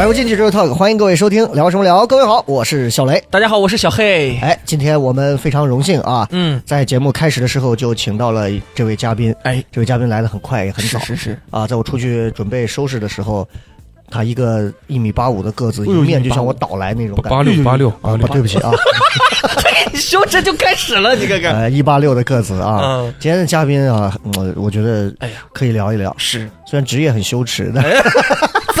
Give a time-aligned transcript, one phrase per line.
[0.00, 2.06] 百无禁忌之 talk，欢迎各位收听聊什么聊。
[2.06, 3.22] 各位好，我是小雷。
[3.28, 4.34] 大家好，我是小黑。
[4.38, 9.30] 哎，今天我们非常荣幸啊，嗯，在节目开始的时候就请到了这位嘉宾。
[9.42, 13.46] 哎，这位嘉宾来的很快也很早，是是是啊，在我出去准备收拾的时候，
[14.10, 17.36] 他一个一米八五的个子，迎面就向我倒来那种感觉。
[17.36, 18.70] 八六八六啊，对不起啊，
[19.92, 21.54] 你羞耻就开始了，你看看。
[21.54, 22.80] 呃，一八六的个子啊。
[22.82, 27.82] 嗯，今天的嘉宾啊，我我觉得哎呀，可以聊一聊，是虽然职业很羞耻的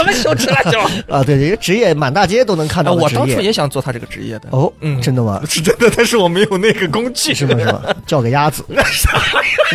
[0.00, 0.78] 怎么羞耻了就？
[1.14, 3.18] 啊，对，这个职业满大街都能看到的职业。
[3.18, 4.48] 当初也想做他这个职业的。
[4.50, 5.40] 哦，嗯真的吗？
[5.48, 7.34] 是真的，但是我没有那个工具。
[7.34, 7.58] 是吗？
[7.58, 7.82] 是吗？
[8.06, 8.64] 叫个鸭子，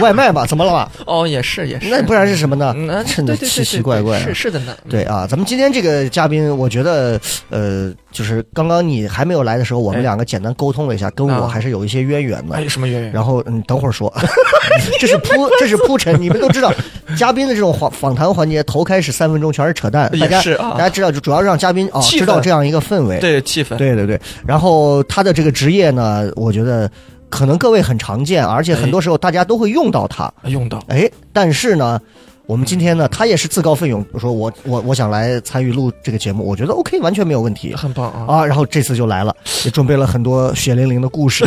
[0.01, 0.45] 外卖吧？
[0.45, 0.89] 怎么了嘛？
[1.05, 1.89] 哦，也是也是。
[1.89, 3.03] 那不然是什么呢嗯，那？
[3.03, 4.19] 真的奇奇怪怪。
[4.19, 4.75] 是是的呢。
[4.89, 7.19] 对啊，咱们今天这个嘉宾，我觉得，
[7.49, 12.65] 呃，就是刚刚你还没有来的时候，我们哎两个简单沟通了一下，跟我啊还是有一些渊源的哎，。
[12.65, 13.11] 什么渊源？
[13.11, 14.11] 然后嗯，等会儿说，
[14.97, 16.19] 这是铺，这是铺陈。
[16.21, 16.73] 你们都知道，
[17.17, 23.19] 嘉宾的这种访访谈环节，头开始三分钟全是扯淡，大家大家知道，就主要让嘉宾啊知道这样一个氛围。
[23.19, 23.75] 对气氛。
[23.75, 24.17] 对对对。
[24.47, 26.89] 然后他的这个职业呢，我觉得
[27.29, 30.31] 可能各位很常见，而且很多时候大家都会用到它。
[30.45, 30.81] 用到。
[30.87, 31.99] 哎，但是呢，
[32.47, 38.35] 我们今天呢，他也是自告奋勇说我我我想来参与录这个节目，我觉得 OK，完全没有问题很棒啊！
[38.35, 38.45] 啊。
[38.45, 39.35] 然后这次就来了，
[39.65, 41.43] 也准备了很多血淋淋的故事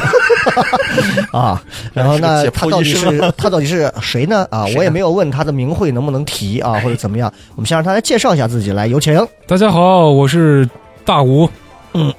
[1.33, 1.63] 啊。
[1.93, 4.45] 然后呢，是个解剖他到底是他到底是谁呢？
[4.51, 7.33] 啊我也没有问他的名讳能不能提啊，或者怎么样。
[7.55, 9.15] 我们先让他来介绍一下自己，来有请。
[9.47, 10.69] 大家好，我是
[11.05, 11.49] 大吴，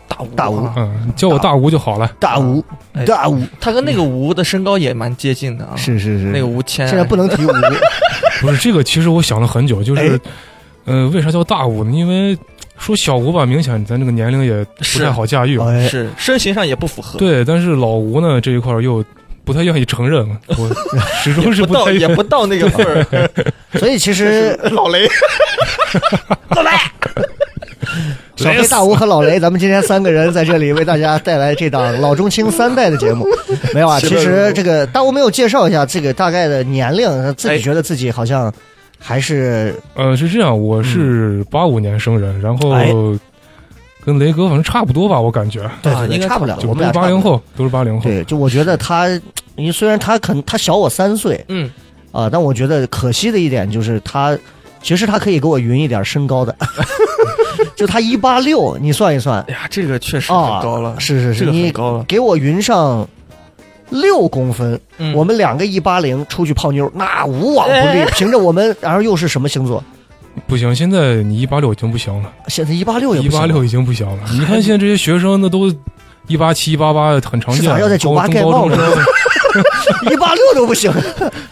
[0.07, 2.12] 大吴大吴啊嗯，叫我大吴就好了。
[2.19, 2.63] 大吴
[2.94, 5.75] 哎，大吴，他跟那个吴的身高也蛮接近的啊。
[5.75, 6.88] 是是是，那个吴谦。
[6.88, 7.50] 现在不能提吴，
[8.41, 10.19] 不是这个，其实我想了很久，就是哎，
[10.85, 11.91] 呃，为啥叫大吴呢？
[11.91, 12.38] 因为
[12.78, 17.19] 说小吴吧，明显咱这个年龄也不太好驾驭是身形上也不符合。
[17.19, 19.03] 对，但是老吴呢这一块儿又
[19.44, 20.69] 不太愿意承认， 我
[21.23, 23.29] 始终是不到也不到那个份儿。
[23.79, 25.07] 所以其实老雷，
[28.44, 33.28] 小黑、大吴和老雷， 咱们今天三个人在这里为大家带来这档老中青三代的节目。
[33.74, 38.52] 没有啊，其实这个大吴没有介绍一下这个大概的年龄，自己哎觉得自己好像
[38.98, 42.94] 还是呃，是这样，我是八五年生人，然后哎
[44.06, 46.88] 跟雷哥反正差不多吧，我感觉，对啊应该差不了，我们。
[46.88, 48.04] 是八零后，都是八零后。
[48.10, 49.10] 对，就我觉得他，
[49.58, 51.70] 因为虽然他可能他小我三岁嗯，
[52.14, 54.36] 啊，但我觉得可惜的一点就是他，
[54.81, 56.55] 其实他可以给我匀一点身高的，
[57.76, 62.03] 就他一八六，你算一算哎呀，这个确实啊，很高了，是是是，这个你很高了。
[62.08, 63.08] 给我匀上
[63.90, 68.02] 六公分，嗯我们两个一八零出去泡妞，那无往不利。
[68.02, 69.84] 哎凭着我们，然后又是什么星座？
[70.47, 74.17] 不行，现在你一八六已经不行了，现在一八六也一不行了八六已经不行了。
[74.32, 75.73] 你看现在这些学生，那都
[76.28, 77.64] 一八七、一八八，很常见。
[77.64, 79.03] 是咋要在酒吧高盖帽子中高中生？
[80.11, 80.91] 一八六都不行。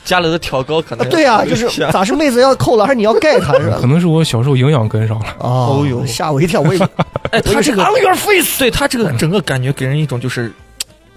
[0.03, 3.87] 家里的挑高可能对呀、就是咋是妹子要扣了，还是你要盖他是吧可？
[3.87, 5.25] 能是我小时候营养跟上了。
[5.39, 6.61] 哦哦呦吓我一跳！
[6.61, 6.87] 我以为
[7.31, 10.51] 哎， 他这个 on your face 对他这个整个感觉给人一种就是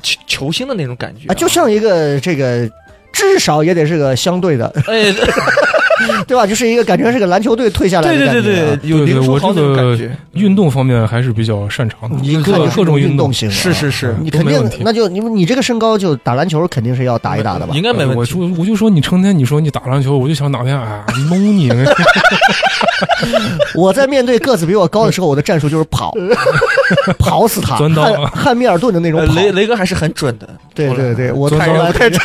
[0.03, 2.69] 球球星的那种感觉啊，就像一个这个，
[3.13, 4.73] 至少也得是个相对的。
[4.87, 5.13] 哎，
[6.29, 6.47] 对吧？
[6.47, 8.55] 就是一个感觉是个篮球队退下来对对的感觉啊。
[8.55, 13.31] 对对，有对对我这林书豪那种感觉，运动方面还是比较擅长的，你看各各种运动。
[13.33, 17.81] 型啊，是是是，你肯定那就你你这个身高就打篮球肯定是要打一打的吧应？
[17.83, 18.17] 该没问题。
[18.19, 21.71] 我就我就说你成天你说你打篮球，我就想哪天啊蒙你，
[23.75, 26.13] 我在面对个子比我高的时候，我的战术就是跑，
[27.19, 29.25] 跑死他，钻刀汉汉密尔顿的那种。
[29.35, 32.21] 雷雷哥还是很准的，对对对，我投篮太准，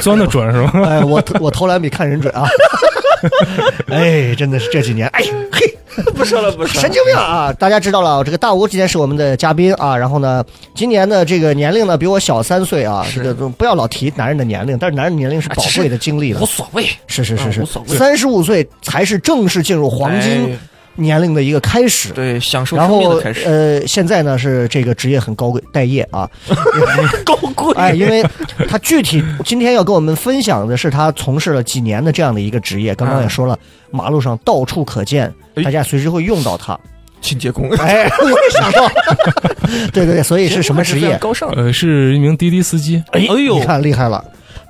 [0.00, 0.72] 钻的准是吧？
[0.86, 2.41] 哎，我我投篮比看人准啊！
[3.88, 5.22] 哎，真的是这几年，哎
[5.52, 5.74] 嘿，
[6.14, 6.80] 不说了不说了。
[6.80, 7.52] 神经病啊！
[7.52, 10.44] 大家知道了，这个大吴今天是我们的嘉宾啊，然后呢，
[10.74, 16.40] 今年的这个年龄呢比我小三岁啊，这个都不要老提男人的年龄，但是男人年龄是宝贵的经历的。
[16.40, 17.60] 无，所谓，是是是是。
[17.60, 17.96] 啊无所，谓。
[17.96, 20.58] 三十五岁才是正式进入黄金哎
[20.96, 22.10] 年龄的一个开始。
[22.12, 23.44] 对，享受然后生命的开始。
[23.44, 26.28] 呃，现在呢是这个职业很高贵，待业啊，
[27.24, 28.24] 高贵哎，因为
[28.68, 33.58] 他具体今天要跟我们分享的是他从事了几年的这样的一个职业，刚刚也说了，
[33.90, 36.78] 马路上到处可见，哎大家随时会用到它。
[37.20, 38.90] 清洁工， 哎，我也想到，
[39.94, 41.16] 对对对，所以是什么职业？
[41.18, 41.62] 高尚的。
[41.62, 43.00] 呃，是一名滴滴司机。
[43.12, 44.22] 哎哎呦你看厉害了，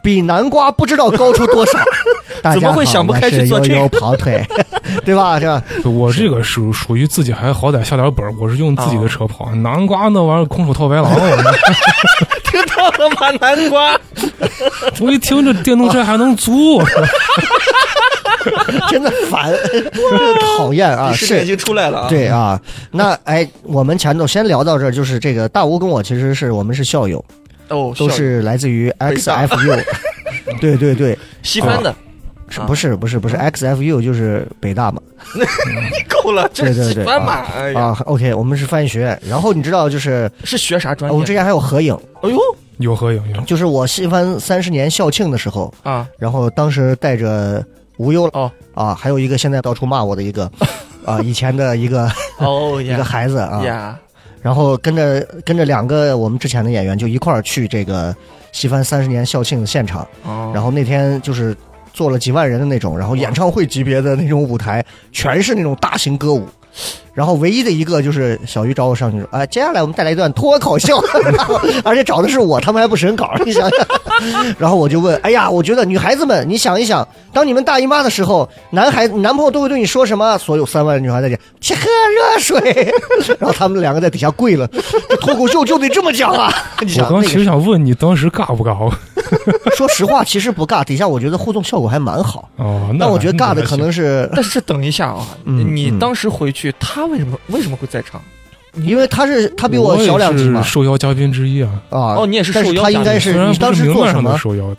[0.03, 1.79] 比南瓜不知道高出多少。
[2.43, 4.45] 大家怎么会想不开去做这个跑腿，
[5.05, 5.39] 对吧？
[5.39, 9.55] 这样我这个属属于自己还好歹下点本儿，我是用自己的车哦跑。
[9.57, 11.55] 南瓜那玩意儿空手套白狼，我
[12.51, 13.31] 听到了吗？
[13.41, 13.97] 南瓜，
[15.01, 16.83] 我一听这电动车还能租，
[18.89, 19.55] 真的烦，
[20.57, 21.13] 讨厌啊！
[21.15, 22.09] 是已经出来了啊。
[22.09, 22.61] 对啊，
[22.91, 27.25] 那哎，我们前头先聊到这儿，就是这个大吴跟我其实是我们是校友，
[27.69, 29.83] 哦，都是来自于 XFU，
[30.61, 31.95] 对对对，西番的，
[32.49, 35.01] 是不是不是不是 XFU 就是北大嘛？
[36.09, 37.03] 够了，这是对对对。
[37.05, 37.45] 西番嘛？
[37.57, 41.13] 哎呀，啊，OK，我们是翻译学院，然后你知道就是是学啥专业？
[41.13, 42.39] 我们之前还有合影，哎呦
[42.79, 43.41] 有合影有。
[43.43, 47.65] 就是我西番三十年校庆的时候，啊，然后当时带着
[47.97, 48.51] 无忧哦。
[48.75, 50.51] 啊，还有一个现在到处骂我的一个
[51.05, 53.99] 啊以前的一个哦一个孩子啊，呀，
[54.43, 58.15] 然后跟着跟着两个我们之前的演员就一块儿去这个
[58.51, 61.57] 西番三十年校庆的现场，哦，然后那天就是
[61.95, 66.47] 坐了几万人的那种，然后演唱会级别的那种舞台，全是那种大型歌舞。
[67.13, 70.97] 然后唯一的一个就是小鱼找我上去说，哎，接下来我们带来一段脱口秀，
[71.85, 73.87] 而且找的是我，他们还不审稿，你想想。
[74.59, 80.37] 然后我就问，哎呀，我觉得女孩子们，你想一想，当你们大姨妈的时候，男孩男朋友都会对你说什么？
[80.39, 82.95] 所有三万女孩在讲，去喝热水。
[83.39, 84.67] 然后他们两个在底下跪了，
[85.21, 86.53] 脱口秀就得这么讲啊！
[86.81, 88.93] 你我刚其实想问你当时尬不尬？
[89.77, 92.49] 说实话，其实不尬，底下我觉得互动效果还蛮好。
[92.57, 98.21] 哦，那我觉得尬的可能是，但是等一下啊，你当时回去，他为什么为什么会在场？
[98.77, 101.71] 因为他是他比我小两级嘛受邀嘉宾之一啊。
[101.91, 101.99] 啊。
[102.17, 104.31] 哦你也是受邀他应该嘉虽然是你当时做什么？
[104.31, 104.75] 上的受邀，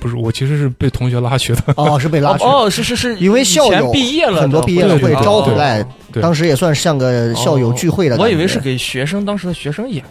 [0.00, 1.62] 不是我其实是被同学拉去的。
[1.76, 5.82] 哦，是被拉去，哦，是是是，因为校友毕业了，很多毕业了会招回来，
[6.12, 8.24] 对当时也算像个校友聚会的感觉。
[8.24, 10.04] 我以为是给学生当时的学生演，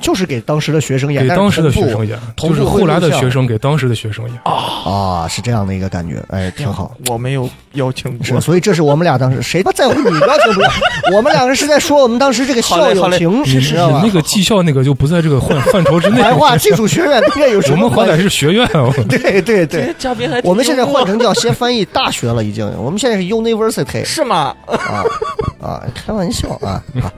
[0.00, 4.34] 就是给当时的学生演，给当时的学生演，同步就是后来的学生给当时的学生演。
[4.44, 4.52] 啊
[4.90, 6.96] 啊，是这样的一个感觉，哎，挺好。
[7.08, 8.40] 我没有邀请是，过。
[8.40, 10.70] 所以这是我们俩当时谁不在乎你邀请不邀？
[11.16, 14.08] 我们两个是在说我们当时这个校友情，你你知道吧你？
[14.08, 16.20] 那个技校那个就不在这个范范畴之内。
[16.20, 18.12] 白话 技术学院跟这有什么我们好？
[18.12, 18.92] 歹是学院啊。
[19.08, 22.68] 对对 对，嘉宾还我们现在换成叫先翻译大学了，已经。
[22.78, 24.54] 我们现在是 university 是吗？
[24.66, 25.04] 啊
[25.60, 27.12] 啊，开玩笑啊啊！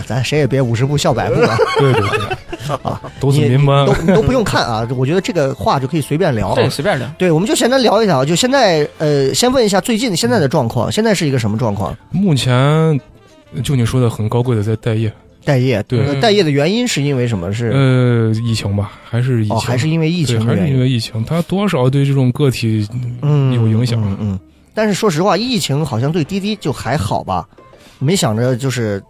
[0.00, 1.56] 那咱谁也别五十步笑百步啊！
[1.78, 3.84] 对对对，啊，都是民班。
[3.86, 4.88] 都都不用看啊！
[4.96, 6.54] 我觉得这个话就可以随便聊。
[6.54, 7.06] 对，随便聊。
[7.18, 8.24] 对，我们就简单聊一下啊。
[8.24, 11.96] 就现在，呃，先问一下最近现在的状况，现在是一个什么状况？
[12.10, 12.98] 目前
[13.62, 15.12] 就你说的很高贵的在待业，
[15.44, 17.52] 待业，对呃待业的原因是因为什么？
[17.52, 20.74] 是呃，疫情吧，还是疫情，哦，还是因为疫情，还是因？
[20.74, 22.86] 因为疫情，它多少对这种个体
[23.22, 24.00] 嗯，有影响。
[24.02, 24.40] 嗯嗯。
[24.72, 27.46] 但是说实话，疫情好像对滴滴就还好吧，
[27.98, 29.02] 没想着就是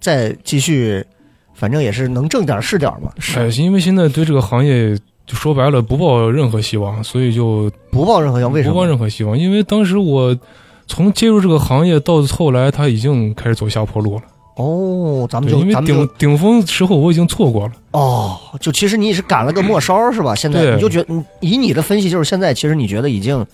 [0.00, 1.04] 再继续，
[1.54, 8.52] 反正也是能挣点是点嘛，哎，因为现在对这个行业就说白了不抱任何希望，所以就不抱任何希望。
[8.52, 8.86] 为什么不抱？
[8.86, 9.38] 任何希望。
[9.38, 10.36] 因为当时我
[10.86, 14.22] 从接入这个行业到后来，他已经开始走下坡路了。
[14.56, 17.72] 哦，咱们就，因为顶顶峰时候我已经错过了。
[17.92, 20.34] 哦，就其实你是赶了个末梢是吧？
[20.34, 23.46] 现在你就觉得，嗯以你的分析，就是现在其实你觉得已经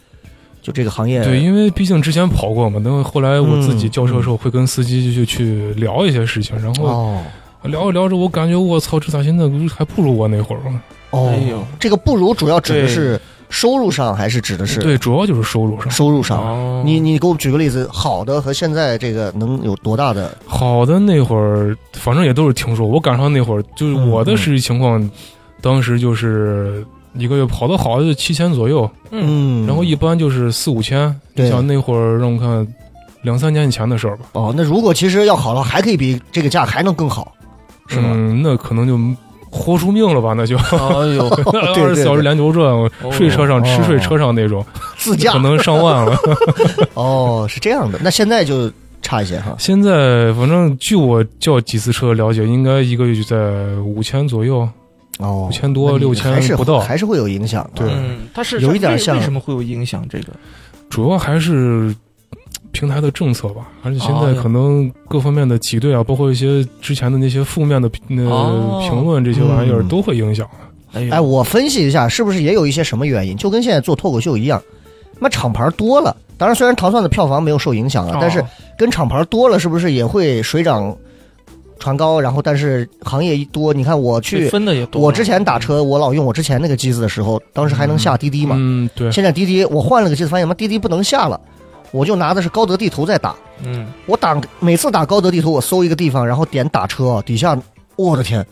[0.66, 7.22] 就这个行业对，因为毕竟之前跑过嘛，那后来我自己嗯叫车的时候会跟司机就去聊一些事情，然后哦
[7.62, 10.82] 聊着聊着，我感觉我操，这咋现在还不如我那会儿啊？
[11.10, 11.40] 哦，哎
[11.78, 15.88] 这个不如主要指的是收入上，还是指的是对，主要就是收入上。
[15.88, 16.38] 收入上？
[16.38, 20.36] 哦你你给我举个例子，好的和现在这个能有多大的？
[20.46, 22.84] 好的那会儿，反正也都是听说。
[22.84, 25.08] 我赶上那会儿，就是嗯我的实际情况，
[25.60, 26.84] 当时就是
[27.18, 31.14] 一个月跑的好的就七千左右，嗯，然后一般就是四五千。
[31.34, 32.66] 对你像那会儿让我看，
[33.22, 37.32] 两三年以前的事儿吧，哦，那如果其实要好了，还可以比这个价还能更好，
[37.88, 38.10] 是吗？
[38.12, 38.98] 嗯，那可能就
[39.50, 42.74] 豁出命了吧，那就哎呦， 二十四小时连轴转，
[43.12, 44.64] 睡车上吃睡车上那种，
[44.96, 46.18] 自驾可能上万了。
[46.94, 48.70] 哦，是这样的，那现在就
[49.02, 49.54] 差一些哈。
[49.58, 53.36] 现在反正据我叫几次车了解，应该一个月就在
[53.80, 54.68] 五千左右。
[55.18, 57.84] 哦，5000多那你6000还是不到还是会有影响的。
[57.84, 60.06] 对嗯，它是有一点像为什么会有影响？
[60.08, 60.32] 这个
[60.90, 61.94] 主要还是
[62.72, 70.46] 平台的政策吧，而且现哦在可能各方面的挤兑啊，包括一些之前的那些负面的那哦评论这些玩意儿嗯都会影响。
[70.92, 73.36] 哎我分析一下，是不是也有一些什么原因？
[73.36, 74.62] 就跟现在做脱口秀一样，
[75.18, 76.16] 那厂牌多了。
[76.38, 78.46] 当然，虽然糖蒜的票房没有受影响啊，但是哦
[78.78, 80.94] 跟厂牌多了，是不是也会水涨
[81.78, 82.20] 船高？
[82.20, 85.00] 然后，但是行业一多，你看我去，分的也多。
[85.00, 88.56] 我之前打车，我老用我之前那个机子的时候，当时还能下滴滴嘛。
[88.58, 91.40] 嗯，对，现在滴滴我换了个机子，发现妈滴滴不能下了，
[91.92, 93.34] 我就拿的是高德地图在打。
[93.64, 97.58] 嗯，我打每次打高德地图，我搜一个地方，然后点打车，底下
[97.96, 98.44] 我的天，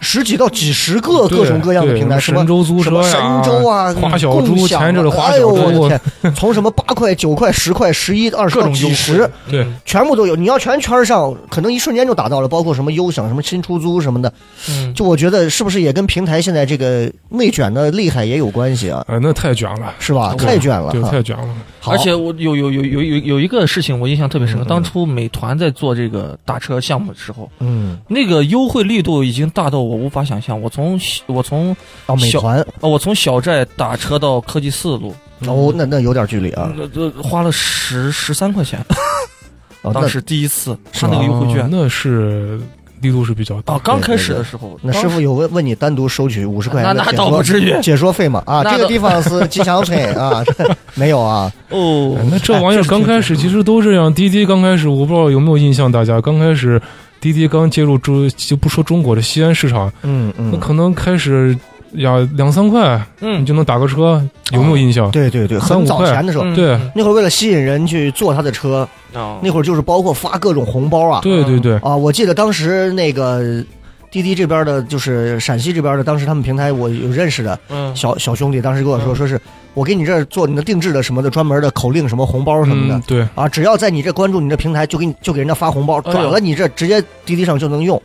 [0.00, 10.36] 十几到几十个各种各样的平台，什么神州租什么车呀，神州啊，花小猪共享哎呦我的天，从什么八块、九块、十块、十一、二十到各种优几十，对嗯全部都有。
[10.36, 14.32] 你要全圈上，可能一瞬间就达到了，包括什么优享、什么新出租什么的。
[14.70, 19.04] 嗯，就我觉得是不是也跟平台现在这个内卷的厉害也有关系啊？
[19.08, 20.34] 哎，那太卷了，是吧？
[20.36, 21.48] 太卷了对，太卷了。
[21.80, 30.60] 好而且我有有有有有有一个事情我印象特别深当初美团在做这个打车项目的时候，嗯，那个优惠力度已经大到我无法想象。
[30.60, 31.74] 我从我从
[32.06, 35.14] 哦，美团呃我从小寨打车到科技四路，
[35.46, 36.72] 哦，那那有点距离啊。
[36.78, 38.84] 呃呃花了十十三块钱，
[39.92, 42.60] 当时第一次他那个优惠券哦那是
[43.00, 43.80] 力度是比较大啊，。
[43.84, 48.42] 刚开始的时候，那师傅有问问你单独收取五十块那那钱的解说倒不至于解说费嘛？
[48.44, 50.44] 啊，这个地方是吉祥村 啊，
[50.94, 51.50] 没有啊。
[51.70, 54.12] 哦哎，那这玩意儿刚开始其实都这样。
[54.12, 56.80] 滴滴刚开始，我不知道有没有印象，大家刚开始
[57.20, 61.56] 滴滴刚接入中，就不说中国的西安市场，嗯嗯，那可能开始
[61.94, 63.40] 呀两三块嗯。
[63.40, 64.22] 你嗯就能打个车，
[64.52, 65.10] 有没有印象？
[65.10, 66.54] 对对对，很早前的时候，嗯。
[66.54, 66.78] 对。
[66.94, 69.38] 那会儿为了吸引人去坐他的车，哦。
[69.42, 71.20] 那会儿就是包括发各种红包啊。
[71.22, 73.64] 对对对，啊，我记得当时那个
[74.10, 77.94] 滴滴这边的，就是陕西这边的，当时他们平台我有认识的嗯。
[77.96, 79.16] 小小兄弟，当时跟我说，嗯。
[79.16, 79.40] 说是
[79.74, 88.00] 我给你这儿做你的定制的什么的专门的口令，什么红包什么的嗯，对，啊，只要在你这关注你这平台，就给你就给人家发红包，转了你这直接滴滴上就能用。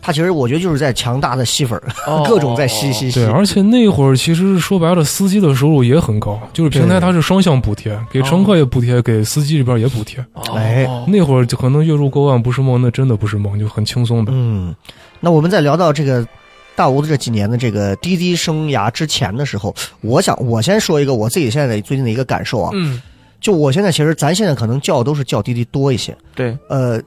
[0.00, 1.76] 他其实我觉得就是在强大的吸粉
[2.24, 3.28] 各种在吸吸吸对，。
[3.32, 10.24] 而且那会儿其实说白了，司机的收入也很高，就是平台它是双向补贴，给乘客也补贴，给司机这边也补贴。
[10.34, 14.30] 哦哎那会儿就可能月入过万不是梦，那真的不是梦，就很轻松的。
[14.32, 14.72] 嗯，
[15.18, 16.24] 那我们再聊到这个
[16.78, 23.02] 大吴的这几年的这个滴滴生涯之前的时候，我想我先说一个我自己现在最近的一个感受啊，嗯，
[23.40, 27.00] 就我现在其实咱现在可能叫都是叫滴滴多一些，对，呃，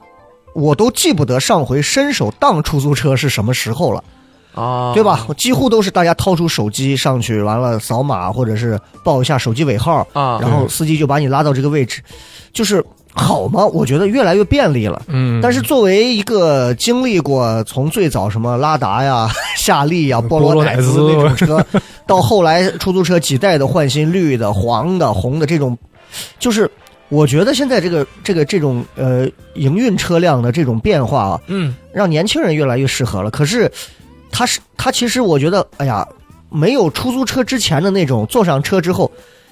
[0.54, 4.04] 我都记不得上回伸手当出租车是什么时候了，
[4.54, 5.26] 啊，对吧？
[5.38, 12.02] 几乎都是大家掏出手机上去，完了扫码或者是报一下手机尾号，啊，然后司机就把你拉到这个位置，
[12.52, 13.66] 就是好吗？
[13.66, 15.02] 我觉得越来越便利了。
[15.08, 21.64] 嗯，但是作为一个经历过从最早什么拉达呀、 夏利呀、波罗乃兹那种车，
[22.06, 25.76] 到后来出租车几代的换新，绿的、黄的、红的这种，
[26.38, 26.70] 就是
[27.08, 33.30] 我觉得现在这个这个这种呃营运车辆的这种变化啊，嗯，让年轻人越来越适合了。
[33.30, 33.70] 可是，
[34.30, 36.06] 他是他其实我觉得，哎呀，
[36.48, 39.10] 没有出租车之前的那种坐上车之后，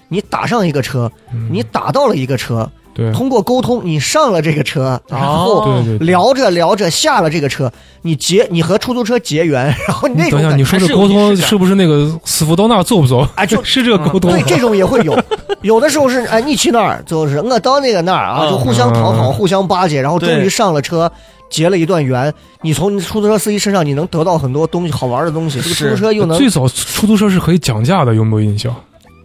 [0.08, 5.80] 你打上一个车，嗯你打到了一个车，对通过沟通你上了这个车，然后。
[6.00, 7.70] 聊着聊着下了这个车，
[8.02, 13.26] 你结你和出租车结缘，然后那种等一下，感觉你说这沟通是不是那个死不到那走不走？
[13.36, 14.36] 哎就 是这个沟通吗。
[14.36, 15.16] 对这种也会有，
[15.62, 21.10] 有的时候是哎你去那儿，就是我到那个那儿啊，嗯就互相讨好，嗯互相巴结，然后终于上了车。
[21.50, 22.32] 结了一段缘，
[22.62, 25.60] 你从出租车司机身上你能得到很多东西，好玩的东西。
[25.60, 28.72] 这个出租车又能最早出租车是可以讲价的，有没有印象？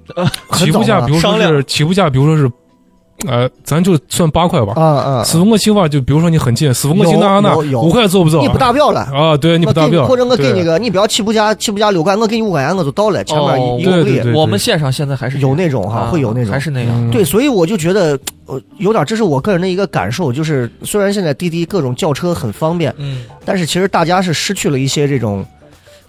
[0.53, 2.51] 起步价，比如说是起步价，比如说是，
[3.27, 4.74] 呃，咱就算八块吧。
[4.75, 8.41] 啊啊，四分过七吧，就比如说你很近，四分过七有那五块做不做？
[8.41, 9.01] 你不达标了。
[9.01, 9.38] 啊？
[9.38, 14.03] 对，你不达标，或者我给你对个，你不要起步价，起步价六块，我给你五块钱我就到了，前面哦一一公里。
[14.03, 25.43] 对对我们线上现在还是有那种哈啊会有那种还是那样，嗯对，所以我就觉得，呃，有点，这是我个人的一个感受，就是虽然现在滴滴各种叫车很方便，嗯，但是其实大家是失去了一些这种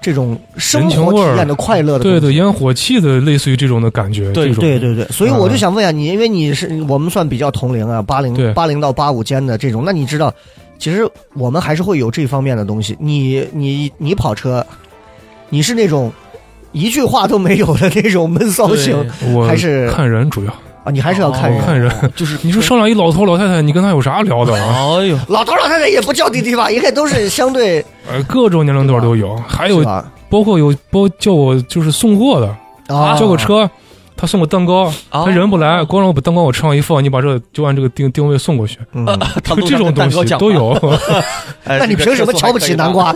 [0.07, 2.05] 这种生活体验的快乐的。
[2.05, 4.31] 对对，烟火气的，类似于这种的感觉。
[4.31, 10.33] 对对对对，所以我就嗯想问一下你，因为你是我们算比较同龄啊，八零对八零到八五间的这种，那你知道，
[10.79, 12.97] 其实我们还是会有这方面的东西。
[13.01, 14.65] 你你你跑车，
[15.51, 16.13] 你是那种
[16.71, 18.95] 一句话都没有的那种闷骚型
[19.45, 20.55] 还是看人主要
[20.87, 21.61] 啊，你还是要看人。
[21.65, 21.91] 看人。
[22.15, 24.97] 就是 你说上来一老头老太太，你跟他有啥聊的啊？
[25.03, 29.85] 哎呦，老头老太太也不叫滴滴吧，应该都是相对呃， 各种年龄段都有，还有？
[30.29, 33.69] 包括有包叫我就是送货的，啊，叫个车，
[34.17, 39.07] 他送个蛋糕，啊他人不来，光让我把蛋糕往车上一放，你把这就按这个定定位送过去，嗯，
[39.45, 40.71] 他这种东西都有。
[41.65, 42.93] 哎那你凭什么瞧不起南？
[42.93, 43.15] 瓜？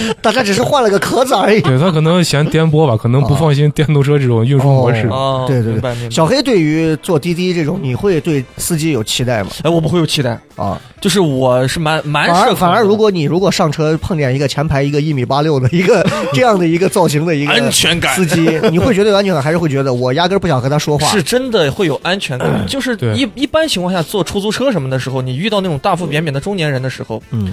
[0.22, 1.60] 大家只是换了个壳子而已。
[1.62, 5.06] 对他可能嫌颠簸吧，可能不放心电动车这种运输模式。
[5.08, 6.10] 哦，对对对。
[6.10, 9.50] 小黑对于坐滴滴这种，你会对司机有期待吗？
[9.62, 21.06] 哎，我不会有期待，啊，就是我是蛮蛮反社恐的而反而，如果你如果上车碰见一个前排一个一米八六的一个这样的一个造型的一个安全感司机，你会觉得有安全感，还是会觉得我压根儿不想和他说话？
[21.08, 27.52] 是真的会有安全感， 就是一一般情况下坐出租车什么的时候，你遇到那种大腹便便的中年人的时候，嗯，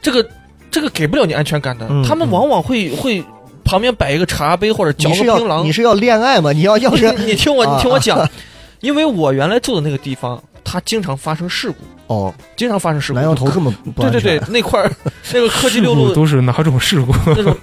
[0.00, 0.26] 这个
[0.76, 3.24] 这个给不了你安全感的嗯，他们往往会会
[3.64, 6.52] 旁边摆一个茶杯或者嚼槟榔你，是要恋爱吗？
[6.52, 8.28] 你要要是你听我啊你听我讲，
[8.80, 13.18] 因为我原来住的那个地方，它经常发生事故，哦，经常发生事故。
[13.18, 14.92] 南阳头这么不对对对，那块儿
[15.32, 17.14] 那个科技六路都是哪种事故？
[17.24, 17.56] 那种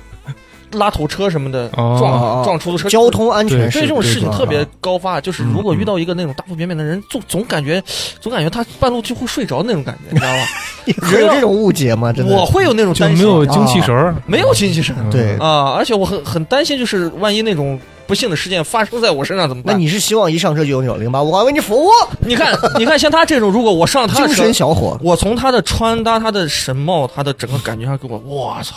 [0.74, 1.96] 拉头车什么的哦。
[2.00, 7.82] 撞撞出租车，交通安全对对这种事情特别啊高发，就是如果遇到一个那种大腹便便的人，总总感觉
[8.20, 11.08] 总感觉他半路就会睡着那种感觉，你知道吧？
[11.10, 12.12] 会有这种误解吗？
[12.12, 14.15] 真的，我会有那种就担心，没有精气神儿。
[14.25, 14.96] 没有精气神。
[15.00, 15.10] 嗯。
[15.10, 19.74] 对啊，而且我很很担心，就是万一那种不幸的事件发生在我身上怎么办？
[19.74, 21.89] 那你是希望一上车就有那种零八五，我为你服务，
[22.20, 28.75] 你看，你看，像他这种，如果我上他精的车 神小伙，我从他的穿搭、他的神貌、他的整个感觉上给我，我操，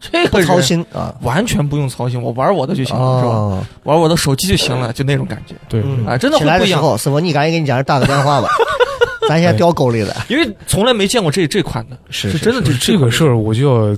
[0.00, 1.14] 这个不操，心啊。
[1.22, 3.32] 完全不用操心，我玩我的就行了，是吧？
[3.32, 5.54] 哦，玩我的手机就行了，就那种感觉。
[5.68, 6.06] 对，嗯。
[6.06, 6.98] 啊真的起会不一样。
[6.98, 8.48] 师傅，你赶紧给你家人打个电话吧，
[9.28, 10.14] 咱现在掉沟里了。
[10.28, 13.96] 因为从来没见过这这款的，是是真的就这个事儿，我就要，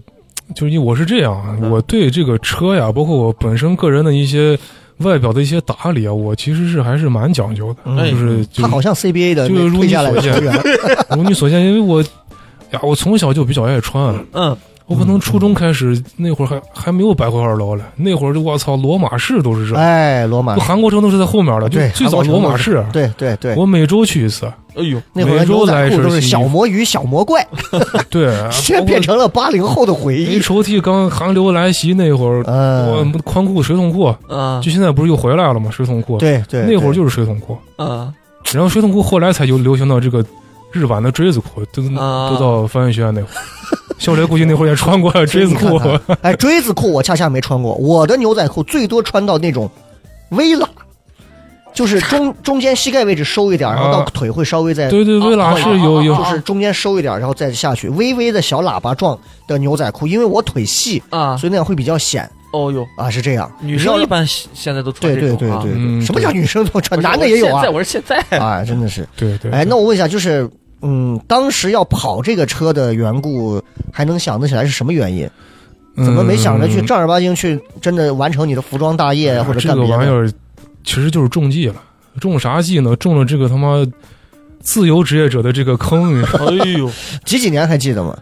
[0.55, 4.59] 就是因为我是这样我对这个车呀，包括我本身个人的一些
[4.99, 8.11] 外表的一些打理啊，我其实是还是蛮讲究的，嗯。
[8.11, 10.43] 就是就他好像 CBA 的就是如你所见，
[11.11, 12.03] 如你所见，因为我
[12.71, 14.57] 呀，我从小就比较爱穿，嗯，
[14.89, 27.47] 我可能初中开始那会儿还还没有百货二楼嘞，那会儿就我操，罗马市都是这，哎，罗马，韩国城都是在后面的，就对，最早罗马市，对对对，我每周去一次，哎呦，那会儿的每周牛仔裤来一身新衣都是小魔鱼、小魔怪，
[28.09, 30.53] 对， 现在变成了八零后的回忆 H。
[30.55, 35.71] O T 刚韩流来袭那会儿，我嗯，宽裤、水桶裤，嗯就现在不是又回来了吗？
[35.71, 38.11] 水桶裤，对对，那会儿就是水桶裤，嗯
[38.53, 40.25] 然后水桶裤后来才就流行到这个
[40.73, 42.31] 日版的锥子裤，都啊。
[42.31, 43.37] 都到翻译学院那会儿，
[43.99, 45.81] 小雷估计那会儿也穿过锥子裤。
[46.23, 49.69] 哎，锥子裤我恰恰没穿过，我的牛仔裤最多穿到那种
[50.31, 50.67] 微喇，
[51.75, 54.07] 就是 中中间膝盖位置收一点，然后到啊。
[54.15, 56.17] 腿会稍微再对对，微喇是有有。
[56.17, 63.51] 就是中间收一点，然后再下去，微微的小喇叭状的牛仔裤，因为我腿细，啊，所以那样会比较显哦哟，啊，是这样。
[63.61, 63.77] 女。
[63.79, 67.01] 生一般现现在都穿对这种啊对对对对，嗯什么叫女生都穿？
[67.03, 69.07] 男的也有啊我现在，我是现在， 啊，真的是。
[69.17, 70.49] 对对，哎，那我问一下，就是
[70.83, 73.63] 嗯，当时要跑这个车的缘故，
[73.93, 75.29] 还能想得起来是什么原因？
[75.97, 79.91] 怎么没想着去嗯正儿八经去真的完成你的服装大业或者干别的？
[79.91, 80.31] 个玩意儿
[80.85, 81.83] 其实就是中计了，
[82.21, 82.95] 中啥计呢？
[82.97, 83.85] 中了这个他妈
[84.61, 86.23] 自由职业者的这个坑。
[86.23, 86.89] 哎呦，
[87.27, 88.17] 几几年还记得吗？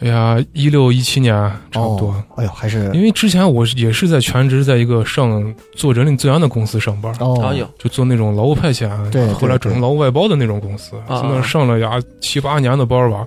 [0.00, 1.32] 哎呀，一六一七年
[1.70, 2.10] 差不多。
[2.10, 2.24] 哦。
[2.36, 13.26] 哎呦，还是因为之前我也是在全职在一个上做人力资源的公司上班，哦，哎呦，就做那种劳务派遣，对对后来转成劳务外包的那种公司，那上了呀七八年的班吧，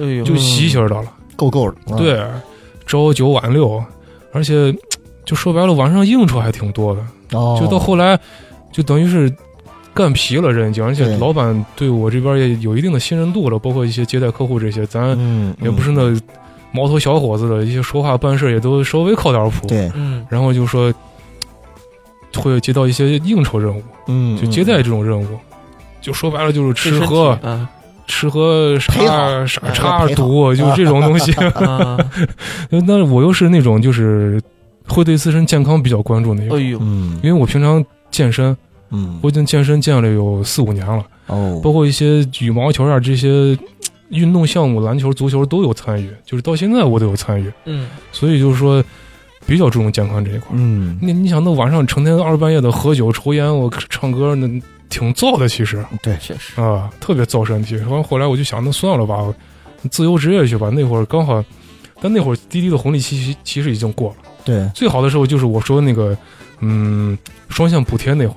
[0.00, 1.12] 哎呦，就习气儿的了。
[1.36, 1.74] 够够了。
[1.86, 2.20] 啊，对，
[2.84, 3.80] 朝九晚六，
[4.32, 4.74] 而且
[5.24, 7.38] 就说白了，晚上应酬还挺多的。
[7.38, 8.18] 哦，就到后来，
[8.72, 9.32] 就等于是
[9.98, 16.16] 干皮了，人已经，而且老板对我这边也有一定的信任度了，包括一些接待客户这些，咱嗯，也不是那
[16.70, 20.94] 毛头小伙子的，一些说话办事也都稍微靠点谱。，对，嗯然后就说
[22.36, 25.26] 会接到一些应酬任务，嗯，就接待这种任务。
[26.00, 27.68] 就说白了就是吃喝啊。
[28.10, 31.30] 吃喝陪好傻傻哎叉赌，就是这种东西。
[31.62, 31.98] 啊，
[32.70, 34.40] 那我又是那种就是
[34.86, 37.20] 会对自身健康比较关注那种，哎呦，嗯。
[37.22, 38.56] 因为我平常健身，
[38.90, 39.18] 嗯。
[39.22, 41.60] 我已经健身健了有四五年了，哦。
[41.62, 43.56] 包括一些羽毛球啊这些
[44.10, 48.82] 运动项目，篮球、足球都有参与，就是到现在我都有参与，嗯，所以就是说
[49.46, 50.48] 比较注重健康这一块。
[50.52, 54.48] 嗯，你你想，那晚上成天二半夜的喝酒、抽烟，我唱歌那
[54.88, 55.84] 挺燥的，其实。
[56.02, 57.76] 对，确实，啊，特别燥身体。
[57.88, 59.22] 完后来我就想，那算了吧，
[59.90, 60.70] 自由职业去吧。
[60.70, 61.44] 那会儿刚好，
[62.00, 64.16] 但那会儿滴滴的红利期其其实已经过了。
[64.44, 66.16] 对，最好的时候就是我说那个，
[66.60, 67.16] 嗯，
[67.50, 68.36] 双向补贴那会儿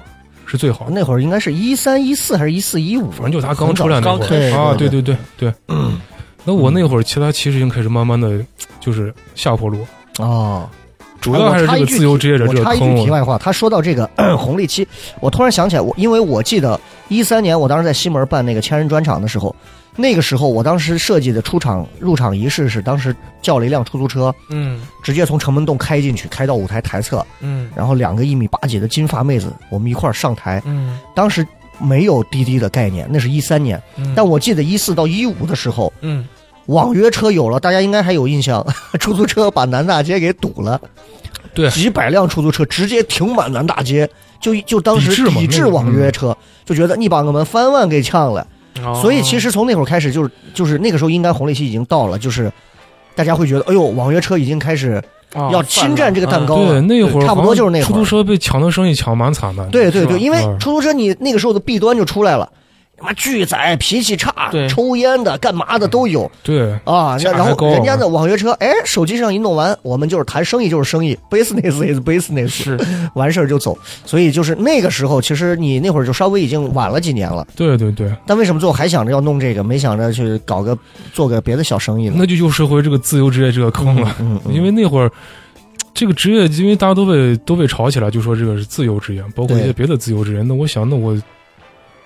[0.51, 5.53] 是最好的，那会儿应该是一三一四还是一四一五，反正就他刚出来那会儿啊，对对对对
[6.43, 8.37] 那我那会儿其他其实已经开始慢慢的
[8.81, 9.85] 就是下坡路，
[10.19, 10.67] 哦，
[11.21, 13.09] 主要还是这个自由职业者这个我插一句题。
[13.09, 14.85] 外话，他说到这个 红利期，
[15.21, 19.55] 我突然想起来，我因为我记得一三年我当时在西门办那个千人专场的时候，
[19.95, 24.82] 那个时候我当时设计的出场入场仪式是，当时叫了一辆出租车，嗯。
[25.04, 27.69] 直接从城门洞开进去，开到舞台台侧，嗯。
[27.75, 30.62] 然后两个一米八几的金发妹子，我们一块儿上台。
[30.65, 30.97] 嗯。
[31.13, 31.45] 当时
[31.77, 36.25] 没有滴滴的概念，那是一三年，嗯，但我记得一四到一五的时候，嗯。
[36.67, 38.65] 网约车有了，大家应该还有印象，
[38.99, 40.80] 出租车把南大街给堵了，
[41.54, 41.69] 对。
[41.71, 48.47] 几百辆出租车直接停满南大街，就就当时抵制网约车，就觉得你把我们饭碗给抢了。
[48.84, 48.99] 哦。
[49.01, 52.51] 所以其实从那会儿开始，就是就是那个时候应该红利期已经到了，就是
[53.15, 55.01] 大家会觉得，哎呦，网约车已经开始
[55.34, 56.81] 哦要侵占这个蛋糕对，了。
[56.81, 57.88] 那会儿差不多就是那会儿。
[57.88, 59.65] 出租车被抢的生意抢蛮惨的。
[59.69, 60.60] 对对对，因为嗯。
[60.60, 62.51] 出租车你那个时候的弊端就出来了，他
[63.01, 66.29] 妈拒载、脾气差、抽烟的、干嘛的都有。
[66.43, 72.79] 对啊，那然后人家的网约车，哎，手机上一弄完，我们就是谈生意就是生意，business is business，是
[73.15, 73.77] 完事儿就走。
[74.05, 77.45] 所以就是那个时候，其实你那会儿就稍微已经晚了几年了。
[77.55, 80.77] 对对对，但为什么最后还想着要弄这个，没想着去搞个
[81.13, 82.15] 做个别的小生意呢？
[82.17, 84.15] 那就又说回这个自由职业这个坑了。
[84.19, 85.11] 嗯，嗯因为那会儿
[85.93, 90.41] 这个职业，因为大家都被都被炒起来，就说这个是自由职业，包括一些别的自由职业。
[90.41, 91.15] 那我想，那我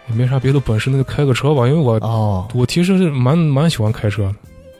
[0.09, 1.67] 也没啥别的本事，那就开个车吧。
[1.67, 4.35] 因为我、哦，我其实是蛮蛮喜欢开车的，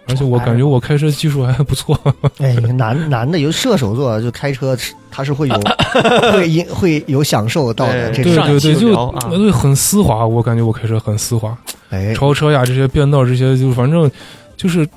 [0.10, 2.00] 而且我感觉我开车技术还不错。
[2.40, 4.78] 哎，男男的有射手座就开车，
[5.10, 5.56] 他是会有
[6.32, 8.42] 会因会有享受到的这对个。
[8.48, 11.58] 对对对，就很丝滑，我感觉我开车很丝滑，
[11.90, 14.10] 哎，超车呀这些变道这些，就反正
[14.56, 14.88] 就是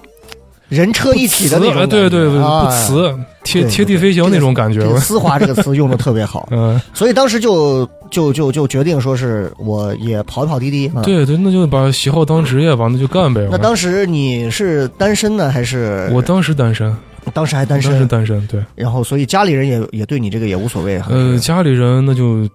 [0.68, 4.88] 人车一体的那种哎，对对对，啊不呲，贴贴地飞行那种感觉这。
[4.88, 10.90] 个“丝滑”这个词用的特别好， 嗯，所以当时就就就就决定说是我也跑一跑滴滴。
[10.94, 13.48] 嗯、，对对，那就把喜好当职业吧，那就干呗。
[13.50, 16.94] 那当时你是单身呢，还是我当时单身，
[17.32, 18.08] 当时还单当时身？
[18.08, 22.46] 单身，对，然后所以家里人也也对你这个也无所谓，还呃，家里人那就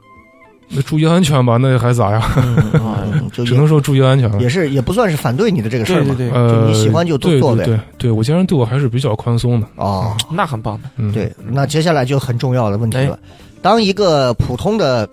[0.69, 2.33] 那注意安全吧，那还咋呀？
[2.37, 2.57] 嗯
[3.13, 4.39] 嗯就只能说注意安全了。
[4.41, 6.15] 也是也不算是反对你的这个事儿嘛。
[6.15, 9.67] 对对对，呃，就你喜欢就多做呗对对对，我家人对我还是比较宽松的。
[9.75, 10.89] 哦，那很棒的。
[10.97, 13.19] 嗯，对，那接下来就很重要的问题哎了。
[13.61, 15.07] 当一个普通的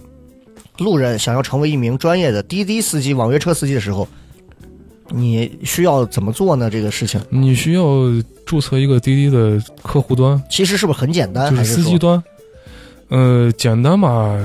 [0.79, 4.09] 路人想要成为一名专业的滴滴司机、网约车司机的时候，
[5.11, 6.71] 你需要怎么做呢？
[6.71, 7.85] 这个事情你需要
[8.47, 11.51] 注册一个滴滴的客户端，其实是不是很简单？
[11.51, 12.23] 就是还是司机端。
[13.09, 14.37] 呃，简单吧，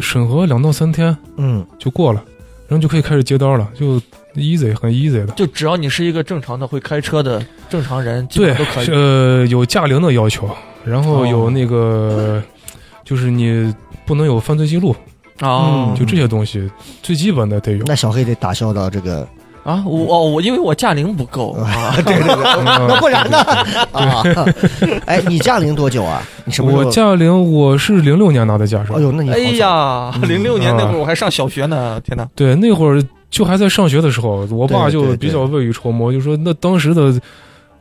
[0.00, 2.22] 审核两到三天嗯，就过了，
[2.68, 4.00] 然后就可以开始接单了，就
[4.34, 5.32] easy 很 easy 的。
[5.34, 10.48] 就只要你是一个正常的会开车的正常人，基本对都可以。，呃，有驾龄的要求，
[10.84, 12.42] 然后哦有那个，
[13.04, 13.74] 就是你
[14.06, 14.94] 不能有犯罪记录，
[15.40, 16.70] 哦嗯就这些东西
[17.02, 17.84] 最基本的得有。
[17.84, 19.28] 那小黑得打消到这个，
[19.64, 23.38] 啊，我哦，我因为我驾龄不够 啊，对对对，嗯那不然呢？
[23.92, 24.22] 啊，
[25.06, 26.20] 哎，你驾龄多久啊？
[26.44, 26.90] 你什么时候我？
[26.90, 32.26] 驾龄我是零六年拿的驾照哎，呦，那你好哎早，呀，嗯零六年那会啊儿我还上小学呢，天哪！
[32.34, 37.12] 对，那会儿就还在上学的时候，我爸就比较未雨绸缪，就说那当时的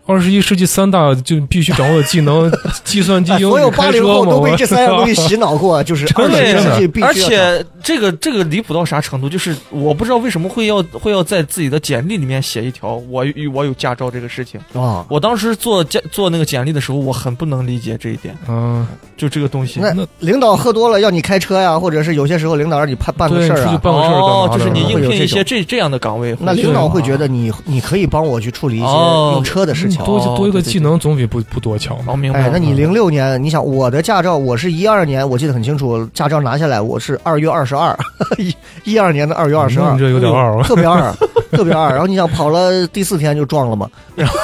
[0.05, 2.51] 二十一世纪三大就必须掌握的技能，
[2.83, 9.29] 计算机、英语、哎所有八零后都被这三样东西洗脑过， 就是二十一世纪必须而且这个这个离谱到啥程度？
[9.29, 14.59] 就是我不知道为什么会要会要在自己的简历里面写一条我我有驾照这个事情。
[14.73, 15.05] 啊。
[15.09, 18.85] 我当时做简做那个简历的时候，我很不能理解这一点，嗯，
[19.15, 19.79] 就这个东西。
[19.79, 29.90] 那领导喝多了要你开车呀，或者是有些时候领导让你办办个事儿啊，办个事儿哦，就是你应聘一些这这样的岗位，那领导会觉得你你可以帮我去处理一些哦用车的事情。
[29.97, 32.13] 多哦多一个技能总比不不多强嘛。
[32.13, 37.97] 哦，明白。，哎那你零六年，你想我的驾照，我是一二年，我记得很清楚，驾照拿下来我是二月二十二，
[38.38, 40.63] 一一二年的二月二十二，这有点二啊。
[40.67, 41.13] 特别二，
[41.51, 41.89] 特别二。
[41.89, 44.36] 然后你想跑了第四天就撞了嘛，然 后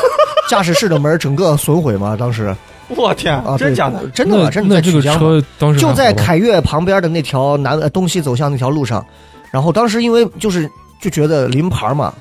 [0.50, 2.56] 驾驶室的门整个损毁嘛，当时
[2.90, 4.08] 我天啊，，对真假的？？
[4.14, 4.50] 真的吗？
[4.50, 9.06] 真的那这个在曲江嘛车当时就在凯越旁边的那条南呃东西走向那条路上，
[9.52, 10.70] 然后当时因为就是
[11.02, 12.14] 就觉得临牌嘛，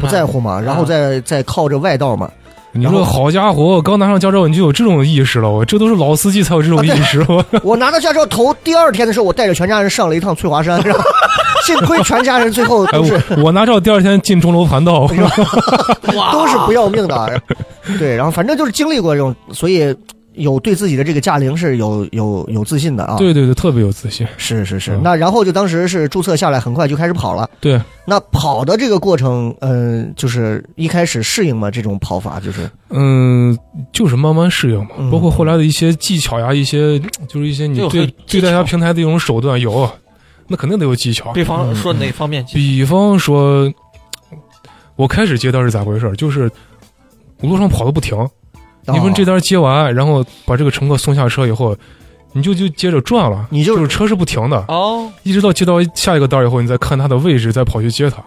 [0.00, 2.30] 不在乎嘛，然后再再靠着外道嘛，
[2.76, 7.24] 你说好家伙，刚拿上驾照你就有这种意识了，我这都是老司机才有这种意识。
[7.28, 7.44] 我。
[7.62, 11.00] 我拿到驾照头第二天的时候，我带着全家人上了一趟翠华山， 然后
[11.64, 15.06] 幸亏全家人最后哎，都是我我拿照第二天进钟楼盘道，
[16.32, 17.40] 都是不要命的，
[17.96, 19.94] 对，然后反正就是经历过这种，所以
[20.34, 23.16] 有对自己的这个驾龄是有有有自信的啊。
[23.16, 24.26] 对对对，特别有自信。
[24.36, 27.48] 是是是，那然后就当时是注册下来，很快就开始跑了。
[27.60, 33.56] 对，那跑的这个过程，嗯、就是一开始适应嘛，这种跑法就是，嗯，
[33.92, 39.90] 就是慢慢适应嘛，包括后来的一些技巧呀，一些就是一些你对对待家平台的一种手段有，
[40.48, 41.32] 那肯定得有技巧。
[41.32, 43.72] 比方说哪方面比方说，
[44.96, 46.12] 我开始接单是咋回事？
[46.16, 46.50] 就是
[47.40, 48.16] 路上跑的不停，
[48.86, 51.76] 你们这单接完，然后把这个乘客送下车以后，
[52.32, 58.22] 你就就接着转了，你就就是车是不停的，哦，一直到接到下一个单儿以后，你再看他的位置，再跑去接他，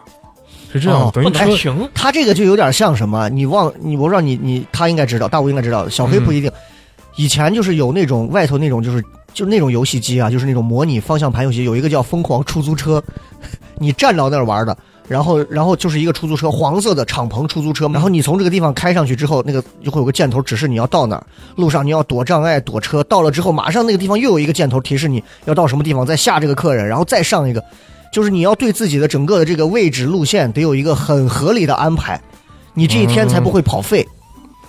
[0.74, 1.90] 是这样，等于车能停。
[1.94, 3.30] 他这个就有点像什么？
[3.30, 6.52] 你忘你我不知道你你他应该知道，大吴应该知道，小黑不一定。
[7.18, 13.00] 以前就是有那种外头那种就是就那种游戏机啊，就是那种模拟方向盘游戏，有一个叫《疯狂出租车》，
[13.78, 14.78] 你站到那儿玩的。
[15.08, 17.88] 然后，然后就是一个出租车，黄色的敞篷出租车。
[17.90, 21.26] 然后你从这个地方开上去之后，那个就会有个箭头指示你要到哪儿。
[21.56, 23.02] 路上你要躲障碍、躲车。
[23.06, 27.64] 到了之后，马上那个地方又有一个箭头提示你要到什么地方，再下这个客人，然后再上一个。
[28.12, 32.20] 就是你要对自己的整个的这个位置路线得有一个很合理的安排，
[32.74, 34.06] 你这一天才不会跑废。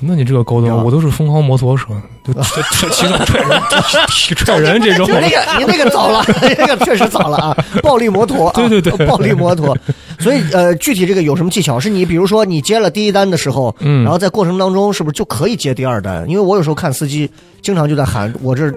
[0.00, 1.87] 那你这个高端，啊我都是疯狂摩托车，
[2.24, 3.61] 就 骑骑踹人、
[4.08, 5.14] 踢踹人这种就。
[5.14, 6.24] 那个你那个早了，
[6.58, 7.56] 那个确实早了啊！
[7.82, 9.76] 暴力摩托、啊，对对对暴力摩托。
[10.20, 11.78] 所以呃，具体这个有什么技巧？
[11.80, 16.28] 是你比如说你接了第一单的时候，嗯然后在过程当中是不是就可以接第二单？
[16.28, 17.30] 因为我有时候看司机
[17.61, 18.72] 经常就在喊我这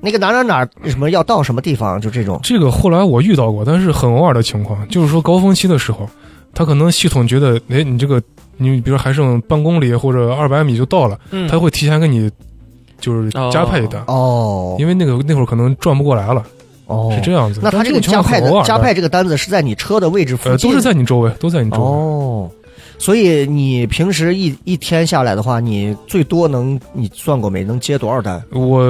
[0.00, 2.38] 那个哪哪哪什么要到什么地方，就这种。
[2.42, 6.08] 这个后来我遇到过，但是很偶尔的情况，就是说高峰期的时候，
[6.54, 8.22] 他可能系统觉得，哎，你这个
[8.56, 11.48] 你比如还剩半公里或者二百米就到了，嗯。
[11.48, 12.30] 他会提前给你
[13.00, 14.76] 就是加派一单，哦。
[14.78, 16.42] 因为那个那会儿可能转不过来了，
[16.86, 17.60] 哦，是这样子。
[17.62, 21.84] 那他这个加派的加派这个单子是在你车的位置附呃近，都是在你周围，都在你周围。
[21.84, 22.50] 哦，
[22.98, 27.62] 所以你平时一一天下来的话，你最多能你算过没？
[27.62, 28.42] 能接多少单？
[28.52, 28.82] 我，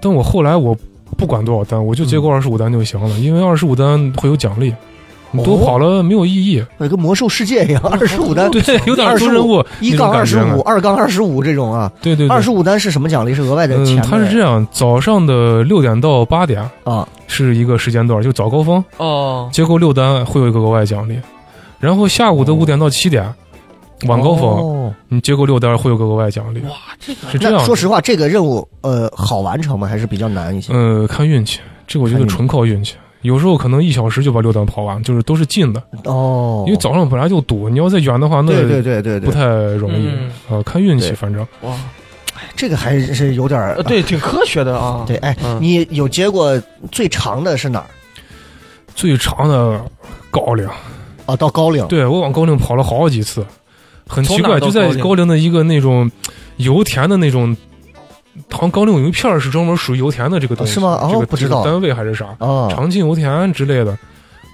[0.00, 0.76] 但我后来我
[1.16, 4.72] 不管多少单，我就接过二十五单就行了，因为二十五单会有奖励，
[5.30, 6.64] 你多哦跑了没有意义。
[6.78, 11.90] 跟魔兽世界一样， 二十五单，对，有点25做任务一杠二十五，二杠二十五这种啊。
[12.00, 13.34] 对对对，二十五单是什么奖励？
[13.34, 14.02] 是额外的钱嗯，的？
[14.08, 21.18] 它是这样，早上的六点到八点啊，是一个时间段，就早高峰，哦，接够六单会有一个额外奖励，
[21.78, 23.22] 然后下午的五点到七点，
[24.06, 29.86] 晚高峰哦你接够六单会有个额外奖励，哇，这个是这样说实话，这个任务呃好完成吗？
[29.86, 30.72] 还是比较难一些？
[30.72, 32.94] 呃，看运气，这个我觉得看运气纯靠运气。
[33.22, 40.30] 有时候可能一小时就把六段跑完，就是都是近的，哦，因为早上本来就堵，你要再远的话，那对对对对对，不太容易嗯。
[40.50, 41.74] 呃，看运气，反正哇，
[42.54, 45.04] 这个还是有点对，挺科学的啊。
[45.06, 45.16] 对。
[45.16, 46.60] 哎，嗯你有接过
[46.92, 47.86] 最长的是哪儿？
[48.94, 49.80] 最长的
[50.30, 50.68] 高岭
[51.26, 51.84] 啊，到高岭。
[51.88, 53.44] 对我往高岭跑了好几次，
[54.06, 56.10] 很奇怪，就在高岭的一个那种
[56.56, 57.56] 油田的那种，
[58.50, 62.26] 好像高岭有一片是专门属于油田的这个东西，是吗哦这个不知道这个单位还是啥？
[62.38, 63.96] 哦，长庆油田之类的，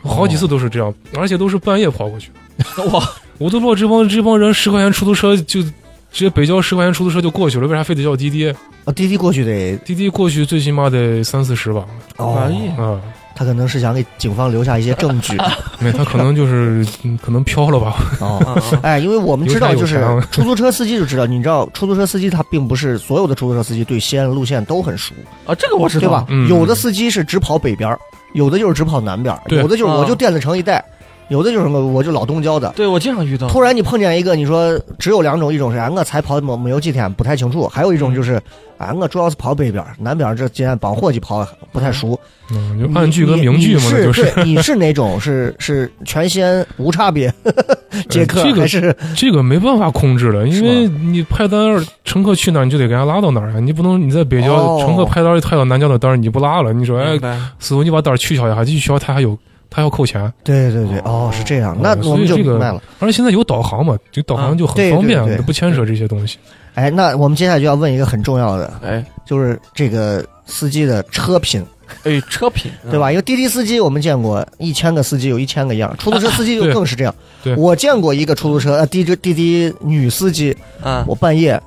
[0.03, 2.31] 好几次都是这样，而且都是半夜跑过去。
[2.92, 3.03] 哇，
[3.38, 5.73] 我都不知道这帮这帮人十块钱出租车就直
[6.12, 8.49] 接北郊十块钱出租车就过去了，为啥非得叫滴滴？
[8.85, 11.85] 啊，滴滴过去得滴滴过去最起码得三四十吧？
[12.18, 12.35] 哦
[12.79, 13.01] 啊，
[13.35, 15.37] 他可能是想给警方留下一些证据。
[15.81, 17.97] 没他可能就是嗯可能飘了吧？
[18.20, 18.62] 哦。
[18.83, 25.12] 哎，因为我们知道，就是 出租车司机就知道，你知道，出租车司机他并不是所有的出租车司机对西安的路线都很熟，
[25.47, 26.27] 啊，这个我知道，对吧？
[26.29, 26.49] 嗯。
[26.49, 27.99] 有的司机是只跑北边儿，
[28.35, 29.97] 有的就是只跑南边儿，有的就是啊。
[29.99, 30.85] 我就电子城一带，
[31.28, 32.72] 有的就是什么我就老东郊的。
[32.76, 33.48] 对我经常遇到。
[33.48, 38.40] 突然你碰见一个，你说只有两种，一种是哎我才跑没没有几天不太清楚，还有一种就是
[38.78, 42.18] 哎我主要是跑北边，南边这既然帮伙计跑不太熟。
[42.50, 45.18] 嗯，就暗剧跟明剧嘛，你那就是对，你是哪种？
[45.18, 47.32] 是是全西安无差别
[48.10, 53.60] 接客，这个还是这个没办法控制了，因为你派单儿乘客去哪儿，你就得给人家拉到哪儿啊！
[53.60, 57.16] 你不能你在北郊、哦乘客派单儿派到南郊的单儿你不拉了，你说哎
[57.58, 59.38] 师傅你把单儿取消一下，继续取消他还有
[59.74, 62.80] 他还要扣钱，对对对，哦，是这样，那嗯我们就明白了。
[63.00, 66.38] 而且现在有导航嘛，就导航就很方便，不牵扯这些东西。
[66.74, 71.60] 哎，那我们接下来就要问一个很重要的，哎就是这个司机的车品，
[72.04, 73.00] 哎，车品对？
[73.00, 73.10] 吧？
[73.10, 77.12] 因为滴滴司机我们见过一千个司机有一千个样，出租车司机就更是这样。
[77.42, 81.60] 对我见过一个出租车呃滴滴滴滴女司机，啊，我半夜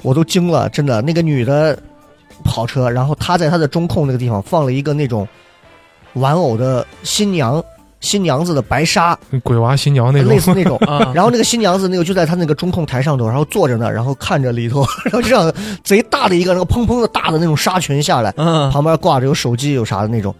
[0.00, 1.78] 我都惊了，真的，那个女的
[2.42, 5.28] 跑车，然后她在她的中控那个地方放了一个那种
[6.14, 7.62] 玩偶的新娘
[8.00, 10.76] 新娘子的白纱，鬼娃新娘那种类，似那种。
[10.86, 15.50] 啊，然后那个新娘子那个就在他那个中控台上头，然后坐着呢，然后看着里头， 然后这样
[15.82, 20.34] 贼大的一个那个砰砰的大的那种纱裙下来，嗯，旁边挂着有手机有啥的那种。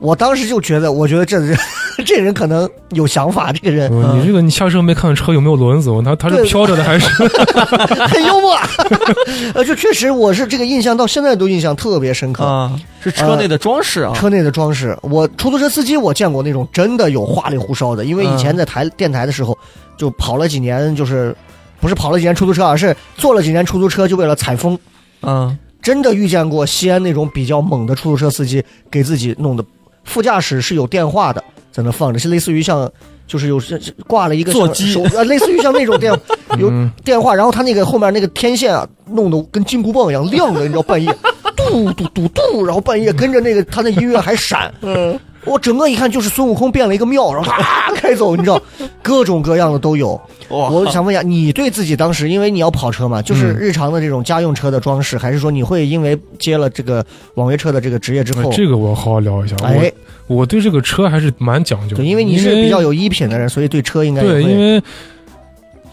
[0.00, 1.56] 我当时就觉得，我觉得这人
[2.04, 5.90] 这人可能有想法，这个人嗯你这个你下车没看车有没有轮子？
[6.02, 7.06] 他他是飘着的还是？
[8.08, 8.56] 很幽默。
[9.54, 12.44] 呃，就确实我是这个印象到现在都印象特别深刻。
[12.44, 19.56] 啊，是车内的装饰啊，车内的装饰，我出租车司机我见过那种真的有花里胡哨的，因为以前在台、电台的时候
[19.98, 21.36] 就跑了几年，就是
[21.78, 24.78] 不是跑了几年出租车，而是坐了几年出租车，就为了采风。
[25.22, 29.62] 嗯，真的遇见过西安那种比较猛的出租车司机，给自己弄的
[30.04, 32.90] 副驾驶是有电话的，在那放着，是类似于像
[33.26, 33.60] 就是有
[34.06, 34.92] 挂了一个像座机。
[34.92, 36.12] 手呃，类似于像那种电
[36.58, 36.90] 有嗯。
[37.04, 41.14] 电话，然后他那个后面那个天线啊，弄得跟金箍棒一样亮的，你知道半夜
[41.56, 48.60] 嘟嘟嘟嘟，然后半夜跟着那个他那音乐还闪，嗯，我整个一看就是孙悟空变了一个庙，然后啪开走，你知道，
[49.02, 50.20] 各种各样的都有。
[50.48, 59.56] 我想问一下，你对自己当时，因为你要跑车嘛，就是嗯日常的这种家用车的装饰，还是说你会因为接了这个网约车的这个职业之后，这个我好好聊一下。
[59.62, 59.92] 哎，
[60.26, 64.82] 我我对这个车还是蛮讲究的，对，因为你是比较有衣品的人，所以对车应该对，因为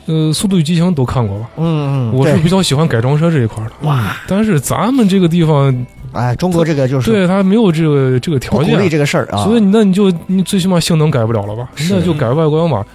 [0.08, 1.50] 呃，《速度与激情》都看过吧？
[1.58, 3.72] 嗯嗯，我是比较喜欢改装车这一块的。
[3.82, 4.16] 哇！
[4.26, 5.86] 但是咱们这个地方，
[6.18, 11.70] 哎，中国这个就是对他没有这个这个条件不鼓励，这个事儿啊，所以那你就你最起码性能改不了了吧？
[11.90, 12.86] 那就改外观嘛。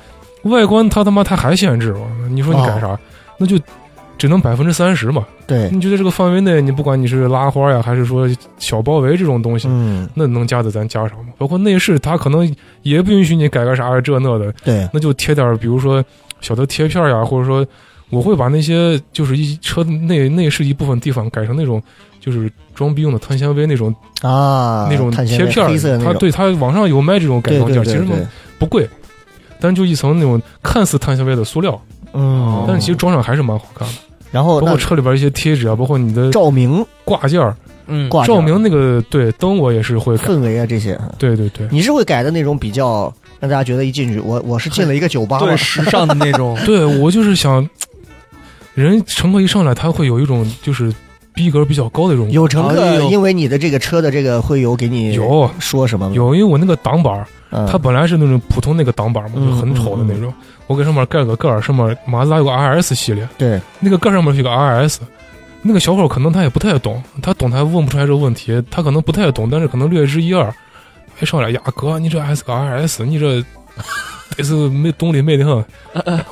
[0.43, 2.01] 外观他他妈它还限制嘛？
[2.29, 2.89] 你说你改啥？
[2.89, 2.99] 哦
[3.39, 3.59] 那就
[4.19, 5.25] 只能百分之三十嘛。
[5.49, 11.33] 对，你觉得这个范围内，你不管你是拉花呀，还是说小包围这种东西，嗯，那能加的咱加上嘛。
[11.39, 16.05] 包括内饰，它可能也不允许你改个啥这那的，对，那就贴点，比如说
[16.41, 17.67] 小的贴片呀，或者说
[18.11, 21.83] 我会把那些就是一车内内饰一部分地方改成那种
[22.25, 28.27] 就是装逼用的碳纤维那种、啊，那种碳纤维贴片儿它对它网上有卖这种改对对装件，其实
[28.59, 28.89] 不贵，
[29.61, 31.79] 但就一层那种看似碳纤维的塑料，
[32.13, 33.95] 嗯，但是其实装上还是蛮好看的。
[34.31, 37.55] 然后包括车里边一些贴纸啊，包括你的照明、挂件儿、
[37.87, 40.17] 嗯，照明那个对灯，我也是会。
[40.17, 41.69] 氛围啊这些，对对对。
[41.71, 46.57] 你是会改的那种比较让大家觉得一进去，我我是进了一个酒吧对，时尚的那种。
[46.65, 47.69] 对我就是想，
[48.73, 50.91] 人乘客一上来，他会有一种就是
[51.35, 56.15] 逼格比较高的一种有乘客因为你的这个车的这个会有给你有说什么吗？
[56.15, 57.25] 有，因为我那个挡板
[57.71, 60.33] 它本来是那种普通那个挡板嘛，嗯就很丑的那种。
[60.67, 64.99] 我给上面盖个盖儿，上面马自达有个 RS 系列，对，那个盖上面是个 RS。
[65.63, 70.53] 那个小伙可能他也不太懂，他懂他还问不出来这个问题，他可能不太懂，但是可能略知一二。
[71.21, 73.45] 哎上来呀，哥，你这还是个 RS，你这
[74.37, 75.65] 这是没动力没得很。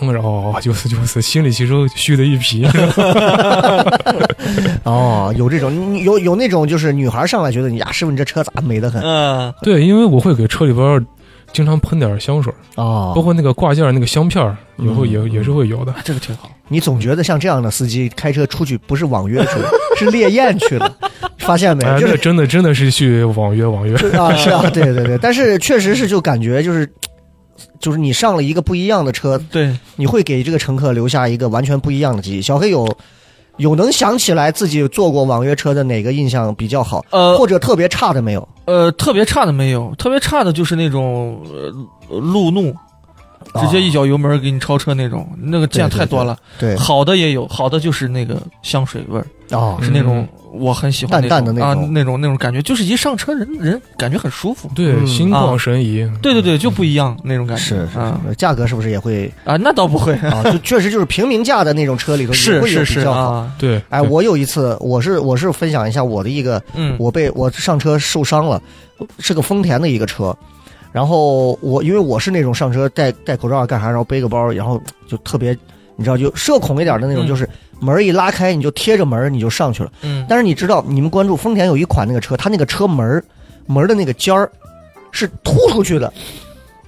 [0.00, 2.66] 我说哦，就是就是，心里其实虚的一批。
[4.84, 11.04] 哦，有这种有有那种就是女孩上来觉得你呀，师傅你这车咋美得很嗯，对，因为我会给车里边儿
[11.52, 15.94] 经常喷点儿香水儿，哦包括那个挂件儿那个香片儿，以后也嗯也是会有的。
[16.04, 16.50] 这个挺好。
[16.68, 20.92] 你总觉得像这样的司机开车出去不是网约去了，是烈焰去了，
[21.38, 21.84] 发现没？
[21.84, 23.94] 哎，就是真的真的是去网约网约。
[24.16, 26.88] 啊，是啊，对对对， 但是确实是就感觉就是，
[27.80, 32.42] 就是你上了一个不一样的车，对，你会给这个乘客留下一个完全不一样的记忆。
[32.42, 32.86] 小黑有
[33.56, 38.48] 有能想起来自己坐过网约车的哪个印象比较好，呃或者特别差的没有？
[38.66, 41.42] 呃，特别差的没有，特别差的就是那种
[42.08, 42.72] 呃路怒，
[43.60, 46.38] 直接一脚油门给你超车那种，那个见太多了。
[46.58, 51.82] 对好的也有，好的就是那个香水味儿，哦，是那种我很喜欢淡淡的那种。
[51.84, 54.70] 啊那种那种感觉，就是一上车人人感觉很舒服。
[54.74, 55.06] 对，嗯。
[55.06, 56.08] 心旷神怡。
[56.22, 57.62] 对对对，就不一样那种感觉。
[57.62, 60.42] 是是啊，价格是不是也会啊，那倒不会，啊？
[60.44, 63.30] 就确实就是平民价的那种车里头也是会有是是比较好。
[63.30, 68.60] 啊，对，哎，我有一次，我是我是分享一下我的一个嗯，我被我上车受伤了，
[69.18, 70.36] 是个丰田的一个车，
[70.92, 75.56] 然后我因为我是那种上车戴戴口罩啊干啥，然后背个包，然后就特别
[75.96, 77.28] 你知道就社恐一点的那种，嗯。
[77.28, 77.48] 就是
[77.80, 79.90] 门一拉开你就贴着门你就上去了。
[80.02, 83.24] 嗯但是你知道，你们关注丰田有一款那个车，它那个车门儿
[83.66, 84.50] 门的那个尖儿
[85.10, 86.12] 是凸出去的，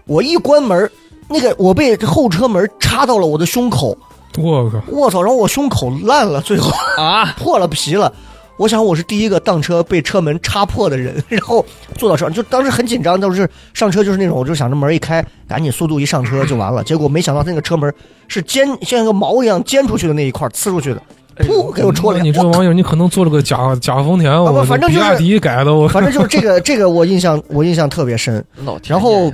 [0.07, 0.90] 我一关门。
[1.28, 3.96] 那个我被后车门插到了我的胸口，
[4.37, 5.22] 我靠，我操！
[5.22, 8.12] 然后我胸口烂了，最后啊， 破了皮了。
[8.57, 11.65] 我想我是第一个当车被车门插破的人， 然后
[11.97, 16.85] 坐到车上，就当时很紧张，当时上车就是那种，我就想着门一开，赶紧速度一上车就完了。
[16.85, 17.93] 结果没想到那个车门
[18.29, 21.03] 是尖， 像一个毛一样尖出去的那一块，呲出去的，
[21.38, 22.19] 噗给我戳了。
[22.21, 28.45] 你这个玩意儿，你可能做了个假假丰田，不我反正就是比亚迪改的，我 反正就是这个这个我印象我印象特别深。
[28.65, 29.33] 老天然后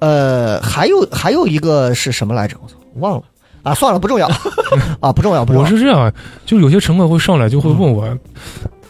[0.00, 2.56] 呃，还有还有一个是什么来着？
[2.62, 3.22] 我操，忘了
[3.62, 4.26] 啊，算了，不重要
[5.00, 5.68] 啊，不重要，不重要。
[5.68, 6.12] 我是这样，
[6.46, 8.04] 就是有些乘客会上来就会问我，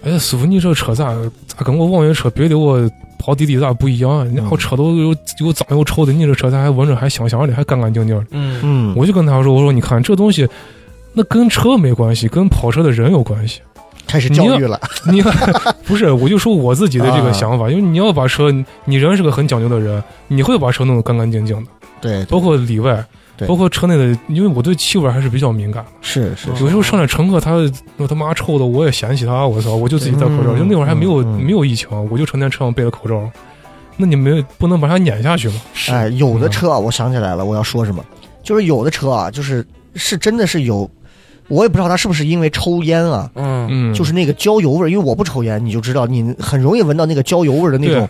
[0.03, 1.15] 哎，师傅，你这车咋
[1.47, 4.27] 咋跟我网约车别的我跑滴滴咋不一样啊？
[4.35, 8.27] 然后车都有又脏又臭的，你这车咋还闻着还香香的，还干干净净的？
[8.31, 10.49] 嗯嗯，我就跟他说，我说你看这东西，
[11.13, 13.61] 那跟车没关系，跟跑车的人有关系。
[14.07, 14.81] 开始教育了。
[15.13, 15.21] 你
[15.85, 18.51] 不是，我就说我自己的这个啊想法，因为你要把车，
[18.87, 21.71] 你人是个很讲究的人，你会把车弄得干干净净的，
[22.01, 23.05] 对，包括里外，对
[23.47, 25.91] 包括车内的，因为我对气味还是比较敏感的。
[26.01, 27.53] 是是有时候上来乘客他
[27.97, 33.31] 那他妈臭的，我也嫌弃他，我操，我就自己戴口罩，嗯就那会儿还没有没有疫情，我就成天车上备了口罩，
[33.97, 35.55] 那你没不能把它撵下去吗？
[35.91, 38.05] 哎，有的车啊，我想起来了，我要说什么，
[38.43, 40.91] 就是有的车啊，就是是真的是有，
[41.49, 43.69] 我也不知道他是不是因为抽烟啊，嗯。
[43.71, 48.09] 嗯，就是那个焦油味儿，因为我不抽烟，你就知道你很容易闻到那个焦油味儿的那种，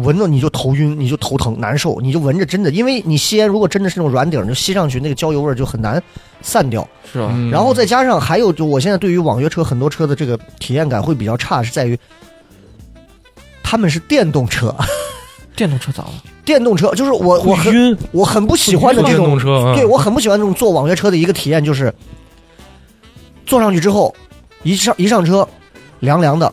[0.00, 6.02] 闻到你就头晕，你就头疼难受，你就闻着真的，因为你吸烟如果真的是那种软顶儿，你就吸上去那个焦油味儿就很难
[6.42, 6.86] 散掉。
[7.12, 7.28] 是吧？
[7.32, 11.98] 嗯然后再加上还有，就我现在对于网约车很多车的这个体验感会比较差，是在于
[13.62, 14.74] 他们是电动车，
[15.56, 16.12] 电动车咋了？
[16.44, 21.94] 电动车就是我我很晕，我很不喜欢的这电种动车啊，对我很不喜欢这种坐网约车的一个体验，就是
[23.46, 24.12] 坐上去之后，
[24.64, 25.46] 一上一上车，
[26.00, 26.52] 凉凉的，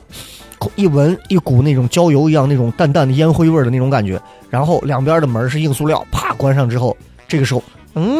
[0.76, 6.96] 一闻一股那种焦油一样那种淡淡的烟灰味儿的那种感觉，然后两边的门是硬塑料，啪关上之后，
[7.28, 7.64] 这个时候，
[7.96, 8.18] 嗯，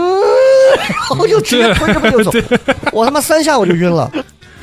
[0.88, 2.32] 然后就直接推着门就走，
[2.92, 4.12] 我他妈三下我就晕了。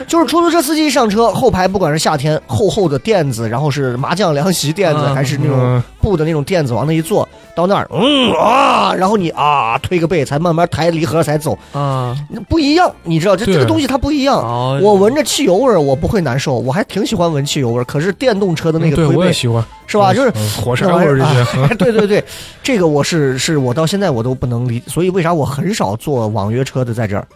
[0.06, 5.82] 就是出租车司机一上车，后排不管是夏天厚厚的垫子，然后是麻将凉席垫子，嗯还是那种嗯。
[6.00, 7.26] 布的那种垫子，往那一坐，
[7.56, 14.36] 到那儿，嗯啊，然后你啊推个背，才慢慢抬离合才走，啊，那不一样，你知道这这个东西它不一样。
[14.36, 14.78] 哦。
[14.82, 17.84] 我闻着汽油味儿，我不会难受，我还挺喜欢闻汽油味儿。
[17.84, 20.12] 可是电动车的那个对推背，我也喜欢，是吧？
[20.12, 22.22] 就是嗯火柴味儿这些，哎 对对对，
[22.62, 27.26] 这个我是是我到现在我都不能理，所以为啥我很少坐网约车的在这儿，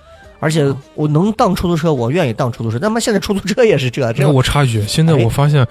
[0.40, 2.78] 而且我能当出租车，我愿意当出租车。
[2.80, 5.66] 那么现在出租车也是这，这那我插一句，现在哎我发现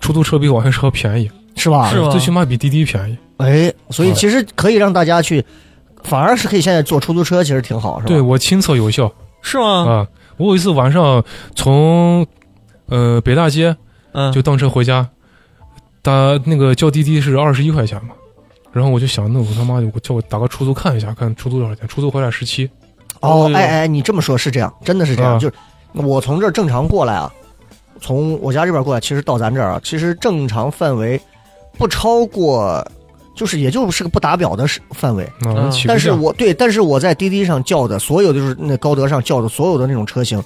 [0.00, 1.90] 出租车比网约车便宜，是吧？
[1.90, 3.16] 是吧最起码比滴滴便宜。
[3.36, 5.44] 哎，所以其实可以让大家去，
[6.02, 8.08] 反而是可以现在坐出租车，其实挺好，是吧？
[8.08, 9.88] 对我亲测有效是吗？
[9.88, 10.08] 啊！
[10.36, 11.24] 我有一次晚上
[11.54, 12.26] 从
[12.86, 13.76] 呃北大街
[14.12, 15.08] 嗯，就当车回家，
[16.02, 16.12] 打
[16.44, 18.10] 那个叫滴滴是二十一块钱嘛，
[18.72, 22.68] 然后我就想，那我他妈的我叫我打个出租看一下，看出租多少钱，出租回来十七。
[23.24, 25.34] 哦，哦哎哎，你这么说，是这样，真的是这样。
[25.34, 25.54] 啊就是
[25.94, 27.32] 我从这儿正常过来啊，
[28.00, 31.20] 从我家这边过来，其实到咱这儿啊，其实正常范围
[31.78, 32.84] 不超过，
[33.36, 35.24] 就是也就是个不打表的范围。
[35.24, 40.42] 啊，嗯但是我对，但是我在滴滴上叫的所有的就是那高德上叫的所有的那种车型，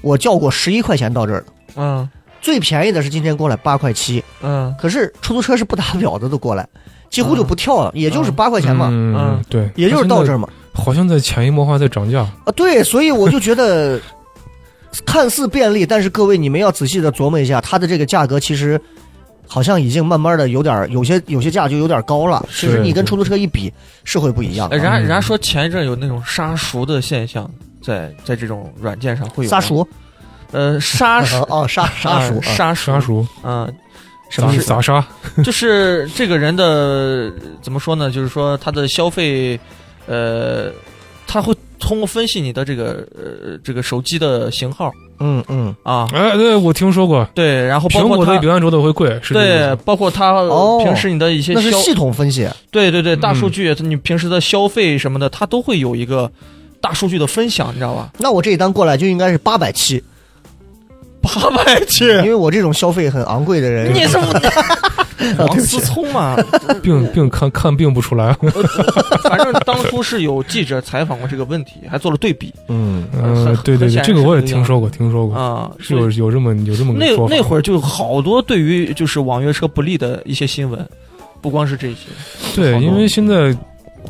[0.00, 1.46] 我叫过十一块钱到这儿的，
[1.76, 2.08] 嗯
[2.40, 6.64] 最便宜的是今天过来八块七，嗯可是出租车是不打表的都过来，
[7.10, 10.46] 几乎就不跳了，也就是八块钱嘛，嗯嗯，对，也就是到这儿嘛。
[10.74, 12.20] 好像在潜移默化在涨价。
[12.44, 13.98] 啊，对，所以我就觉得
[15.06, 18.80] 看似便利，但是各位你们要仔细的琢磨一下，它的这个价格其实
[19.46, 22.44] 好像已经慢慢的有点有些有些价就有点高了。
[22.50, 23.72] 其实你跟出租车一比
[24.04, 24.68] 是会不一样。
[24.70, 27.48] 人家人家说前一阵有那种杀熟的现象，
[27.82, 29.88] 在在这种软件上会有吗杀，熟，
[30.52, 33.74] 呃，杀熟哦 哦，杀杀熟，啊杀熟杀，熟嗯，咋
[34.30, 34.64] 什么意思？
[34.64, 35.04] 咋杀？
[35.44, 38.10] 就是这个人的怎么说呢？
[38.10, 39.58] 就是说他的消费，
[40.06, 40.70] 呃，
[41.26, 44.92] 他会通过分析你的这个呃这个手机的型号。
[45.20, 52.48] 嗯嗯，啊，哎，对我听说过，对，然后包苹果的比安卓的会贵，对，包括他哦平时你的一些消，那是系统分析。
[52.72, 56.30] 对对对，大嗯数据，你平时的消费什么的，它都会有一个
[56.80, 58.10] 大数据的分享，你知道吧？
[58.18, 60.02] 那我这一单过来就应该是八百七，
[61.22, 64.26] 八百七，因为我这种消费很昂贵的人，你是啊
[65.38, 66.36] 王思聪嘛？
[66.82, 68.32] 病病看看病不出来。
[69.24, 77.34] 反正当初是有记者采访过这个问题，还做了对比嗯，嗯，对对对，这个我也听说过，听说过，啊，是有有这么有这么那个说法。
[77.34, 80.86] 那会儿就好多对于就是网约车不利的一些新闻，
[81.40, 81.96] 不光是这些。
[82.54, 83.56] 对，因为现在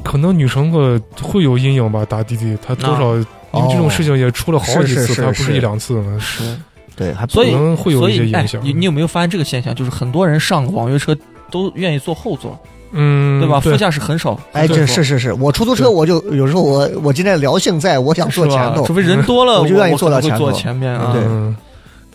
[0.02, 6.42] 可能女乘客会有阴影吧，打滴滴，她多少因为这种事情也出了好几次，她不是一两次嘛，是，
[6.96, 8.60] 对，还不所以可能会有所以哎一些影响。
[8.64, 9.74] 你你有没有发现这个现象？
[9.74, 11.16] 就是很多人上网约车
[11.50, 12.58] 都愿意坐后座，
[12.92, 13.58] 嗯，对吧？
[13.60, 14.38] 副驾驶很少。
[14.52, 21.14] 哎，这是是是，我出租车我就有时候我我今天聊性在，我想坐前头除，非人 多了，我就愿意坐到前头前面啊。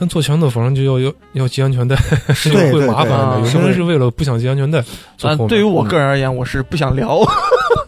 [0.02, 1.94] 但坐前头反正就要要要系安全带，
[2.34, 3.40] 是会麻烦对的。
[3.42, 4.82] 有些人是为了不想系安全带
[5.18, 5.48] 坐啊后，面。
[5.50, 7.20] 对于我个人而言，我是不想聊。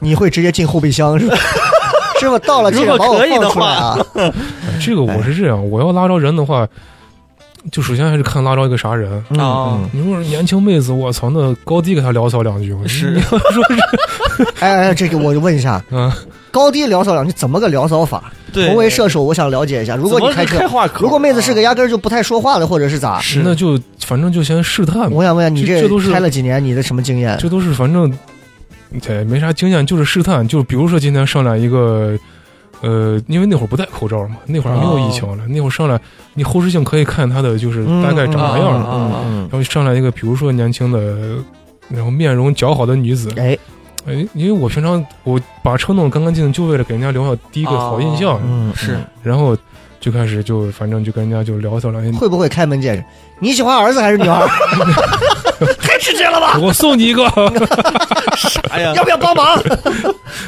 [0.02, 1.38] 你会直接进后备箱是吧？
[2.20, 2.38] 师傅？
[2.40, 3.98] 到了如果可以的话
[4.82, 6.68] 这个我是这样，我要拉着人的话，
[7.72, 9.12] 就首先还是看拉着一个啥人。
[9.30, 16.12] 嗯啊嗯你说是年轻妹子，我操，那高低给她聊骚两句，是你要说是 哎哎，这个我就问一下， 嗯，
[16.50, 18.32] 高低聊骚两句怎么个聊骚法？
[18.54, 19.96] 对，同为射手，我想了解一下。
[19.96, 20.60] 如果你开车
[21.00, 23.20] 如果妹子是个啊压根儿就不太说话的，或者是咋？
[23.22, 26.62] 是那就反正就先试探，我想问一下，你这这都是开了几年？
[26.64, 27.38] 你的什么经验？
[27.40, 28.12] 这都是反正
[29.02, 30.46] 对没啥经验，就是试探。
[30.46, 32.18] 就比如说今天上来一个，
[32.82, 36.00] 呃，因为那会儿不戴口罩嘛，那会儿还没有疫情了，那会儿上来
[36.34, 38.88] 你后视镜可以看他的就是大概长啥样了。
[38.92, 41.36] 嗯嗯嗯嗯然后上来一个，比如说年轻的，
[41.90, 43.58] 然后面容姣好的女子，哎，
[44.06, 49.56] 哎，因为我平常我把车弄干干净净，就为了给人家留下第一个好印象，嗯，是然后
[50.00, 53.06] 就开始就反正就跟人家就聊骚两句，会不会开门见山？
[53.40, 54.48] 你喜欢儿子还是女儿？
[55.82, 56.58] 太直接了吧？
[56.62, 57.28] 我送你一个，
[58.38, 58.94] 啥 呀。
[58.96, 59.58] 要，不要帮忙？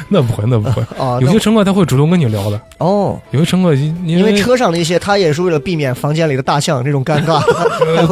[0.08, 0.82] 那不会，那不会。
[0.98, 7.42] 啊，有些乘客他会主动跟你聊的，哦，有些乘客因因为车上的一些，他也是为了避免房间里的大象这种尴尬，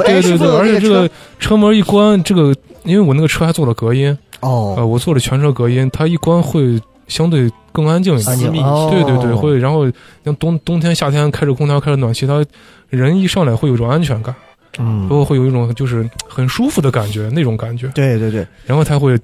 [0.02, 1.14] 对对对，而且这个车？
[1.38, 8.52] 车门一关，这个因为我那个车还做了隔音，呃，哦，我做了全车隔音，它一关会相对更安静一安点。
[8.52, 9.84] 静哦，对对对，会，然后
[10.24, 12.44] 像冬冬天、夏天开着空调、开着暖气，它
[12.90, 14.34] 人一上来会有一种安全感，
[14.78, 17.88] 嗯包，括会有一种就是很舒服的感觉，那种感觉。
[17.94, 19.18] 对对对，然后他会，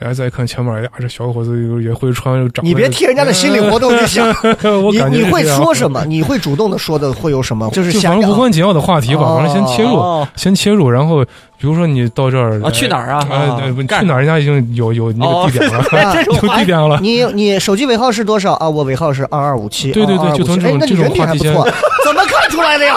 [0.00, 4.28] 哎，再看前面，哎呀，这小伙子也会穿，长得你别替人家的心理活动去想，
[5.10, 6.04] 你你会说什么？
[6.06, 7.68] 你会主动的说的会有什么？
[7.70, 11.24] 就是就想反正无关紧要的话题吧，反正先切入，哦先切入，然后
[11.58, 14.18] 比如说你到这儿啊去哪儿啊哎，啊对去哪儿？
[14.18, 16.98] 人家已经有有那哦个地点了， 有地点了。
[17.00, 18.68] 你你手机尾号是多少啊？
[18.68, 19.92] 我尾号是二二五七。
[19.92, 21.64] 对对对2257就从这种哎那你这种话题不错，
[22.04, 22.96] 怎么看出来的呀？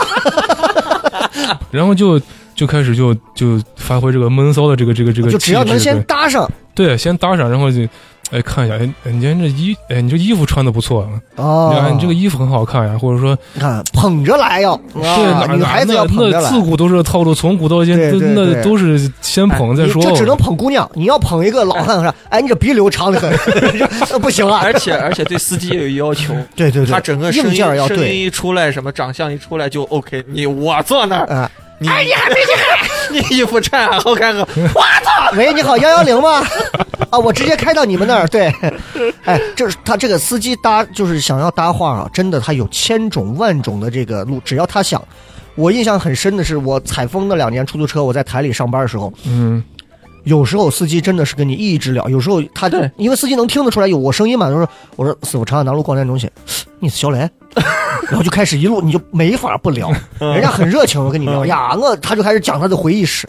[1.72, 2.20] 然后就
[2.56, 6.50] 就开始就就发挥这个闷骚的这个这个这个就只要能先搭上。
[6.74, 7.88] 对对先搭上，然后就
[8.32, 16.62] 哎看一下，哎哎你今天这衣哎你这衣服穿的不错啊，哦你看你这个衣服很好看呀，或者说你看捧着来要，对啊哪女孩子要捧着来那自。
[16.62, 20.02] 古都是套路，从古到今都对对对那都是先捧再说。
[20.04, 22.14] 你这只能捧姑娘，你要捧一个老汉是吧？
[22.30, 23.32] 哎，你这鼻流长的很，
[24.06, 24.60] 这 不行啊！
[24.64, 28.14] 而且而且对司机也有要求，对对对，他整个声硬音声音件要对。
[28.14, 30.24] 一出来，什么长相一出来就 OK。
[30.28, 31.50] 你我坐那儿，哎，
[31.80, 34.48] 你哎你还没进 你衣服穿还好看个，
[35.36, 36.44] 喂，你好，幺幺零吗？
[37.10, 38.28] 啊，我直接开到你们那儿。
[38.28, 38.52] 对，
[39.24, 45.02] 哎，这是他这个司机搭，就是想要搭话啊，真的他有千种万种的这个路，只要他想。
[45.56, 49.64] 我印象很深的是，我采风那两年出租车，我在台里上班的时候，嗯，
[50.28, 56.30] 有时候司机真的是跟你一直聊，有时候他就因为司机能听得出来有我声音嘛，他说我说师傅长安南路广电中心，
[56.80, 57.20] 你是小雷，
[58.10, 61.46] 然后就开始一路你就没法不聊， 人家很热情，我跟你聊。
[61.46, 63.28] 呀，我他就开始讲他的回忆史，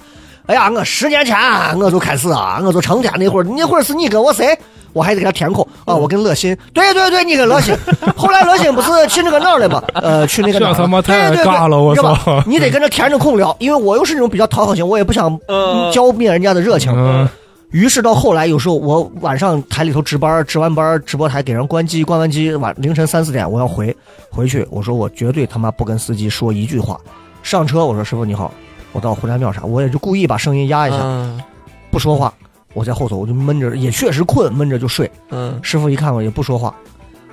[0.49, 1.37] 哎呀，我十年前
[1.79, 4.59] 我就开始啊，我就成天那会儿那会儿是你跟我谁？
[4.95, 5.95] 我还得给他填空啊！
[5.95, 7.77] 我跟乐心，对对对，你跟乐心。
[8.17, 9.83] 后来乐心不是去那个哪儿了吗？
[9.93, 10.75] 呃，去那个哪儿了？
[10.75, 16.93] 这他妈太对对对尬了我操你得跟着填着空聊，因为我又是那种比较讨好型，我也不想呃浇灭人家的热情。
[16.97, 17.29] 嗯
[17.71, 23.95] 于是到后来，有时候我晚上台里头值班，值完班直播台给人关机，关完机晚凌晨三四点我要回
[24.31, 26.99] 回去，我说我绝对他妈不跟司机说一句话。
[27.43, 28.51] 上车我说师傅你好，
[28.99, 31.41] 我到胡家庙啥，我也就故意把声音压一下，嗯
[31.89, 32.35] 不说话。
[32.75, 35.09] 我在后头我就闷着，也确实困，闷着就睡。
[35.31, 36.75] 嗯师傅一看我也不说话，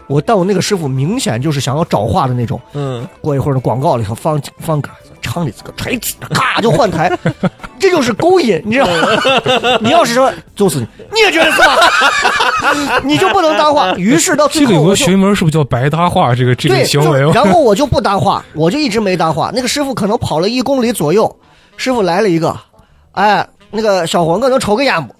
[0.07, 2.61] 我但我那个师傅明显就是想要找话的那种。
[2.73, 4.89] 嗯，过一会儿，那广告里头放放歌，
[5.21, 7.11] 唱的这个锤子，咔就换台，
[7.79, 9.07] 这就是勾引，你知道吗？
[9.81, 13.01] 你要是说就是你，你也觉得是吧？
[13.03, 13.93] 你就不能搭话。
[13.95, 16.33] 于是到最这个有个后我就学名是不是叫白搭话？
[16.33, 19.51] 这个这，个行为，然后我就不搭话，我就一直没搭话。
[19.53, 21.35] 那个师傅可能跑了一公里左右，
[21.77, 22.57] 师傅来了一个，
[23.13, 25.15] 哎，那个小伙，我能抽个烟不？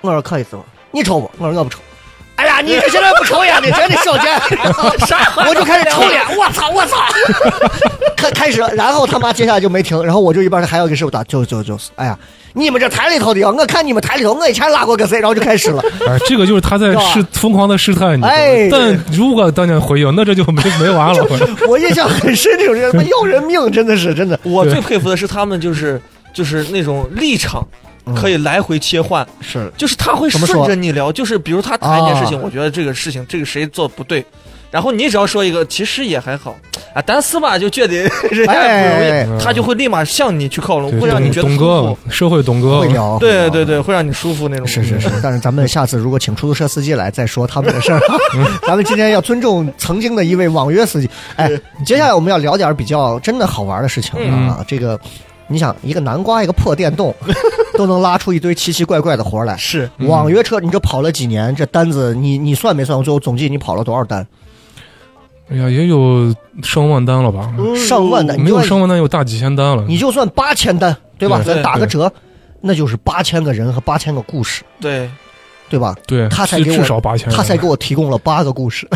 [0.00, 1.30] 我说可以，师傅，你抽不？
[1.38, 1.78] 我说我不抽。
[2.36, 4.36] 哎呀，你这现在不抽烟的，真的少见。
[5.06, 5.32] 啥？
[5.36, 6.96] 我就开始抽烟，我操，我操！
[8.16, 12.18] 开开始了，然后他妈接下来就没停，然后我就一边还要给师傅打，就就就是，哎呀，
[12.56, 15.82] 你们这台里头的，我看你们台里头，我以前拉过个谁，然后就开始了。
[16.06, 18.24] 哎，这个就是他在试疯狂的试探你。
[18.24, 21.26] 哎但如果当年回应，那这就没没完了。
[21.68, 24.38] 我印象很深，这种人他妈要人命，真的是真的。
[24.44, 26.00] 我最佩服的是他们就是
[26.32, 27.66] 就是那种立场
[28.14, 34.24] 可以来回切换，是就是他会顺着你聊，就是比如他谈一件事情，啊我觉得这个事情这个谁做不对，
[34.74, 36.56] 然后你只要说一个其实也还好
[36.92, 37.94] 啊，但是吧就觉得
[38.32, 44.66] 人家不容哎易，他就会立马向你去靠拢，会让你觉得舒服。，社会懂哥会，聊，对对对，会让你舒服那种。
[44.66, 48.00] 是是是，但是咱们下次如果请出租车司机来再说他们的事儿，
[48.66, 51.08] 咱们今天要尊重曾经的一位网约司机。
[51.36, 51.48] 哎，
[51.86, 54.64] 接下来我们要聊点比较真的好玩的事情了啊！
[54.66, 54.98] 这个，
[55.46, 57.14] 你想一个南瓜一个破电动，
[57.78, 59.56] 都能拉出一堆奇奇怪怪的活儿来。
[59.56, 61.54] 是网约车，你这跑了几年？
[61.54, 63.00] 这单子你你算没算？
[63.04, 64.26] 最后总计你跑了多少单？
[65.50, 67.52] 哎呀，也有上万单了吧？
[67.76, 69.84] 上万单，没有上万单，有大几千单了。
[69.86, 71.40] 你就算八千单，对吧？
[71.44, 72.10] 对咱打个折，
[72.60, 75.10] 那就是八千个人和八千个故事，对，
[75.68, 75.94] 对吧？
[76.06, 78.88] 对，他才给我至少八千，他才给我提供了八个故事，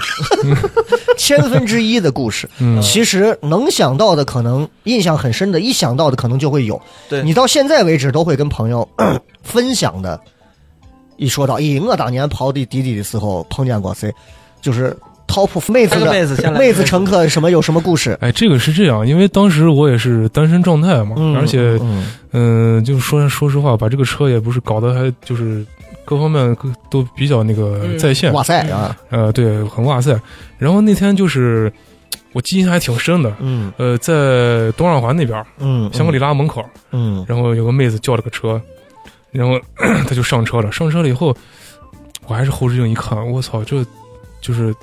[1.18, 2.49] 千分之一的故事。
[2.61, 6.80] 嗯其实能想到的，可能印象很深的，一想到的可能就会有。
[7.09, 8.88] 对你到现在为止都会跟朋友
[9.42, 10.18] 分享的。
[11.18, 14.14] 一说到，咦，我当年跑的滴滴的时候碰见过谁，
[14.62, 14.96] 就是
[15.29, 18.16] top 妹子的妹子乘客什么有什么故事？
[18.20, 25.64] 哎，这个是这样，因为当时我也是单身状态嘛，嗯而且嗯嗯、就是说说实话，把这个车也不是搞得还就是
[26.05, 30.18] 各方面各都比较那个嗯在线，哇塞啊，呃，对，很哇塞。
[30.57, 31.70] 然后那天就是
[32.33, 33.33] 我记忆还挺深的。
[33.41, 38.61] 嗯呃，在东二环那边，嗯，香格里拉门口，嗯，然后有个妹子叫了个车，
[39.31, 39.61] 然后
[40.09, 40.72] 他就上车了。
[40.72, 41.37] 上车了以后，
[42.26, 43.85] 我还是后视镜一看，我操，这
[44.41, 44.74] 就是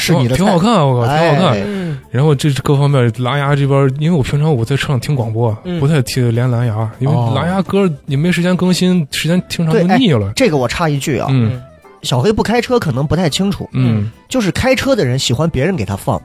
[0.00, 2.00] 是你的菜挺好看，我靠，挺好看。
[2.10, 5.78] 然后这各方面蓝牙这边，因为我平常我在车上听广播，嗯。
[5.78, 7.32] 不太听连蓝牙，因为哦。
[7.36, 10.32] 蓝牙歌你没时间更新，时间听长就腻了。
[10.34, 11.62] 这个我插一句啊，嗯。
[12.02, 16.18] 小黑不开车可能不太清楚，嗯，就是开车的人喜欢别人给他放，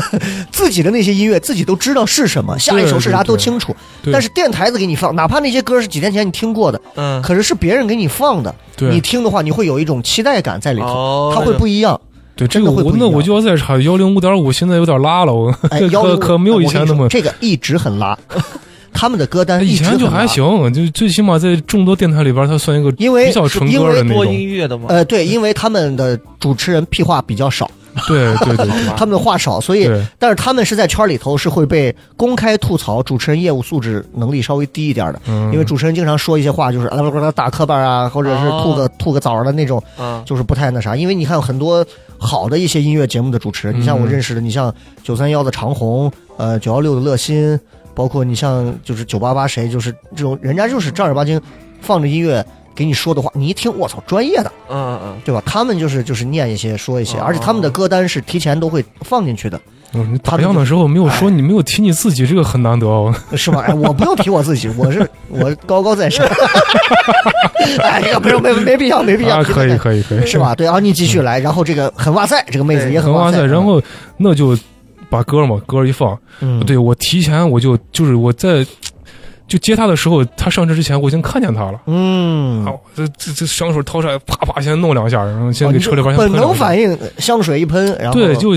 [0.52, 3.74] 自己的那些音乐自己都知道是什么，下一首是啥都清楚。
[4.12, 8.90] 但是电台子给你放，哪怕那些歌是几天前你听过的，嗯，可是是别人给你放的，对。
[8.90, 11.98] 你听的话，你会有一种期待感在里头，哦，它会不一样。
[12.46, 17.08] 对这个我那我就要再查幺零五点五，现在有点拉了，我哎， 可可没有以前那么。
[17.08, 18.18] 这个一直很拉，
[18.92, 24.16] 他们的歌单以前就还，行，就最起码在众多电台里边，它算一个因为比较纯歌的那种。
[24.16, 27.70] 播音乐的嘛，呃，对，因为他们的主持人屁话比较少，
[28.06, 28.86] 对对对对。
[28.96, 35.52] 他们的话少，所以，但是他们是在圈里头是会被公开吐槽主持人业务素质能力稍微低一点的，嗯。
[35.52, 40.22] 因为主持人经常说一些话就是啊不不打磕巴啊，或者是吐个、吐个枣的那种，嗯。
[40.24, 40.96] 就是不太那啥。
[40.96, 41.84] 因为你看很多
[42.18, 47.58] 好的一些音乐节目的主持人，你像我嗯认识的，你像九三幺的长虹，呃九幺六的乐心，
[47.94, 51.40] 包括你像就是九八八谁，就是这种人家就是正儿八经
[51.80, 52.44] 放着音乐
[52.74, 55.42] 给你说的话，你一听我操专业的，嗯嗯对吧？
[55.46, 59.60] 他们就是就是念一些说一些，哦而且他们的歌单是提前都会放进去的。
[59.94, 63.14] 嗯你打样的时候没有说哎你没有提你自己，这个很难得哦。
[63.36, 63.62] 是吧？
[63.68, 66.26] 哎，我不用提我自己，我是 我高高在上。
[67.82, 69.40] 哎，这个不用没没必要，没必要。
[69.40, 70.54] 啊，可以可以可以，是吧？
[70.54, 73.38] 对，然后你继续来，然后这个很哇塞，这个妹子也很哇塞。
[73.38, 73.52] 哇塞。
[73.52, 73.80] 然后
[74.16, 74.56] 那就
[75.10, 78.66] 把歌嘛歌一放，嗯，对我提前我就就是我在
[79.52, 81.78] 就接他的时候，他上车之前我已经看见他了。
[81.84, 86.48] 嗯，好，这这这香水掏出来，啪啪先弄两下，然后先给车里边先本喷两下。
[86.48, 88.56] 能反应，香水一喷，然后对，就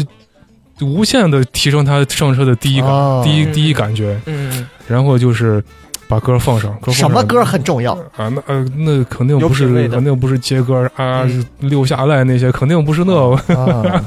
[0.86, 3.22] 无限的提升他上车的第一感、哦。
[3.26, 5.62] 第一第一感觉，嗯，然后就是
[6.08, 7.94] 把歌放上，歌放上什么歌很重要。
[8.16, 8.30] 啊？
[8.30, 13.40] 那呃那肯定不是肯定不是接歌啊，嗯六下来那些肯定不是那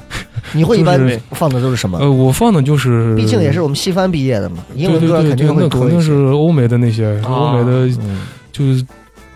[0.53, 0.99] 你会一般
[1.33, 1.99] 放的都是什么？
[2.01, 6.01] 呃，我放的就是，毕竟也是我们西方毕业的嘛，英文对对对对，歌肯定会那肯定。
[6.01, 7.73] 是欧美的那些，啊欧美的
[8.05, 8.23] 嗯，
[8.53, 8.85] 就是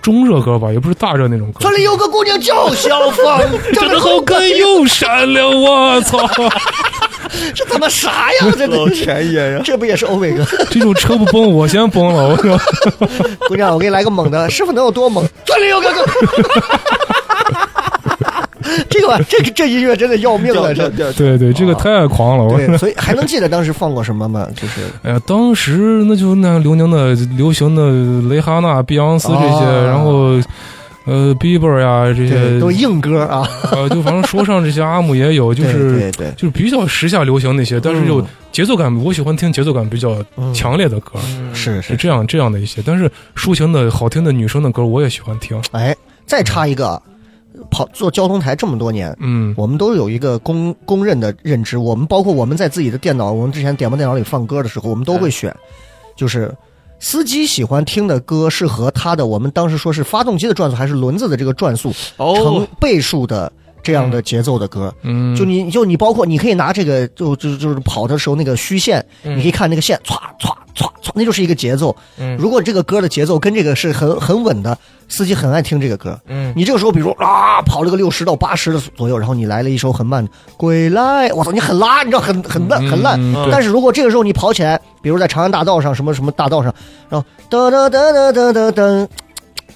[0.01, 1.61] 中热歌吧，也不是大热那种歌。
[1.61, 3.41] 村里有个姑娘叫小芳，
[3.75, 6.19] 长得好看又善良，我操！
[7.55, 8.53] 这他妈啥呀？
[8.57, 10.45] 这老前沿呀，这不也是欧美歌？
[10.71, 12.59] 这种车不崩，我先崩了，我说！
[13.49, 15.27] 姑娘，我给你来个猛的，师傅能有多猛？
[15.47, 16.05] 村里有个个。
[18.89, 22.57] 这个吧，这个这音乐真的要命了，这对对，这个太狂了，我。
[22.57, 24.47] 对，所以还能记得当时放过什么吗？
[24.55, 30.39] 就是哎呀，当时那就那流行的、流行的蕾哈娜、碧昂斯这些，啊然后
[31.05, 38.27] 呃，Bieber 呀这，些，都硬歌啊， 呃，就反正说唱这些阿姆也有，就是对对，就是比较时下流行那些，但是有嗯。
[38.53, 40.53] 节奏感，我喜欢听节奏感比较嗯。
[40.53, 41.19] 强烈的歌，
[41.55, 42.83] 是是，是这样这样的一些。
[42.85, 45.97] 但是抒情的好听的女生的歌我也喜欢听，哎，
[46.27, 47.01] 再插一个，
[47.71, 49.55] 跑做交通台这么多年，嗯。
[49.57, 55.53] 我们都有一个公公认的认知，我们包括我们在自己的电脑，我们之前点播电脑里放歌的时候，我们都会选，
[56.15, 56.55] 就是
[57.03, 64.95] 司机喜欢听的歌是和他的我们当时说是发动机的转速还是轮子的这个转速成哦，倍数的这样的节奏的歌。
[65.03, 71.95] 嗯，就你就你包括你可以拿这个就就就是跑的时候那个虚线，嗯你可以看那个线歘歘歘歘，那就是一个节奏。
[72.19, 74.79] 嗯如果这个歌的节奏跟这个是很很稳的，
[75.09, 76.19] 司机很爱听这个歌。
[76.27, 83.19] 嗯，你这个时候，比如啊，跑了个六十到八十的左右，然后你来了一首很慢的《归来》，我操，你很拉，你知道很很烂很烂。
[83.21, 86.75] 嗯但是如果这个时候你跑起来，比如在长安大道上什么什么大道上，
[87.09, 89.09] 然后哒哒哒哒哒哒哒。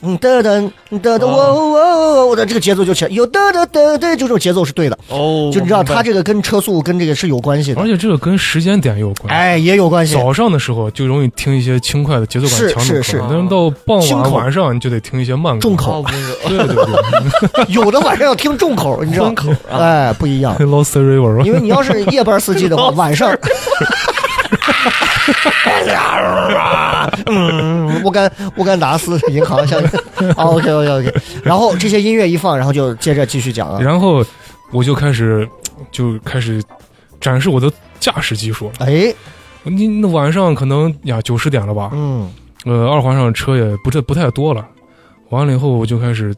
[0.03, 0.61] 嗯哒哒
[1.03, 7.81] 哒哒，喔喔喔的这个节奏就起来，有噔噔噔噔，就这种节奏是对的，哦，就你知道它这个跟车速跟这个是有关系的。
[7.81, 9.33] 而，且这个跟时间点有关。
[9.33, 10.15] 哎，也有关系。
[10.15, 13.23] 早上的时候就容易听一些轻快的节奏感强的歌，是是。
[13.29, 15.61] 但是到傍晚晚上你就得听一些慢歌。
[15.61, 16.05] 重口。
[16.47, 20.57] 对对对有的晚上要听重口，你知道风口啊，哎，不一样。
[20.67, 23.31] Lost River 因为你要是夜班司机的话， 晚上，
[27.27, 29.81] 嗯，乌干乌干达斯银行像，
[30.37, 34.25] OK OK OK，然后这些音乐一放，然后就接着继续讲了，然后
[34.73, 35.49] 我就开始
[35.91, 36.63] 就开始
[37.21, 38.71] 展示我的驾驶技术。
[38.79, 39.13] 哎，
[39.65, 41.91] 你那晚上可能呀九十点了吧？
[41.93, 42.31] 嗯，
[42.65, 44.65] 呃，二环上车也不这不太多了。
[45.31, 46.35] 完了以后，我就开始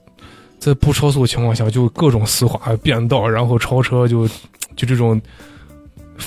[0.58, 4.26] 在不超速的情况下，就各种丝滑变道，然后超车就
[4.74, 5.20] 就这种。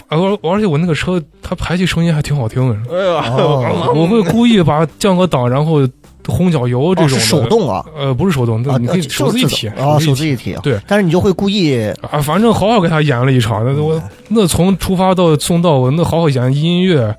[0.07, 3.93] 而而且我那个车它排气声音还挺好听的，哎呀，哦。
[3.95, 5.81] 我会故意把降个档，然后
[6.27, 11.75] 轰脚油这哦，种手动啊，呃，不是手动，啊，你可以手自一体，啊，手手自一体，对，但是你就会故意
[12.09, 17.13] 啊，反正好好给他演了一场，那我那从出发到送到，我那好好演音乐，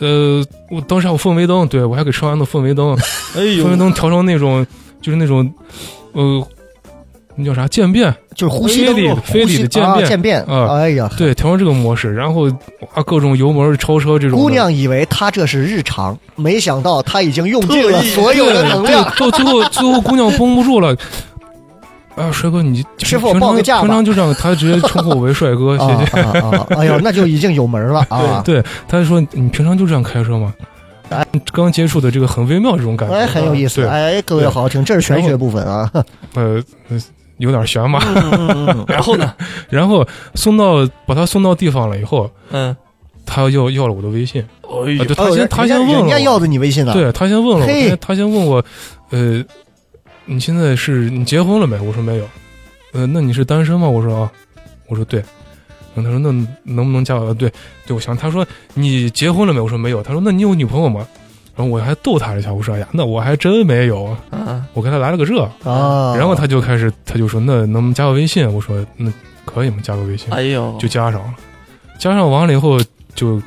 [0.00, 2.94] 呃，我当时还有氛围灯，对我还给车安的氛围灯，
[3.36, 4.66] 哎氛围灯调成那种
[5.00, 5.50] 就是那种，
[6.12, 6.46] 呃，
[7.38, 12.48] 那叫啥渐变，就是呼吸飞里灯飞里呼吸啊的渐变渐变，啊哎呀，对，调成这个模式，然后
[12.92, 19.04] 啊各种油门超车这种，姑娘以为他这是日常，没想到他已经用尽了所有的能量。
[19.16, 20.96] 对，到最后最后姑娘绷不住了。
[22.16, 26.20] 啊，帅哥，你师傅报个价吧平常就这样，他直接称呼我为帅哥，谢啊谢。
[26.20, 26.66] 啊啊！
[26.70, 28.42] 哎呦，那就已经有门了啊！
[28.44, 30.52] 对，他就说你平常就这样开车吗？
[31.10, 33.86] 哎刚接触的这个很微妙这种感觉，哎，很有意思。
[33.86, 35.88] 哎，各位好好听，这是玄学部分啊。
[36.34, 36.60] 呃，
[36.90, 36.98] 呃
[37.38, 37.98] 有点悬吧。
[38.86, 39.34] 然后呢？
[39.68, 42.76] 然后送到把他送到地方了以后，嗯，
[43.26, 48.64] 他要要了我的微信，哎啊，对，他哦，先人他先问了，人家要的你微信呢？，对他先问了我，他他先问我，
[49.10, 49.44] 呃，
[50.26, 51.78] 你现在是你结婚了没？
[51.80, 52.28] 我说没有。
[52.92, 53.88] 呃，那你是单身吗？
[53.88, 54.32] 我说啊，
[54.88, 55.22] 我说对。
[55.94, 56.30] 然后他说那
[56.62, 57.34] 能不能加我？
[57.34, 57.50] 对
[57.86, 59.60] 对，我想他说你结婚了没？
[59.60, 60.02] 我说没有。
[60.02, 61.06] 他说那你有女朋友吗？
[61.58, 64.16] 然后我还逗他一下，我说哎呀，那我还真没有。
[64.30, 68.48] 啊，我给他来了个这，啊，然后他就开始他就说那能不能加个微信？
[68.54, 69.12] 我说那
[69.44, 69.78] 可以吗？
[69.82, 70.32] 加个微信。
[70.32, 71.34] 哎呦，就加上了，
[71.98, 72.78] 加上完了以后
[73.12, 73.42] 就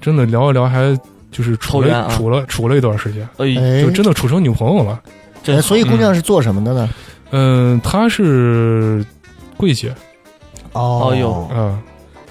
[0.00, 0.96] 真的聊一聊，还
[1.32, 3.28] 就是处了、啊处了处了一段时间，
[3.82, 5.00] 就真的处成女朋友了。
[5.42, 6.88] 真哎所以姑娘是做什么的呢？
[7.32, 9.04] 嗯、她是
[9.56, 9.92] 柜姐
[10.72, 11.82] 哦哎呦啊、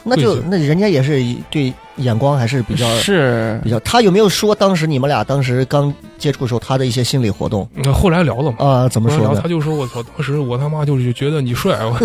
[0.03, 3.79] 那就那人家也是对眼光还是比较是比较。
[3.81, 8.57] 他有没有说当时你们俩当时刚接触的时候他的一些心理活动那后来聊了嘛。
[8.65, 8.89] 啊？
[8.89, 9.47] 怎么说呢后，他？
[9.47, 11.77] 就说：“我操，当时我他妈就是觉得你帅。
[11.83, 11.95] 我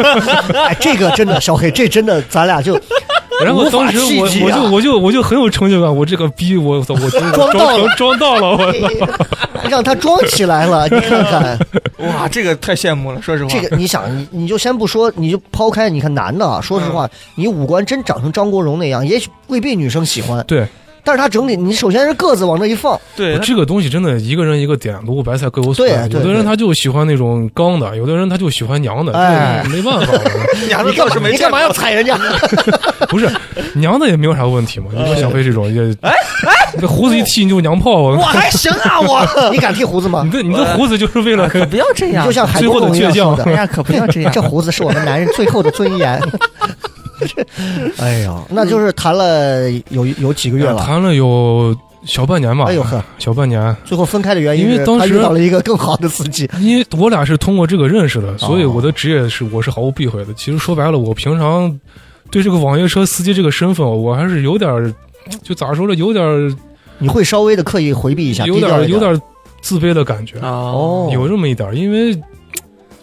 [0.54, 2.78] 哎，这个真的小黑，这真的咱俩就”
[3.44, 8.72] 然后当时我啊我就我就我就很有成就感，我这个逼我，我我 装到了装装到了，我
[9.06, 9.68] 操！
[9.68, 10.88] 让他装起来了。
[10.88, 11.58] 你看看
[11.98, 20.44] 哇，这个太羡慕了，说实话，这个，你想，你你就先不说，你就抛开，你看男的啊，说实话，你五官真长成张国荣那样，也许未必女生喜欢。
[20.46, 20.66] 对，
[21.04, 26.06] 但是他整体，你首先是个子往那一放，对这个东西真的一个人一个点，萝卜白菜各有所爱。
[26.10, 30.12] 有的人他就喜欢那种刚的，有的人他就喜欢娘的，哎没办法。
[30.68, 32.18] 娘的你干嘛倒是没你干嘛要踩人家？
[33.08, 33.28] 不是
[33.74, 34.86] 娘的也没有啥问题嘛。
[34.94, 36.10] 你说小飞这种也，哎
[36.46, 38.32] 哎，你这胡子一剃你就娘炮我啊！
[38.32, 40.30] 还行啊，我 你敢剃胡子吗你？
[40.30, 46.20] 这你这胡子就是为了可不要这样，就像海最后的倔强说的，哎呀，可不要这样，这胡子是我们男人最后的尊严。
[47.98, 52.66] 哎呀，那就是谈了有有几个月了，谈了有小半年吧。
[52.66, 53.76] 哎呦呵，小半年。
[53.84, 56.48] 最后分开的原因因为当时他遇到了一个更好的司机。
[56.60, 60.32] 因为我俩是通过这个认识的，哦所以我的职业是我是毫无避讳的。
[60.34, 61.78] 其实说白了，我平常
[62.30, 64.92] 对这个网约车司机这个身份，我还是有点儿，
[65.42, 66.50] 就咋说呢，有点儿
[66.98, 69.20] 你会稍微的刻意回避一下，有点儿有点儿
[69.60, 72.16] 自卑的感觉，哦有这么一点儿，因为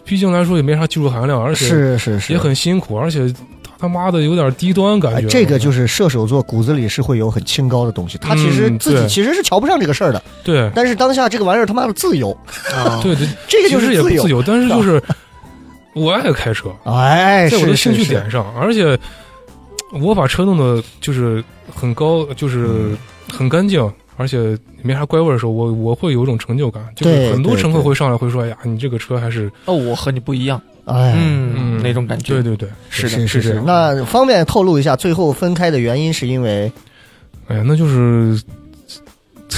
[0.04, 3.32] 毕竟来说也没啥技术含量，而且是是是，也很辛苦，而且
[3.78, 5.26] 他他妈的有点低端感觉。
[5.26, 10.70] 哎这个就是射手座骨子里是会有很清高的东西，他其实嗯自己其实是瞧不上这个事儿的，对。
[10.74, 12.30] 但是当下这个玩意儿他妈的自由，
[12.74, 14.30] 啊，对 对，这个就是自由也不自。
[14.30, 15.02] 由，但是就是
[15.94, 18.98] 我爱开车，哎，在我的兴趣点上，而且
[19.92, 21.42] 我把车弄得就是
[21.74, 22.98] 很高，就是嗯。
[23.28, 23.82] 很干净，
[24.16, 26.82] 而且没啥怪味的时候，我我会有一种成就感。
[26.94, 33.62] 就是很多乘客会上来会说：“哎呀，你这个车还是哦，我和你不一样，哎，嗯，嗯那种感觉，对对对，是的，是是是。
[33.66, 36.70] 那方便透露一下，最后分开的原因是因为
[37.48, 38.40] 哎呀，那就是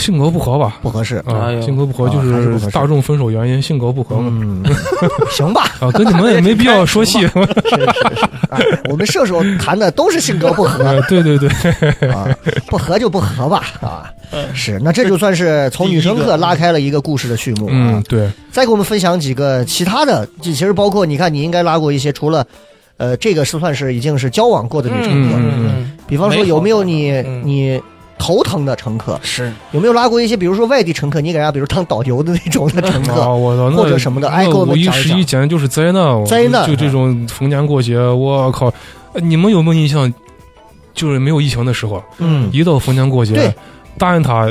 [0.08, 0.78] 性格不合吧。
[0.80, 1.16] 不合适。
[1.26, 4.30] 啊哎，性格不合啊就还是不合适大众分手原因，性格不合嘛。
[4.32, 4.64] 嗯，
[5.30, 7.20] 行吧，啊，跟你们也没必要说细。
[7.28, 7.36] 是是
[8.16, 12.26] 是，哎，我们射手谈的都是性格不合啊， 对对对，啊，
[12.68, 14.10] 不合就不合吧啊。
[14.54, 22.46] 是，那这就算是从女生课拉开了一个故事的序幕嗯啊。，对，再给我们分享几个其他的，这其实包括你看，你应该拉过一些，除了。
[22.96, 27.80] 呃，这个是算是已经是交往过的女生客，嗯嗯嗯，比方说有没有你嗯你
[28.18, 29.52] 头疼的乘客，是。
[29.72, 38.66] 有没有拉过一些，比如说外地乘客，你给人家比如当导游的那种的乘啊，客，我操，那或者什么的哎那给我们五一讲一十一简直就是灾难，我灾难就这种逢年过节，我靠！
[39.14, 40.12] 呃你们有没有印象？
[40.94, 43.54] 就是没有疫情的时候，嗯，一到逢年过对节，
[43.96, 44.46] 大雁塔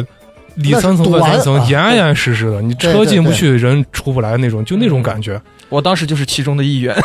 [0.55, 6.95] 里三层外三层严严实实的，你车进不去，人出不来那种，就那种感觉，我当时就是其中的一员，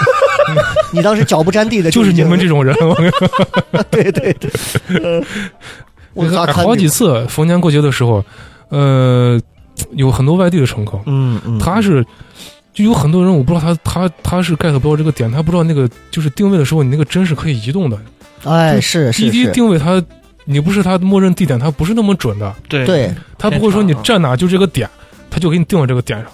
[0.94, 2.72] 你当时脚不沾地的就是你们这种人。
[2.80, 2.94] 我
[3.90, 4.50] 对 对对，
[6.14, 8.24] 我操，他好几次逢年过节的时候，
[8.68, 9.40] 呃，
[9.92, 12.04] 有很多外地的乘客，嗯嗯，他是
[12.74, 17.98] 就有很多人，我不知道他他他是 get 不到这个点，他不知道那个就是定位的时候，你那个针是可以移动的，
[18.44, 20.02] 哎是是滴滴定位它，
[20.44, 24.88] 你不是它默认地点，它不是那么准的，对对，它不会说你站哪就这个点，
[25.30, 26.32] 他就给你定到这个点上，对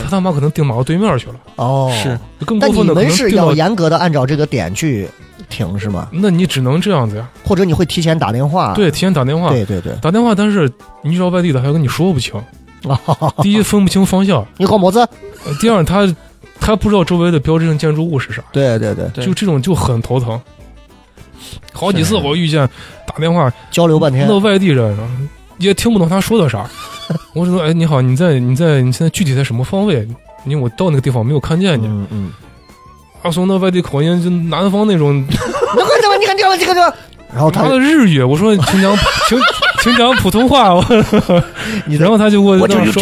[0.00, 2.18] 他他妈可能定马路对面去了，哦，是。
[2.44, 5.08] 更但你过分的可能们是要，严格的按照这个点去
[5.48, 6.08] 停是吗？
[6.12, 7.28] 那你只能这样子呀。
[7.44, 8.72] 或者你会提前打电话？
[8.74, 9.92] 对，提前打电话，对对对。
[10.00, 10.70] 打电话，但是
[11.02, 12.40] 你遇到外地的还要跟你说不清。
[12.84, 15.00] 哦， 第一分不清方向，你搞么子？
[15.44, 16.12] 呃第二他
[16.58, 20.40] 他不知道周围的标志性建筑物是啥，对对对，对就这种就很头疼。
[21.72, 22.68] 好几次我遇见
[23.06, 24.26] 打电话交流半天。
[24.28, 24.96] 那外地人
[25.58, 26.68] 也听不懂他说的啥，
[27.34, 30.06] 我只能哎你好，你在你在你现在具体在什么方位？
[30.44, 31.86] 因为我到那个地方没有看见你。
[31.86, 32.32] 嗯嗯。
[33.22, 36.94] 阿松那外地口音就南方那种， 那个什么，你看这个这个这个，
[37.32, 38.96] 然后他他的日语，我说请讲
[39.28, 39.38] 请
[39.80, 40.84] 请讲普通话，我
[41.86, 42.98] 你然后他就给我我就是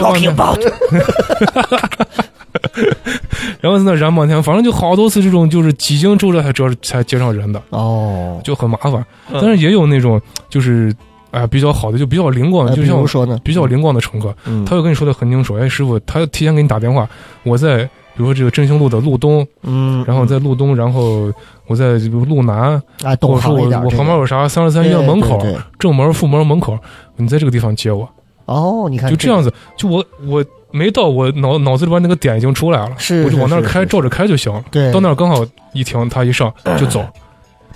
[3.60, 8.94] 然后在那燃半天，反正就好多次这种就是几经周折才折才接上人的，哦，就很麻烦。
[9.30, 10.94] 嗯但是也有那种就是
[11.30, 17.08] 哎比较好的，就比较灵光就像如说呢，比较灵光的乘客，嗯，他会跟你说的很清楚，哎师傅，他提前给你打电话，
[17.44, 21.32] 我在比如说这个振兴路的路东，嗯，然后在路东，然后
[21.66, 25.40] 我在这个路南，哎，或懂者说我行一点，我旁边有啥三十三医院门口
[25.78, 26.78] 正门副门门口，
[27.16, 28.08] 你在这个地方接我，
[28.46, 34.62] 哦，你看就这样子，就我我没到我脑脑子里边那个点已经出来了，是我就往那儿开，照着开就行了。
[34.70, 37.04] 对，到那儿刚好一停，他一上 就走。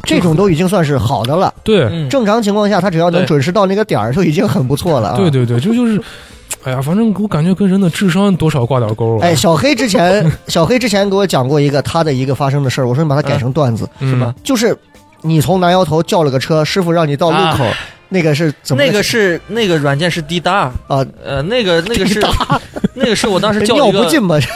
[0.02, 1.52] 这种都已经算是好的了。
[1.64, 5.16] 对嗯，正常情况下，他只要能准时到那个点儿，就已经很不错了啊。
[5.16, 6.00] 对对对，这就是，
[6.64, 9.20] 哎呀，反正我感觉跟人的智商多少挂点钩啊。
[9.22, 14.34] 哎，小黑之前，小黑之前给我讲过一个他的一个发生的事儿，我说你把它改成段子，嗯是吧？
[14.42, 14.76] 就是
[15.22, 17.64] 你从南窑头叫了个车，师傅让你到路口，
[18.10, 21.04] 那个是怎么那个是那个软件是滴答，啊？
[21.24, 22.20] 呃，那个那个是
[22.94, 24.36] 那个是我当时叫了尿一个不尽吧？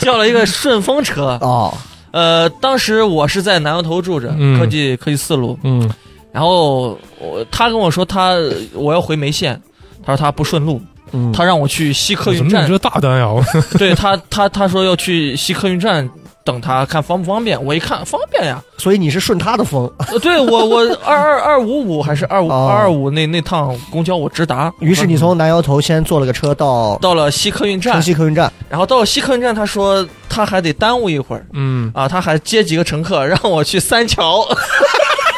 [0.00, 1.72] 叫了一个顺风车，哦，
[2.12, 4.58] 呃，当时我是在南窑头住着，嗯。
[4.58, 5.88] 科技科技四路，嗯。
[6.32, 8.34] 然后我他跟我说他
[8.72, 9.60] 我要回梅县，
[10.04, 10.80] 他说他不顺路，
[11.12, 12.48] 嗯，他让我去西客运站。
[12.48, 13.28] 怎么你，这大单呀？
[13.28, 13.44] 我
[13.76, 16.08] 对他他他说要去西客运站
[16.42, 31.44] 等他看方不方便，我一看方便呀，所以你是顺他的风，呃对我我二二二五五还是二五二五那那趟公交我直达，于是你从南窑头先坐了个车到到了西客运站，西客运站，然后到了西客运站，他说他还得耽误一会儿。
[31.52, 31.90] 嗯。
[31.94, 34.46] 啊，他还接几个乘客， 让我去三桥，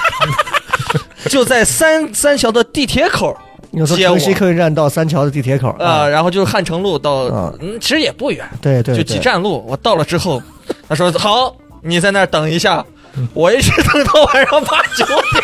[1.29, 3.37] 就在三三桥的地铁口
[3.75, 9.17] 你说接我城西客运站到三桥的地铁口啊，，然后就是汉城路到啊，嗯，其实也不远，对对，就对。
[9.17, 9.65] 几站路。
[9.67, 10.43] 我到了之后，
[10.87, 12.85] 他说好，你在那儿等一下，
[13.33, 15.43] 我一直等到晚上八九点，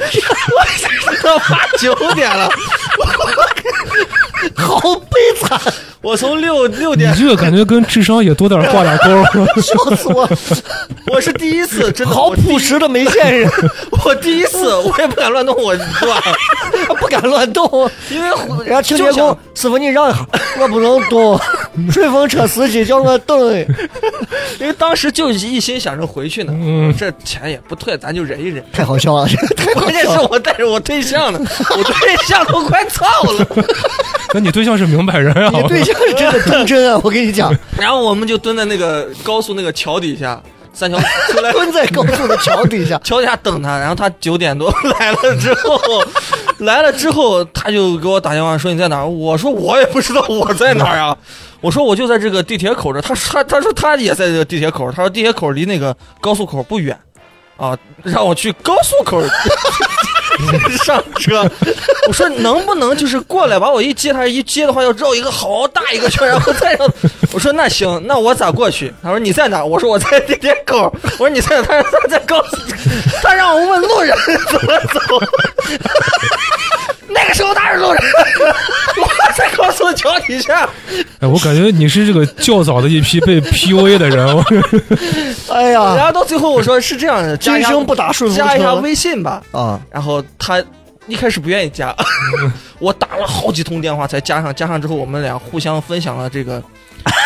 [0.50, 2.48] 我一直等到八九点了，
[4.54, 5.06] 好悲
[5.40, 5.60] 惨，
[6.00, 9.24] 我从六六你点，这个感觉跟智商也多点挂点钩。
[9.60, 10.28] 笑死我！
[11.06, 13.50] 我是第一次，真的，好朴实的梅县人，
[14.04, 16.22] 我第一次，我也不敢乱动我对吧？
[16.98, 17.90] 不敢乱动。
[18.10, 18.28] 因为
[18.64, 20.26] 人家清洁工师傅你让一下，
[20.60, 21.38] 我不能动。
[21.90, 23.34] 顺风车司机叫我等。
[24.60, 28.64] 因为当时就一心想着回去呢，嗯这钱也不退，咱就忍一忍。
[28.72, 29.26] 太好笑了，
[29.56, 30.02] 太好关键。
[30.02, 31.40] 是我带着我对象呢，
[31.76, 33.46] 我对象都快操了。
[34.34, 35.50] 那你对象是明白人啊？
[35.54, 37.00] 你对象是真的忠贞啊！
[37.04, 40.40] 我跟你讲， 然后我们就蹲在那个高速那个桥底下，
[40.72, 40.98] 三桥
[41.30, 43.78] 出来 蹲在高速的桥底下，桥底下等他。
[43.78, 45.80] 然后他九点多来了之后，
[46.58, 49.06] 来了之后他就给我打电话说你在哪儿？
[49.06, 51.16] 我说我也不知道我在哪儿啊。
[51.60, 53.02] 我说我就在这个地铁口这儿。
[53.02, 56.98] 他他他说他也在这个地铁口，他说地铁口离那个高速口不远，
[57.56, 59.22] 啊，让我去高速口
[60.84, 61.48] 上车。
[62.08, 66.88] 我说能不能就是过来把我一接，他一接的话要绕一个好大一个圈，然后再让。
[67.32, 68.92] 我说那行，那我咋过去？
[69.02, 69.64] 他说你在哪？
[69.64, 70.94] 我说我在地铁口。
[71.02, 71.66] 我说你在哪？
[71.66, 72.56] 他说他在高速，
[73.22, 74.16] 他让我问路人
[74.50, 75.00] 怎么走。
[77.14, 78.02] 那个时候哪是路人？
[79.00, 80.68] 我在高速桥底下。
[81.20, 84.26] 哎，我感觉你是这个较早的一批被 PUA 的人。
[84.36, 84.44] 我
[85.54, 89.42] 哎然，后到最后我说是这样的， 今生不打顺风加一下微信吧。
[89.52, 89.80] 啊！
[89.90, 90.62] 然后他
[91.06, 91.94] 一开始不愿意加，
[92.78, 96.62] 我打了好几通电话才加上，加上之后我们俩互相分享了这个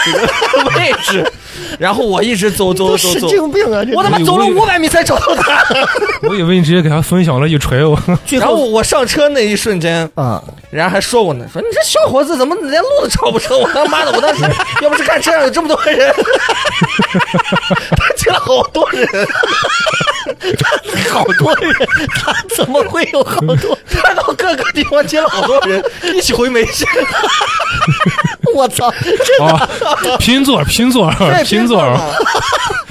[0.04, 0.12] 这
[0.62, 1.32] 个位置，
[1.78, 3.84] 然后我一直走走走神走走，经病啊！
[3.84, 5.64] 这我他妈走了五百米才找到他，
[6.28, 7.84] 我以为你直接给他分享了一锤。
[7.84, 13.58] 我最然后我上车那一瞬间，啊，人家还说我呢，说你这小伙子怎么连路都找不成？
[13.58, 14.44] 我他妈的，我当时
[14.82, 16.14] 要不是看车上有这么多人，
[17.96, 19.06] 他接了好多人，
[21.10, 21.74] 好多人，
[22.22, 23.78] 他怎么会有好多？
[23.90, 25.82] 他到各个地方接了好多人，
[26.14, 26.86] 一起回梅县。
[28.58, 28.90] 我操！
[29.00, 31.10] 真的， 拼座拼座
[31.44, 32.00] 拼座，嘛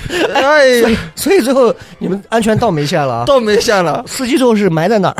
[0.33, 0.81] 哎，
[1.15, 3.25] 所以最后你们安全到梅县了啊？
[3.25, 4.01] 到梅县了。
[4.07, 5.15] 司机最后是埋在哪儿？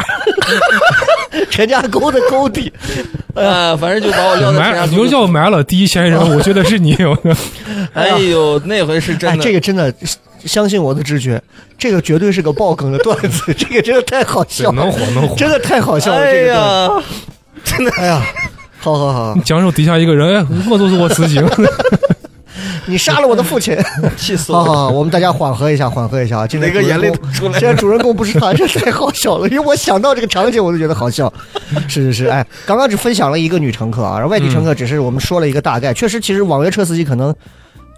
[1.51, 2.71] 陈家沟的沟底。
[3.35, 6.97] 呃，反正就把我撂在埋，山你就要埋了，第一嫌疑人，我觉得是你。
[7.93, 9.93] 哎呦，那回是真哎，的，这个真的，
[10.45, 11.39] 相信我的直觉，
[11.77, 15.35] 这个绝对是个爆梗的段子，这个真的太好笑了，能火能火。
[15.35, 16.21] 真的太好笑了。
[16.21, 17.03] 哎这个段
[17.65, 18.21] 子，呀，哎呀，
[18.79, 21.41] 好好好你，讲说底下一个人，哎，我就是我司机。
[22.89, 23.77] 你杀了我的父亲。
[24.15, 24.65] 气死我了！
[24.65, 26.47] 好好好，我们大家缓和一下，缓和一下。
[26.47, 31.31] 今天哪个眼泪 现在主人公不是他，这太好笑了，因为我想到这个场景，我就觉得好笑。
[31.87, 37.33] 是是是，哎，刚刚只分享了一个女乘客啊，然后外地乘客只是我们说了一个大概，确实，其实网约车司机可能。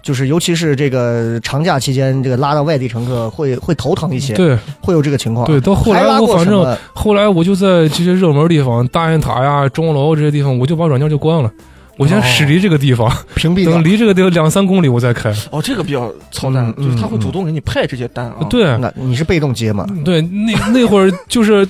[0.02, 5.46] 就是，尤其是这个长假期间，这个拉到外地乘客会会头疼一些，对会有这个情况。
[5.46, 11.50] 对，到后来我反正后来我就在这些热门地方，大雁塔呀、钟楼这些地方，我就把软件就关了。
[11.98, 15.30] 我先驶离这个地方，屏蔽 等离这个地方两三公里我再开。
[15.50, 18.36] 哦，这个比较操蛋，嗯就是他会主动给你派这些单啊。
[18.48, 19.86] 对那你是被动接嘛？
[20.02, 21.68] 对，那那会儿就是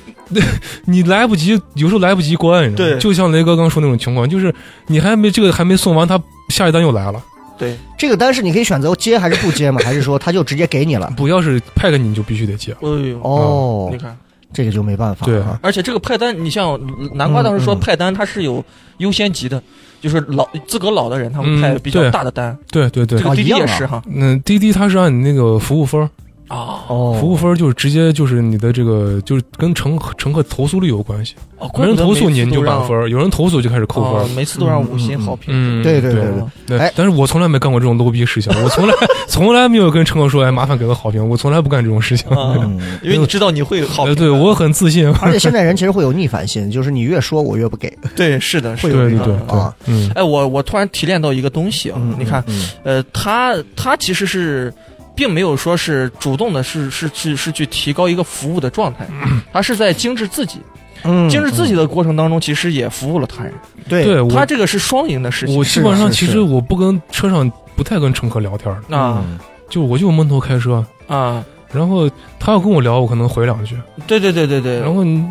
[0.85, 4.55] 你来不及，有时候来不及关，对就像雷哥刚说那种情况，就是
[4.87, 6.17] 你还没这个还没送完，他
[6.51, 7.21] 下一单又来了。
[7.61, 9.81] 对，这个单是你可以选择接还是不接吗？
[9.85, 11.13] 还是说他就直接给你了？
[11.17, 12.73] 不要是派给你，你就必须得接。
[12.81, 14.17] 哎呦，哦你，看，
[14.53, 15.27] 这个就没办法。
[15.27, 16.81] 对啊而且这个派单，你像
[17.15, 18.65] 南瓜当时说派单，它是有
[18.97, 19.63] 优先级的，
[20.01, 24.03] 就是老资格老的人他们派比较大的单，对对对这，个滴滴也是哈。
[24.11, 26.09] 嗯，滴滴它是按你那个服务分儿，
[26.51, 34.23] 啊哦，服务分就是直接就是你的这个就是跟乘乘客投诉率有关系，哦，没人投诉你你就把满分，有人投诉就开始扣分。
[34.23, 35.55] 哦，每次都让五星好评。
[35.57, 36.25] 嗯，对对对
[36.67, 38.93] 对哎，但是我从来没干过这种 low 逼事情，我从来
[39.29, 42.27] 从来没有跟乘客说，哎，麻烦给个好评，我从来不干这种事情。
[43.01, 44.13] 因为你知道你会好。
[44.17, 45.07] 对我很自信。
[45.23, 47.97] 而且现在人其实会有逆反心，就是你越说我越不给。
[48.17, 49.09] 对是的，是会的。
[49.11, 54.75] 对对啊，嗯，哎，我我突然提炼到一个东西啊嗯，你看，嗯呃，他他其实是。
[55.15, 59.07] 并没有说是主动的，是是是是去提高一个服务的状态，
[59.53, 60.61] 他是在精致自己，
[61.05, 63.53] 嗯，精致自己的过程当中，其实也服务了他人。
[63.89, 64.05] 对。
[64.05, 65.57] 对他这个是双赢的事情。
[65.57, 69.23] 我基本上其实我不跟车上不太跟乘客聊天的，啊。
[69.27, 69.39] 嗯
[69.71, 75.25] 就我就闷头开车，啊，然后他要跟我聊，我可能回两句，对对对对对，然后你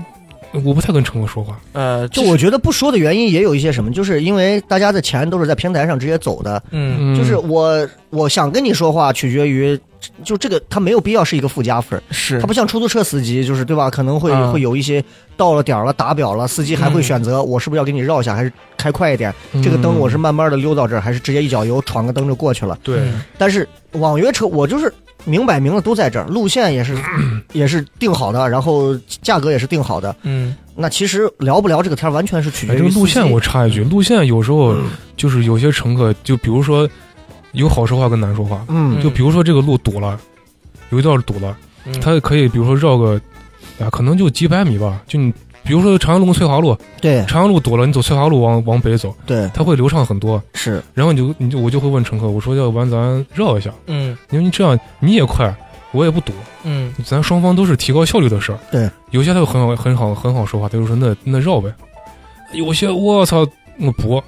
[0.52, 1.60] 我不太跟乘客说话。
[1.74, 6.62] 呃，就我觉得不说的原因也有一些什么，就是因为大家的钱都是在平台上直接走的，
[7.16, 9.80] 就是我我想跟你说话，取决于
[10.24, 13.90] 就这个，他没有必要是一个附加分，是他不像出租车司机，就是对吧？
[13.90, 15.04] 可能会啊会有一些
[15.38, 19.34] 到了点儿了打表了，司机还会嗯选择我是不是要给你绕一下，还是开快一点？
[19.54, 22.78] 嗯这个灯我是慢慢的溜到这儿，还是直接一脚油闯个灯就过去了？
[22.82, 24.92] 对，嗯但是网约车我就是
[25.30, 26.98] 明摆明了都在这儿，路线也是
[27.54, 30.16] 也是定好的，然后价格也是定好的。
[30.24, 30.56] 嗯。
[30.76, 34.76] 那其实聊不聊这个天儿，完全是取决哎，于这个路线我插一句，路线有时候
[35.16, 36.90] 就是有些乘客，就比如说
[37.52, 39.02] 有好说话跟难说话，嗯。
[39.02, 40.20] 就比如说这个路堵了，
[40.90, 41.56] 有一段堵了，
[41.86, 41.94] 嗯。
[42.00, 43.20] 他可以比如说绕个
[43.80, 45.34] 啊，可能就几百米吧，就你
[45.64, 47.24] 比如说长阳路跟翠华路，对。
[47.26, 49.50] 长阳路堵了，你走翠华路往往北走，对。
[49.54, 50.42] 它会流畅很多。
[50.54, 50.82] 是。
[50.94, 54.18] 然后你就你就我就会问乘客，我说要不然咱绕一下，嗯。
[54.32, 55.54] 因为你这样你也快，
[55.92, 56.34] 我也不堵，
[56.64, 56.94] 嗯。
[57.06, 58.60] 咱双方都是提高效率的事儿。
[58.72, 61.72] 对，有些他就很好很好很好说话，他就说那那绕呗。
[62.54, 63.46] 有些我操，
[63.80, 64.24] 我不，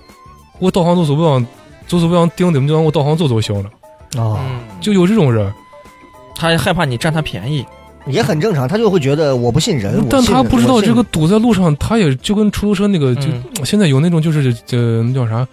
[0.60, 1.44] 我导航都走不让
[1.88, 3.70] 就是不让盯你们就让我导航走就行了。
[4.18, 5.52] 哦，嗯，就有这种人，
[6.36, 7.66] 他害怕你占他便宜。
[8.08, 15.48] 也很正常，他就会觉得我不信人，但他不知道这个堵在路上，他也就跟出租车那个就、嗯现在有那种就是呃那叫啥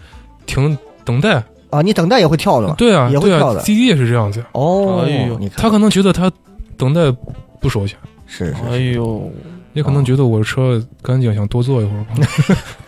[0.47, 2.75] 停等待，啊，你等待也会跳的嘛？
[2.79, 5.39] 对啊也会跳的，滴滴也是这样子，哦，哎呦。
[5.39, 6.31] 你看他可能觉得他
[6.77, 7.15] 等待
[7.61, 9.31] 不收钱，是是哎呦，
[9.75, 12.05] 也可能觉得我车干净，想多坐一会儿。
[12.17, 12.17] 吧，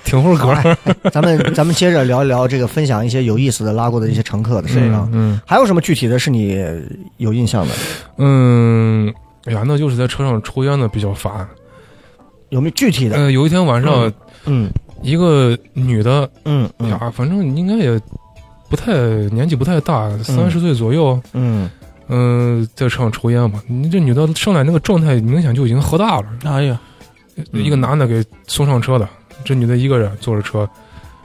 [0.05, 0.53] 挺会儿好歌。
[0.53, 5.09] 哎咱们 咱们接着聊一聊这个，分享一些有意思的拉过的一些乘客的事儿啊。
[5.13, 5.39] 嗯。
[5.47, 6.59] 还有什么具体的是你
[7.19, 7.75] 有印象的？
[8.17, 9.15] 嗯，哎
[9.51, 11.47] 呀，那就是在车上抽烟的比较烦。
[12.51, 13.17] 有没有具体的？
[13.17, 14.13] 呃，有一天晚上，
[14.45, 14.69] 嗯
[15.03, 18.01] 一个女的嗯嗯呀，反正应该也
[18.69, 18.93] 不太
[19.31, 21.71] 年纪不太大，三十岁左右，嗯，
[22.09, 23.63] 嗯、在车上抽烟嘛。
[23.69, 26.27] 你这女的上来那个状态，明显就已经喝大了。
[26.45, 26.81] 哎呀，
[27.53, 29.09] 嗯一个男的给送上车的，
[29.45, 30.69] 这女的一个人坐着车，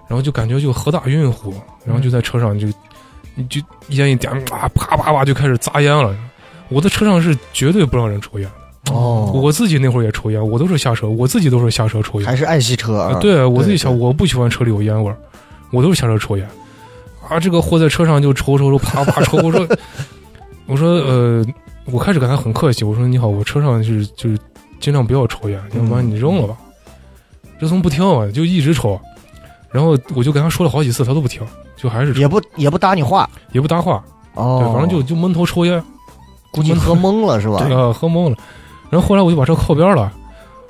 [0.08, 1.54] 然后就感觉就喝大晕晕乎，
[1.86, 2.68] 然后就在车上就
[3.34, 3.60] 你就
[3.90, 6.16] 烟一点啊，啪啪啪就开始砸烟了。
[6.70, 8.50] 我的车上是绝对不让人抽烟
[8.84, 12.28] 的，哦，我自己那会儿也抽烟，我都是下车，我自己都是下车抽烟。
[12.28, 13.20] 还是爱惜车啊。
[13.20, 15.18] 对我自己想，我不喜欢车里有烟味儿，
[15.72, 16.48] 我都是下车抽烟。
[17.28, 19.38] 啊，这个货在车上就抽抽抽，啪啪抽。
[19.38, 19.68] 我说，
[20.68, 21.46] 我说，呃，
[21.86, 24.38] 我开始跟他很客气，我说你好，我车上是就是
[24.80, 26.56] 尽量不要抽烟，要不然你扔了吧。
[27.60, 29.00] 这从不听啊，就一直抽。
[29.72, 31.42] 然后我就跟他说了好几次，他都不听，
[31.76, 34.04] 就还是也不也不搭你话也不搭话，
[34.36, 35.84] 哦对，，反正就就闷头抽烟，
[36.56, 37.66] 估计喝懵了是吧？
[37.70, 38.36] 呃，喝懵了。
[38.90, 40.12] 然后后来我就把车靠边了，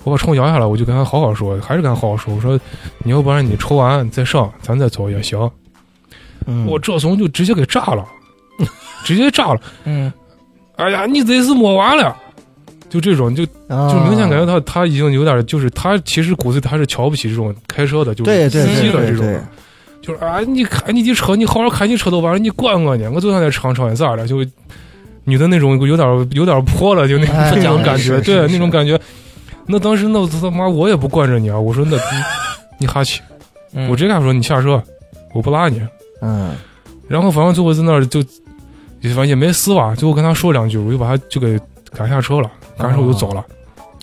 [0.04, 2.60] 我把抽摇下来，我就跟他好好说，还是跟他好好说，我说
[3.00, 5.38] 你要不然你抽完再上，咱再走也行。
[6.48, 8.06] 嗯我这怂就直接给炸了，
[9.04, 9.60] 直接炸了。
[9.86, 10.12] 嗯，
[10.76, 12.16] 哎呀，你这是摸完了，
[12.90, 19.44] 就这种，就啊就明显感觉他他已经有点，就是他其实骨子里他是瞧不起这种开车的，就司机对对对的这种，
[20.02, 23.10] 就是啊，你开你的车，你好好开你车都完了，你管我呢？
[23.12, 24.28] 我就想在车上超咋了？
[24.28, 24.38] 就
[25.26, 29.00] 女的那种有点有点泼了，就那哎那种感觉，对那种感觉。
[29.68, 31.60] 那当时那他妈我也不惯着你啊！
[31.60, 32.02] 我说那你
[32.80, 33.22] 你哈气，
[33.74, 34.82] 嗯 我直接跟他说你下车，
[35.34, 35.82] 我不拉你。
[36.22, 36.52] 嗯
[37.08, 38.20] 然后反正最后在那儿就，
[39.02, 39.94] 反正也没撕吧。
[39.96, 41.60] 最后跟他说两句，我就把他就给
[41.92, 43.44] 赶下车了，赶上我就走了。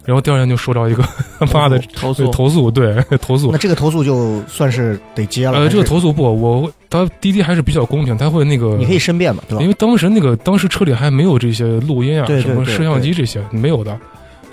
[0.04, 1.02] 然后第二天就收到一个
[1.38, 3.58] 他妈 的投诉投诉，对 投诉那。
[3.58, 5.58] 这个投诉就算是得接了。
[5.58, 9.68] 呃，这个投诉不，我他滴滴还是比较公平，他会那个你可以申辩嘛，对吧因？
[9.68, 13.96] 为当时那个当时车里还没有这些录音啊，对对对什么摄像机这些没有的，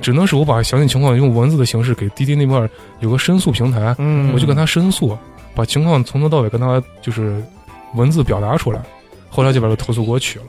[0.01, 2.69] 只能是我把详细情况用文字的形式给滴滴那边
[2.99, 5.17] 有个申诉平台，嗯我就跟他申诉，
[5.55, 7.41] 把情况从头到尾跟他就是
[7.95, 8.79] 文字表达出来，
[9.29, 10.45] 后来就把这投诉给我取了。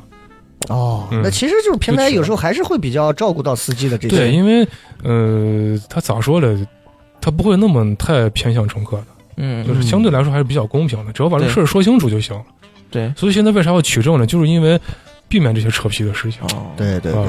[0.71, 4.17] 哦，嗯那其实就是平台有时候还是会比较照顾到司机的这些。
[4.17, 4.67] 对，因为
[5.03, 6.67] 呃，他咋说呢？
[7.21, 9.07] 他不会那么太偏向乘客的，
[9.37, 12.43] 嗯，就是相对来说还是比较公平的，只要把这事儿说清楚就行了。
[12.91, 14.25] 对，所以现在为啥要取证呢？
[14.25, 14.81] 就是因为
[15.29, 16.41] 避免这些扯皮的事情。
[16.57, 17.27] 哦，对对对啊，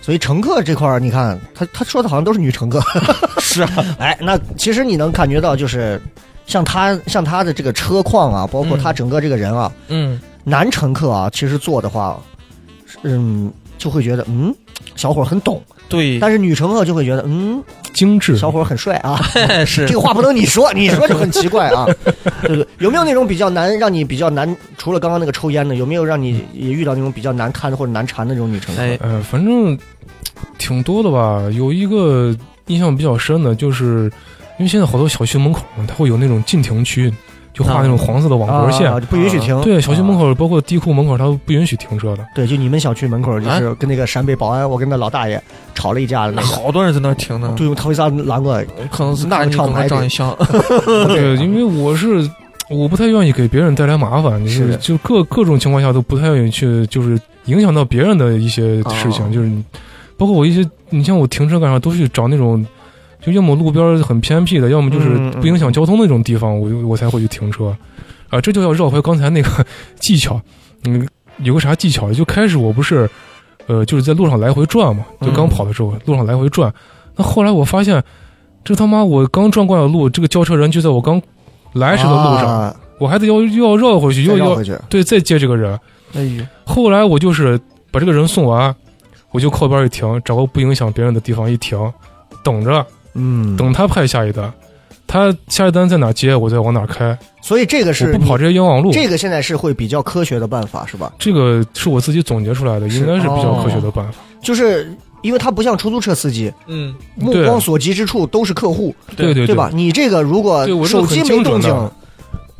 [0.00, 2.80] 所以乘客这块儿，你看他他说的好像都是女乘客。
[3.42, 6.00] 是啊，哎，那其实你能感觉到，就是
[6.46, 12.22] 像他像他的这个车况啊，包括他整个这个人啊，嗯，男乘客啊，其实坐的话，
[13.02, 14.54] 嗯，就会觉得嗯，
[14.96, 19.20] 小伙很懂，对，但是女乘客就会觉得嗯，精致，小伙很帅啊。
[19.64, 21.86] 是这个话不能你说， 你说就很奇怪啊。
[22.42, 24.54] 对对，有没有那种比较难让你比较难？
[24.76, 28.82] 除了刚刚那个抽烟的，有没有让你也遇到那种比较难堪或者难缠的那种女乘客？
[28.82, 29.78] 哎，呃，反正
[30.58, 31.42] 挺多的吧。
[31.52, 32.34] 有一个
[32.66, 34.04] 印象比较深的，就是
[34.58, 37.12] 因为现在好多小区门口嘛，它会有那种禁停区，
[37.52, 38.90] 就画那种黄色的网格线。
[38.90, 39.60] 啊，就不允许停。
[39.62, 42.24] 对，小区门啊口包括地库门口，它不允许停车的。
[42.34, 45.42] 对，就你们小区门口，就是跟那个陕北保安，我跟那老大爷
[45.74, 48.64] 吵了一架了那那，好多人在那儿停呢，就用头一撒拦过来。
[48.90, 50.36] 可能是那个看你可厂牌的能长得像，
[51.08, 52.28] 对，因为我是
[52.70, 59.50] 我不太愿意给别人带来麻烦，就是就各各种情况下都不太愿意去，就是影响到别人的一些事情，哦就是
[60.16, 62.64] 包括我一些，你像我停车干啥都去找那种。
[63.20, 65.08] 就要么路边很偏僻的，要么就是
[65.40, 67.76] 不影响交通的那种地方，我我才会去停车，
[68.28, 69.66] 啊，这就要绕回刚才那个
[70.00, 70.40] 技巧，
[70.84, 71.06] 嗯，
[71.38, 72.12] 有个啥技巧？
[72.12, 73.08] 就开始我不是，
[73.66, 75.48] 呃，就是在路上来回转嘛，就刚嗯。
[75.48, 76.72] 跑的时候，路上来回转，
[77.16, 78.02] 那后来我发现，
[78.64, 81.20] 这他妈我刚转过来的路，这个轿车人就在我刚
[81.74, 82.76] 来时的路上，啊。
[82.98, 84.56] 我还得要又要绕回去，又要。
[84.90, 85.78] 对再接这个人。
[86.14, 87.58] 哎呦，后来我就是
[87.90, 88.74] 把这个人送完，
[89.30, 91.78] 我就靠边一停，找个不影响别人的地方一停，
[92.44, 94.52] 等着嗯，等他派下一单，
[95.06, 98.92] 他下一单在哪接，我再往哪开，所以这个是不跑这些冤枉路。
[98.92, 101.12] 这个现在是会比较科学的办法，是吧？
[101.18, 104.18] 这个是我自己总结出来的，应该是比较科学的办法。
[104.42, 109.70] 就是因为他不像出租车司机，嗯，目光所及之处都是客户，对对对吧？？
[109.72, 111.90] 你这个如果手机没动静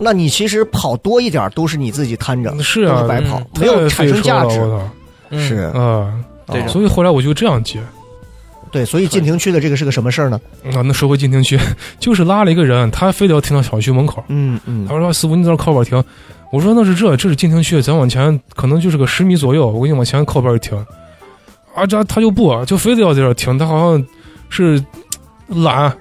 [0.03, 4.59] 那你其实跑多一点都是你自己摊着，是啊白跑嗯，没有产生价值。
[4.61, 4.91] 我
[5.39, 6.13] 是，啊，
[6.47, 7.81] 对所以后来我就这样接。
[8.71, 10.41] 对，所以禁停区的这个是个什么事儿呢？
[10.75, 11.59] 啊，那说回禁停区，
[11.99, 14.23] 就是拉了一个人，他非得要停到小区门口。
[14.29, 16.03] 嗯嗯他说：“师傅，你在这靠边停。”
[16.53, 20.77] 我说：“那是这，这是禁停区，咱往前可能就是个十米左右，我给你往前靠边一停。”
[21.75, 24.05] 啊，这他就不，就非得要在这停，他好像
[24.49, 24.83] 是
[25.49, 25.93] 懒，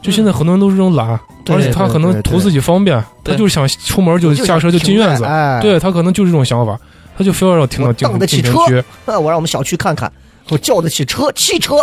[0.00, 6.78] 就现在很多人都是这种懒，对而且他可能图自己方便，他就是想出门就就下车就进院子，哎，对他可能就是这种想法，
[7.16, 8.84] 他就非要要停到我禁当得起车禁停区。
[9.04, 10.10] 那我让我们小区看看，
[10.50, 11.74] 我叫得起车，汽车，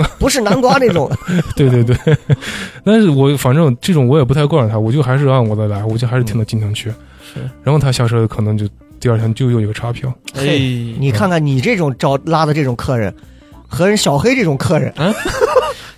[0.18, 1.10] 不是南瓜那种。
[1.56, 1.96] 对 对对，
[2.84, 6.90] 但是我反正这种我也不太惯着他，我就还是按我的来，我就还是停到金城区。
[7.34, 8.66] 是，然后他下车可能就
[9.00, 10.12] 第二天就又有一个差评。
[10.34, 10.58] 哎，
[10.98, 13.14] 你看看你这种招拉的这种客人，
[13.68, 14.92] 和人小黑这种客人，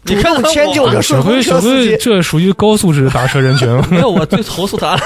[0.06, 0.52] 你主动看看我。
[0.52, 3.68] 迁就着顺风小黑，小车司机，这属于高素质打车人群。
[3.90, 5.00] 没有，我就投诉他了，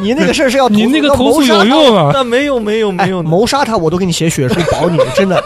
[0.00, 2.10] 你那个事儿是要你那个投诉有用啊！
[2.14, 5.42] 但没有没有哎没有，谋杀他我都给你写血书保你，真的，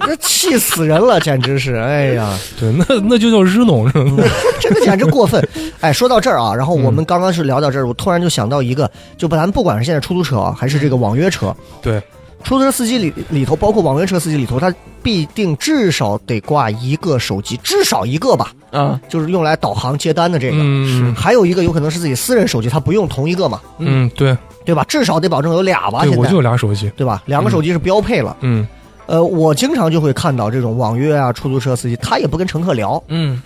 [0.06, 3.90] 这气死人了，简直是，哎呀， 对，那那就叫日弄？
[4.60, 5.46] 真的简直过分。
[5.80, 12.00] 哎，说到这儿啊，然后我嗯们刚刚是聊到这儿，我突然就想到一个，就不咱不管是现在出租车啊，还是这个网约车，对，
[12.42, 14.72] 出租车司机里里头，包括网约车司机里头，他
[15.02, 20.56] 必定至少得挂一个手机，至少一个吧，啊，就是用来导航接单的这个。
[20.58, 24.82] 嗯还有一个有可能是自己私人手机，他不用同一个嘛，嗯，对对吧？
[24.88, 26.90] 至少得保证有俩吧，对，现在我就有俩手机。
[26.96, 27.22] 对吧？
[27.26, 28.34] 两个手机是标配了。
[28.40, 28.66] 嗯
[29.06, 33.42] 呃，我经常就会看到这种网约啊、出租车司机，他也不跟乘客聊，嗯，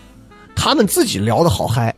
[0.55, 1.95] 他们自己聊的好嗨。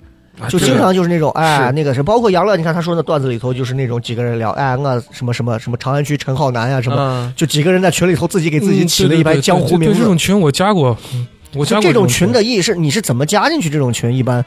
[0.49, 10.05] 就经常就是那种，哎，那个是，包括杨乐，你看他说那段子里头，就是那种几个人聊，哎，我什么什么什么长安区陈浩南呀、什么，嗯就几个人在群里头自己给自己起了一排江湖名字嗯对对对对这。
[10.07, 13.69] 种群我加过，嗯我加过就这种群群的意义是，你是怎么加进去？
[13.69, 14.43] 这种群一般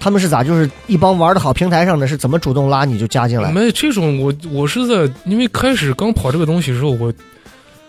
[0.00, 0.42] 他们是咋？
[0.42, 3.52] 就是一帮玩的好平台上的，是怎么主动拉你就加进来？
[3.52, 7.12] 没这种我我是在因为开始刚跑这个东西的时候，我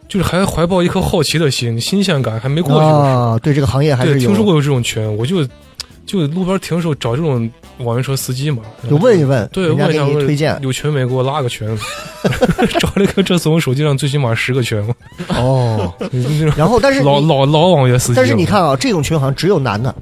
[0.10, 3.00] 就是还怀抱一颗好奇的心，新鲜感还没过去的时候。
[3.00, 5.46] 啊，对这个行业还，是有听说过有这种群，我就
[6.06, 10.58] 就路边停的时候找这种网约车司机嘛，就问一问，对，人家给问一下你推荐。
[10.64, 11.68] 有群没给我拉个群，
[12.82, 14.84] 找了一个这次我手机上最起码十个群，
[15.28, 15.94] 哦，
[16.58, 18.14] 然后但是老老老网约司机。
[18.16, 19.94] 但是你，看啊，这种群好像只有男的，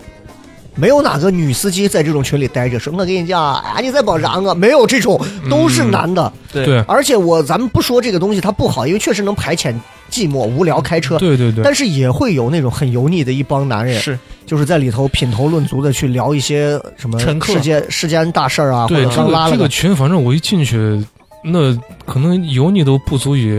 [0.75, 4.53] 没有哪个女司机在这种群里待着说，我跟你讲，哎，你在帮啥我？
[4.53, 5.19] 没有这种，
[5.49, 6.31] 都是男的。
[6.53, 9.75] 对对而且我咱们不说这个东西它不好，因为确实能排遣
[10.09, 11.17] 寂寞、无聊开车。
[11.17, 14.17] 对对对，但是也会有那种很油腻的一帮男人，是。
[14.45, 21.03] 就是在里头品头论足的去聊一些什么世界世间大事儿啊，对这个这个群，反正我一进去，
[21.43, 21.75] 那
[22.05, 23.51] 可能油腻都不足以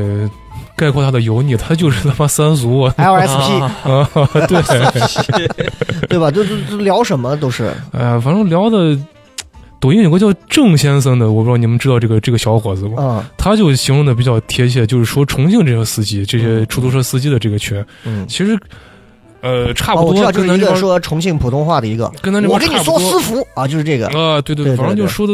[0.74, 4.08] 概括他的油腻，他就是他妈三俗啊，LSP，、 啊
[4.48, 4.62] 对，
[6.08, 6.30] 对吧？
[6.30, 7.70] 就就就聊什么都是。
[7.92, 8.98] 哎呀，反正聊的。
[9.80, 12.94] 抖音有个叫郑先生的，我不知道你们知道这个这个小伙子吗？
[12.98, 18.26] 嗯他就形容的比较贴切，就是说重庆这些司机，这些出租车司机的这个群，嗯。
[18.26, 18.58] 其实，
[19.40, 25.32] 呃，差哦，不多我知道，就是一个说重庆普通话的一个，跟咱这边我跟你说私服啊，就是这个，啊，对对，对对反正就说的，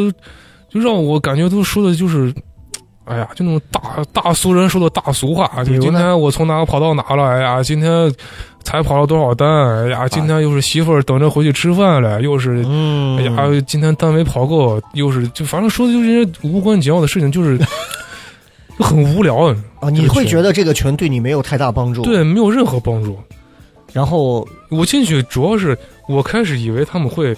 [0.69, 2.33] 就让我感觉都说的就是，
[3.05, 3.81] 哎呀，就那种大
[4.13, 5.51] 大俗人说的大俗话。
[5.63, 7.23] 就今天我从哪跑到哪了？
[7.25, 8.13] 哎呀，今天
[8.65, 9.47] 才跑了多少单？
[9.47, 12.61] 哎呀，今天又是媳妇儿等着回去吃饭了，又是。
[12.67, 17.65] 嗯哎呀，今天单没跑够，又是就反正说的就是一些无关紧要的事情，就是就
[18.83, 19.55] 很无聊。
[19.79, 23.17] 啊，你会觉得得这个群对你没有太大帮助，，对没有任何帮助。
[23.93, 25.77] 然后我进去主要是
[26.09, 27.33] 我开始以为他们会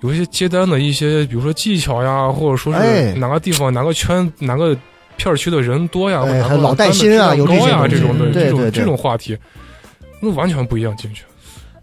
[0.00, 4.74] 有一些接单的一些，比如说技巧呀，或者说哎是哪个地方、哪个圈、哪个
[5.16, 9.36] 片儿区的人多呀，哎或者老带新啊单的质量高呀有这些这种的这种这种话题，
[10.20, 11.22] 那完全不一样进去。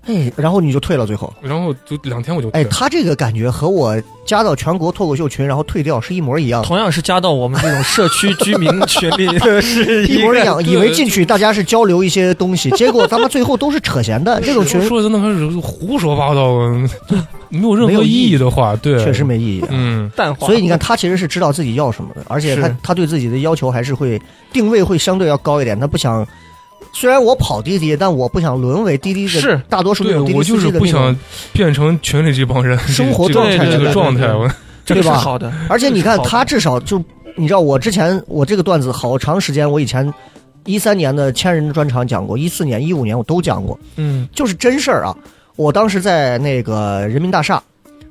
[0.07, 6.61] 哎，然后你就退了，最后，然后就两天我就哎，退了他这个感觉和我加到全国脱口秀群然后退掉是一模一样。
[6.61, 14.39] 同样是加到我们这种社区居民群里的 是一模一样，以为进去大家是交流一些东西，结果他们最后都是扯闲的。
[14.41, 16.55] 这种群说的那开始胡说八道，
[17.49, 19.61] 没有任何意义义的话，对，确实没意义。
[19.61, 20.07] 啊嗯。
[20.15, 24.21] 淡化，所以你看，他其实是知道自己要什么的，而且他他对自己的要求还是会
[24.53, 25.79] 定位会相对要高一点。
[25.79, 26.23] 他不想，
[26.93, 29.61] 虽然我跑滴滴，但我不想沦为滴滴的是。
[29.68, 31.18] 大多数那对，种滴滴我就是不司机的那种想
[31.52, 34.52] 变成群里这帮人生活状态这这个状态，对对对我
[34.85, 36.30] 这个是对吧好的，而且你看这个是好的。
[36.30, 37.03] 他至少就
[37.35, 40.14] 你知道，我之前我这个段子好长时间，我以前
[40.65, 44.27] 一三年的千人的专场讲过，一四年、一五年我都讲过，嗯。
[44.34, 45.15] 就是真事儿啊。
[45.57, 47.61] 我当时在那个人民大厦，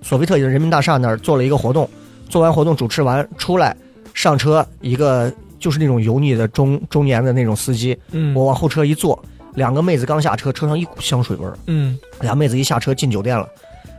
[0.03, 1.89] 索菲特人民大厦那儿做了一个活动，
[2.29, 3.77] 做完活动主持完出来
[4.13, 5.33] 上车，一个
[5.65, 9.19] 就是那种油腻的中中年的那种司机，嗯我往后车一坐，
[9.55, 11.57] 两个妹子刚下车，车上一股香水味儿。
[11.69, 13.49] 嗯俩妹子一下车进酒店了，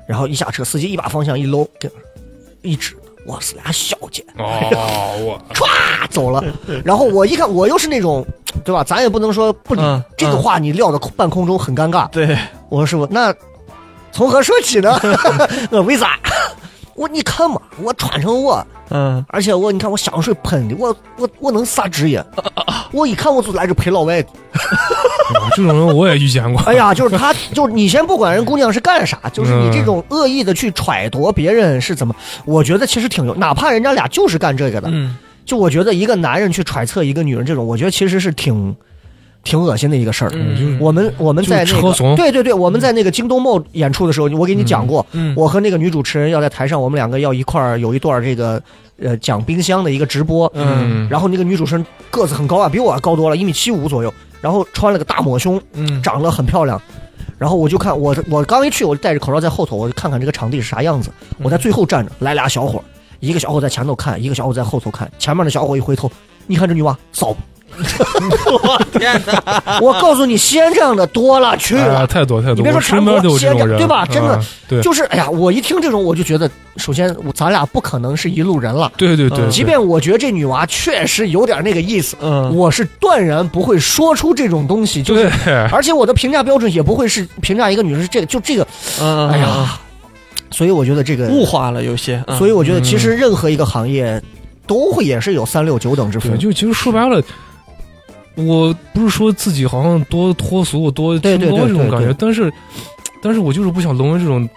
[0.08, 1.92] 然后一下车，司机一把方向一搂，跟
[2.62, 6.44] 一指，哇，是俩小姐，哦，我 啪走了。
[6.86, 8.24] 然后我一看，我又是那种，
[8.64, 8.84] 对吧？
[8.84, 12.08] 咱也不能说不理、嗯这个话，你撂到半空中很尴尬。
[12.12, 12.38] 对，
[12.70, 13.34] 我说师傅，那
[14.12, 14.96] 从何说起呢？
[15.72, 16.20] 我为啥？
[16.96, 22.24] 我你看嘛，我穿成我，嗯而且我你看我香水喷的，我我我能啥职业？
[22.92, 24.30] 我一看我就来这陪老外的。
[25.56, 26.62] 这种人我也遇见过。
[26.64, 32.16] 哎呀，就是他，就是你先不管人姑娘是干啥， 就是你这种恶意的去揣度别人是怎么，
[32.46, 38.76] 我觉得其实挺有，哪怕人家俩就是干这个的，嗯就我觉得一个男人去揣测一个女人这种，我觉得其实是挺
[39.46, 40.32] 挺恶心的一个事儿。
[40.34, 48.62] 嗯我们我们在那个对对对，我们在那个京东 mall 演出的时候，我给你讲过，嗯我和那个女主持人要在台上，我们两个要一块儿有一段这个
[49.00, 56.82] 呃讲冰箱的一个直播，嗯然后那个女主持人个子很高啊，比我还高多了，一米七五左右，然后穿了个大抹胸，嗯长得很漂亮。
[57.38, 61.10] 然后我就看我我刚一去，我就戴着口罩在后头，我就看看这个场地是啥样子。
[61.38, 62.84] 我在最后站着，来俩小伙儿，
[63.20, 65.12] 一个小伙在前头看，一个小伙在后头看。
[65.20, 66.10] 前面的小伙一回头，
[66.48, 67.40] 你看这女娃骚不？
[68.52, 71.76] 我天哪，我告诉你，西安这样的多了去。
[72.10, 74.06] 太多太多，你别说全国对吧？
[74.06, 78.91] 真的啊对，就是哎呀，我一听这种，我就觉得，首先咱俩不可能是一路人了。
[78.97, 79.49] 对对对，嗯。
[79.49, 82.56] 即便我觉得这女娃确实有点那个意思，嗯。
[82.56, 85.03] 我是断然不会说出这种东西。
[85.03, 88.68] 就是对，而且我的评价标准也不会是评价一个女人是这个，就这个，
[89.02, 89.80] 嗯，哎呀，
[90.52, 92.38] 所以我觉得这个，物化了有些，嗯。
[92.38, 94.22] 所以我觉得其实任何一个行业
[94.65, 96.38] 都会也是有三六九等之，分。
[96.39, 97.22] 就其实说白了，
[98.36, 102.52] 我不是说自己好像多脱俗、多对对清高这种感觉，但是，
[103.22, 104.48] 但是我就是不想沦为这种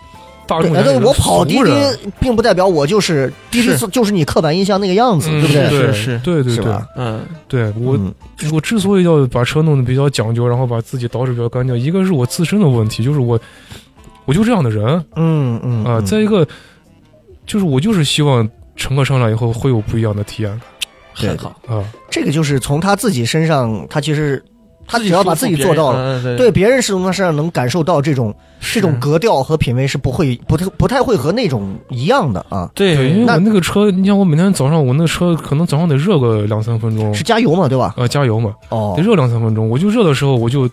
[0.46, 1.70] 大众的我跑滴滴，
[2.18, 5.68] 并不代表我就是滴滴，就是你刻板印象那个样子，嗯对不对？
[5.68, 8.12] 对是是对对对，嗯，对我嗯。
[8.52, 13.38] 我之所以要把车弄得比较讲究，然后把自己捯饬比较干净，一个是我自身的问题，就是我
[14.26, 14.86] 我就这样的人。
[14.86, 16.46] 啊、嗯嗯啊再一个
[17.46, 20.60] 就是我就是希望乘客上来以后会有不一样的体验感。
[20.60, 20.77] 对
[21.18, 21.84] 很好，啊。
[22.10, 24.42] 这个就是从他自己身上，他其实
[24.86, 26.22] 他只要把自己做到了。
[26.22, 37.94] 对对别人是从他身上能感受到这种这种格调和品味是不会不太不太会和那种一样的啊，对，因为那我那个车，你像我每天早上，我那个车可能早上得热个两三分钟是，加油嘛，对吧？
[37.96, 39.68] 呃，加油嘛，哦得，热两三分钟。
[39.68, 40.68] 我就热的时候，我就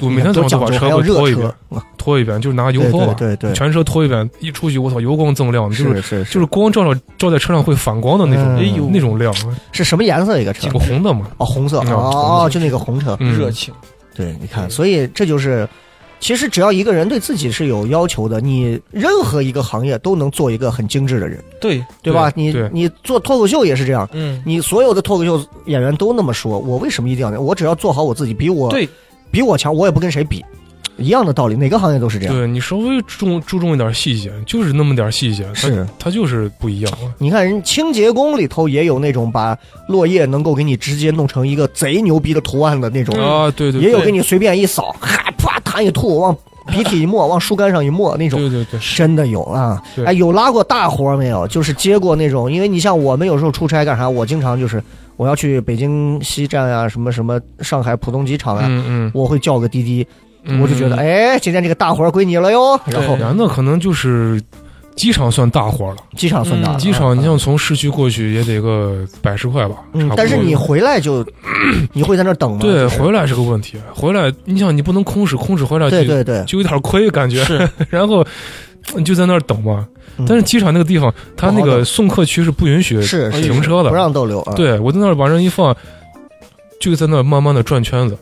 [0.00, 1.52] 我每天早上都把车要给拖一遍
[1.96, 9.34] 拖一遍，就是拿油对拖把，对对对，全车拖一遍，一出去我操，油光锃亮，就是是是就是光照照照在车上会反光的那种，嗯哎呦那种亮，
[9.72, 10.70] 是什么颜色一个车？
[10.70, 13.16] 个红的嘛，哦，红色嗯哦哦，就那个红车。
[13.20, 13.74] 嗯热情，
[14.14, 15.68] 对，你看，所以这就是，
[16.20, 22.32] 其实只要一个人对自己是有要求的，你任何一个行业都能做一个很精致的人，对，对吧？
[22.34, 27.44] 你你做脱口秀也是这样，嗯，你所有的脱口秀演员都那么说，我为什么一定要那样？
[27.44, 28.88] 我只要做好我自己，比我对，
[29.30, 30.44] 比我强，我也不跟谁比，
[30.96, 32.34] 一样的道理，哪个行业都是这样。
[32.34, 37.12] 对你稍微注重注重一点细节，就是那么点细节，它是它就是不一样啊。
[37.18, 39.56] 你看人清洁工里头也有那种把
[39.88, 46.36] 落叶能够给你直接弄成一个贼牛逼的图案的那种，啊，对对，对也有给你随便一扫，哈啪痰一吐，往
[46.66, 48.38] 鼻涕一抹，往树干上一抹那种。
[48.40, 49.82] 对对对，真的有啊！
[50.04, 51.46] 哎，有拉过大活没有？
[51.48, 54.82] 就是接过那种，因为你像我们有时候出差干啥，我经常就是
[55.18, 60.06] 我要去北京西站啊，什么什么上海浦东机场啊，嗯嗯，我会叫个滴滴，
[60.44, 62.80] 嗯我就觉得，哎，今天这个大活儿归你了哟。
[62.86, 64.40] 然后，那可能就是
[64.94, 65.96] 机场算大活了。
[66.16, 70.08] 机场算大了，机场你啊像从市区过去也得个百十块吧，差不，多。
[70.08, 71.24] 嗯但是你回来就
[71.92, 72.58] 你会在那等吗？
[72.62, 73.02] 对就是。
[73.02, 77.68] 回来是个问题，回来你想你不能空驶，空驶回来就对对对，就有点亏感觉，是。
[77.90, 78.24] 然后
[78.96, 79.86] 你就在那儿等嘛。
[80.18, 83.00] 嗯但是机场那个地方，它那个送客区是不允许
[83.40, 84.54] 停车的不，让逗留啊。
[84.56, 85.72] 对我在那儿把人一放，
[86.80, 88.18] 就在那儿慢慢的转圈子，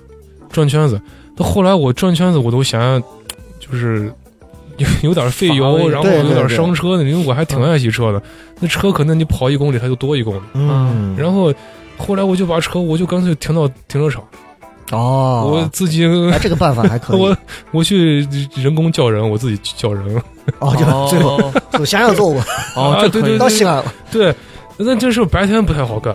[0.51, 1.01] 转圈子。
[1.35, 3.03] 到后来我转圈子我都嫌
[3.59, 4.13] 就是
[4.77, 8.21] 有有点费油，然后有点伤车的，因为我还挺爱惜车的。
[8.61, 11.51] 那车可能你跑一公里它就多一公里，嗯，然后
[11.97, 14.23] 后来我就把车我就干脆停到停车场，
[14.93, 17.19] 哦，我自己哎，这个办法还可以。
[17.23, 17.37] 我
[17.73, 20.23] 我去人工叫人，我自己叫人。
[20.61, 22.41] 哦，就最后哦就想想做过，
[22.77, 23.83] 哦，啊对对这可以到西安
[24.13, 24.35] 对，
[24.77, 26.15] 那这事白天不太好干，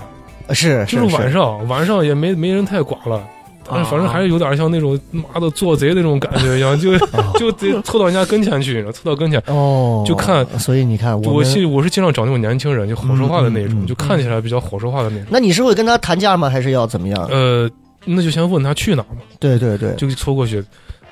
[0.52, 3.22] 是就是晚上，晚上也没没人太管了。
[3.70, 6.98] 但是反正还是有点像那种妈的做贼那种感觉一样，就
[7.40, 9.42] 就得凑到人家跟前去，凑到跟前。
[9.48, 15.26] 哦，就看，所以你看我们尽我是尽量找那种年轻人，就好说话的那种，就看起来比较好说话的那种。
[15.30, 16.50] 那你是会跟他谈价吗？
[16.50, 17.26] 还是要怎么样？
[17.30, 17.70] 呃，
[18.06, 20.64] 那就先问他去哪嘛，对对对，就凑过去。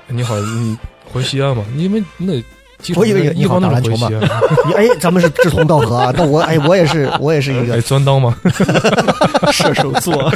[0.08, 1.64] 你好，你回西安嘛？
[1.76, 2.32] 因为那
[2.96, 6.12] 我以为你一般都是好打篮球嘛回西安，你 哎，咱们是志同道合啊。
[6.16, 8.36] 那我哎，我也是，我也是一 哎，个钻刀嘛。
[9.52, 10.32] 射手座，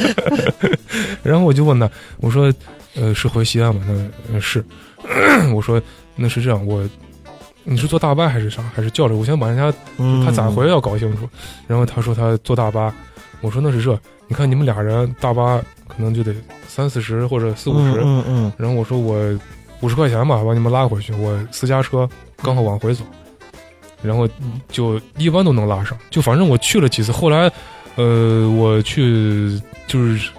[1.22, 2.52] 然后我就问他，我说，
[2.94, 3.82] 呃，是回西安吗？
[3.86, 4.64] 他说、是。
[5.54, 5.80] 我说
[6.16, 6.82] 那是这样，我
[7.62, 8.62] 你是坐大巴还是啥？
[8.74, 9.14] 还是叫着？
[9.14, 11.28] 我先把人家嗯他咋回来要搞清楚。
[11.66, 12.94] 然后他说他坐大巴，
[13.40, 13.98] 我说那是这，
[14.28, 16.34] 你看你们俩人大巴可能就得
[16.66, 18.00] 三四十或者四五十。
[18.02, 19.16] 嗯嗯然后我说我
[19.80, 22.08] 五十块钱吧，把你们拉回去，我私家车
[22.42, 23.04] 刚好往回走，
[24.02, 24.28] 然后
[24.68, 25.96] 就一般都能拉上。
[26.10, 27.50] 就反正我去了几次，后来
[27.96, 30.30] 呃我去就是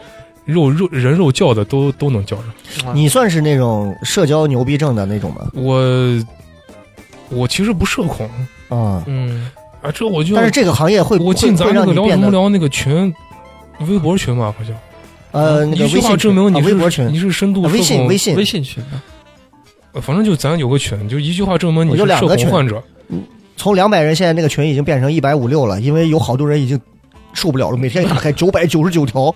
[0.46, 2.46] 肉肉人肉叫的都都能叫上。
[2.86, 5.48] 嗯，你算是那种社交牛逼症的那种吗？
[5.54, 5.80] 我
[7.30, 8.28] 我其实不社恐
[8.70, 9.50] 啊，嗯，
[9.82, 13.14] 啊，这我就但是这个行业会我进咱那个聊什么聊那个群，
[13.88, 14.76] 微博群吧，好像。
[15.36, 19.04] 呃那个一句话微信证明你是、啊微博群你是深度啊微信微信微信群啊，
[19.94, 22.82] 呃反正就咱有个群，就一句话证明你是社两个群恐患者。
[23.58, 26.80] 从两百人，现在那个群已经变成一百五六了，因为有好多人已经
[27.32, 29.34] 受不了了，每天打开九百九十九条，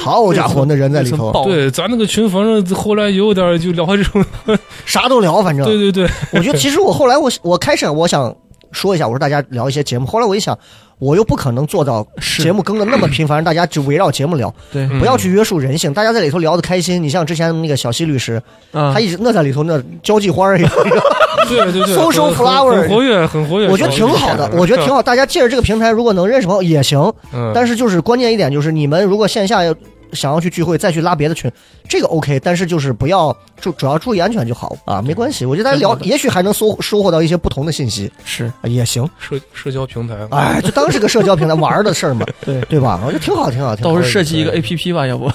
[0.00, 4.24] 好家伙，那人在里头，对，咱那个群，反正后来有点就聊这种，
[4.86, 5.66] 啥都聊，反正。
[5.66, 8.34] 对对对，我觉得其实我后来我我开始我想
[8.72, 10.58] 说一下，我说大家聊一些节目，后来我一想，
[10.98, 12.06] 我又不可能做到
[12.42, 17.02] 节目更的那么频繁，让大家就围绕节目聊，对嗯不要去约束人性，大家在里头聊的开心。
[17.02, 18.42] 你像之前那个小西律师，
[18.72, 20.70] 啊他，一直那在里头那交际花儿一样，
[21.48, 23.68] 对对对 Social flower 很活跃，很活跃。
[23.68, 25.02] 我觉得挺好的，我觉得挺好。
[25.02, 26.98] 大家借着这个平台，如果能认识朋友也行。
[27.32, 29.74] 嗯，但是就是关键一点就是，你们如果线下要
[30.12, 31.50] 想要去聚会再去拉别的群，
[31.88, 35.44] 这个 OK，但是就是不要主主要注意安全就好啊，没关系。
[35.44, 39.08] 我觉得大家聊，也许还能收收获到一些不同的信息，是啊也行。
[39.18, 43.00] 社社交平台，哎，就当是个社交平台玩的事儿嘛， 对对吧？
[43.04, 43.90] 我觉得挺好，挺好，挺好。
[43.90, 45.30] 到时候设计一个 A P P 吧，要不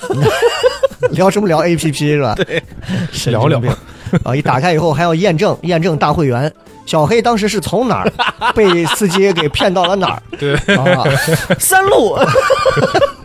[1.11, 2.35] 聊什么聊 A P P 是吧？
[2.35, 2.61] 对，
[3.25, 3.61] 聊聊
[4.23, 4.35] 啊！
[4.35, 6.51] 一打开以后还要验证，验证大会员。
[6.85, 8.11] 小黑当时是从哪儿
[8.53, 10.21] 被司机给骗到了哪儿？
[10.37, 11.03] 对啊，
[11.57, 12.17] 三路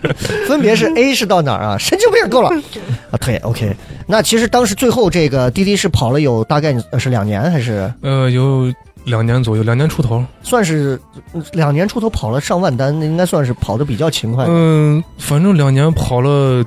[0.46, 1.76] 分别是 A 是到哪儿啊？
[1.78, 2.50] 神经病够了
[3.10, 3.18] 啊！
[3.24, 3.74] 对，OK。
[4.06, 8.72] 那其实当时最后这个滴滴是跑了有大概呃是两年还是呃，有
[9.04, 10.24] 两年左右，两年出头。
[10.42, 10.98] 算是
[11.34, 16.64] 嗯两年出头跑了上万单，那应该算是跑的比较勤快的嗯，反正两年跑了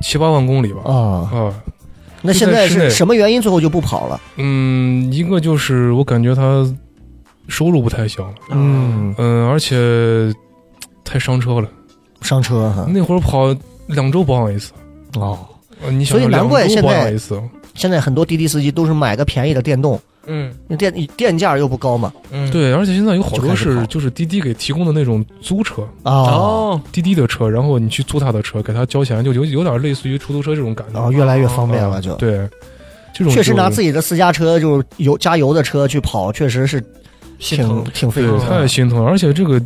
[0.00, 0.80] 七八万公里吧。
[0.84, 0.94] 啊。
[1.32, 1.54] 啊，
[2.20, 4.20] 那现在是什么原因最后就不跑了？
[4.36, 6.64] 嗯，一个就是我感觉他
[7.48, 10.32] 收入不太行了，嗯，嗯，而且
[11.04, 11.68] 太伤车了。
[12.22, 12.86] 上车哈。
[12.88, 13.54] 那会儿跑
[13.86, 14.72] 两周保养一次，
[15.16, 15.38] 哦，
[15.84, 17.40] 呃你想所以难怪现在保养一次，
[17.74, 20.52] 现在很多滴滴司机都是买个便宜的电动，嗯。
[20.68, 22.12] 那电电价又不高嘛。
[22.30, 26.12] 嗯，对，而且现在有好多是就是滴滴给提供的那种租车，哦。
[26.12, 31.00] 哦，滴滴的车，然后你去租他的车，给他交钱，就有有点类似于出租车这种感觉。
[31.00, 32.14] 哦，越来越方便了，就。
[32.16, 32.48] 对，
[33.12, 36.80] 这种确实拿自己的私家车，就是油加油的车去跑，确实是
[37.38, 37.84] 挺心疼。
[37.92, 38.38] 挺费油。
[38.38, 39.60] 太心疼了，而且这个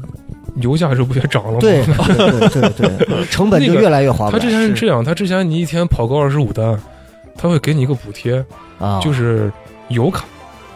[0.60, 1.58] 油价这不也涨了吗？
[1.60, 6.78] 对对对对对，成本就越来越划不来他之前是这样，他之前你一天跑个二十五单，
[7.36, 8.44] 他会给你一个补贴，
[8.78, 9.52] 啊，就是
[9.88, 10.24] 油卡，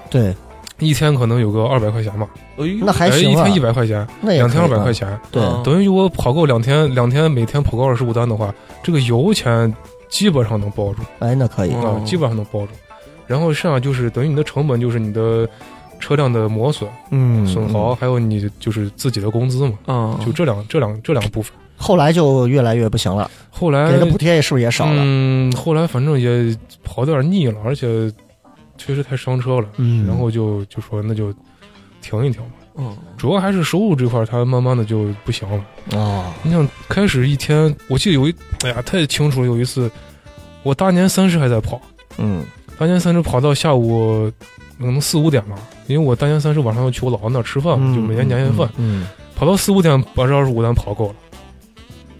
[0.09, 0.35] 对，
[0.79, 2.27] 一天可能有个二百块钱吧，
[2.59, 3.43] 哎那还哎，行啊。
[3.43, 5.63] 一天一，百块钱，那两天二百块钱，对，嗯。
[5.65, 9.73] 等于我跑够两天，两天每天跑够二十五单的话，这个油钱
[10.09, 11.03] 基本上能包住。
[11.21, 12.69] 哎，那可以，嗯啊，基本上能包住。
[13.27, 15.49] 然后剩下就是等于你的成本就是你的
[16.01, 17.97] 车辆的磨损、嗯，损耗，嗯。
[17.97, 21.53] 还有你就是自己的工资嘛，嗯，就这两这两这两部分。
[21.77, 24.95] 后来就越来越不行了，后来给的补贴也是不是也少了？
[24.97, 28.13] 嗯，后来反正也跑得有点腻了，而且
[28.77, 31.33] 确实太伤车了，嗯然后就就说那就
[32.03, 32.51] 停一停吧。
[32.77, 35.65] 嗯主要还是收入这块，它慢慢的就不行了。
[35.93, 39.47] 哦，你想开始一天，我记得有一，哎呀，太清楚了。
[39.47, 39.91] 有一次，
[40.63, 41.81] 我大年三十还在跑，
[42.19, 42.45] 嗯
[42.79, 44.31] 大年三十跑到下午
[44.79, 45.57] 可能四五点吧，
[45.93, 51.15] 因为我大年三十晚上要去我姥姥那儿吃饭就每年年夜饭，嗯，跑到四五点把这二十五单跑够了。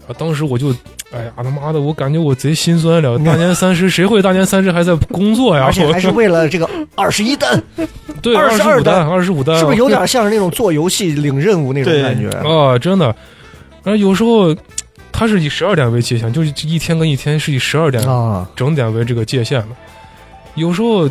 [0.07, 0.73] 啊，当时我就，
[1.11, 3.17] 哎呀他妈的，我感觉我贼心酸了。
[3.19, 5.65] 大年三十谁会大年三十还在工作呀？
[5.65, 7.61] 而且还是为了这个二十一单，
[8.21, 12.29] 对22十五单，二十五单，是不是有点像是那种做游戏领任务那种感觉？
[12.29, 13.15] 啊，真的。
[13.83, 14.55] 而有时候
[15.11, 19.69] 它是以十二点为界限，就是一天跟一天是以十二点啊，整点为这个界限的。
[20.55, 21.07] 有时候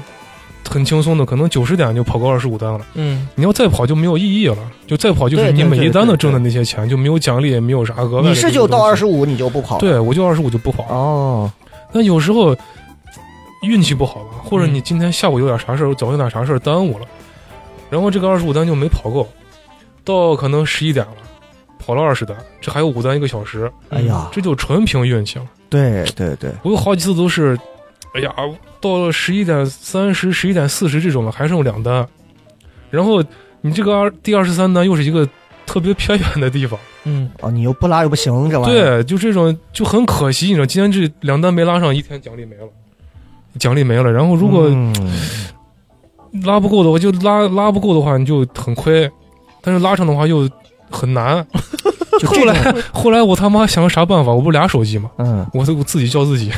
[0.69, 2.81] 很轻松的，可能九十点就跑够二十五单了。
[2.95, 8.35] 嗯你要再跑就没有意义了，就再跑就是你每一单的挣的那些钱就没有奖励，也没有啥额外的你。
[8.35, 10.85] 是就到二十五你就不跑？，对我就二十五就不跑。
[10.95, 11.53] 哦，
[11.93, 12.57] 那有时候
[13.63, 17.07] 运气不好吧，或者嗯你今天下午有点啥事儿，早上有点啥事儿耽误了，
[17.91, 19.29] 然后这个二十五单就没跑够，
[20.05, 21.13] 到可能十一点了，
[21.79, 25.45] 跑了二十单，这还有五单一个小时，哎呀，这就纯凭运气了。
[25.69, 27.59] 对对对，我有好几次都是，
[28.15, 28.35] 哎呀，
[28.81, 32.07] 到了十一点三十、十一点四十这种了，还剩两单，
[32.91, 33.23] 然后
[33.61, 35.29] 你这个二第二十三单又是一个
[35.65, 39.03] 特别偏远的地方，嗯啊，你又不拉又不行，这玩意儿。
[39.03, 42.69] 对，就这种就很可惜，你知道，今天这两单没拉上，一天奖励没了，
[43.59, 44.11] 奖励没了。
[44.11, 44.93] 然后如果嗯
[46.45, 49.09] 拉不够的话，就拉拉不够的话，你就很亏；
[49.63, 50.49] 但是拉上的话又
[50.91, 51.47] 很难。
[52.19, 54.33] 就后来后来我他妈想个啥办法？
[54.33, 55.11] 我不是俩手机吗？
[55.19, 56.51] 嗯，我我自己叫自己，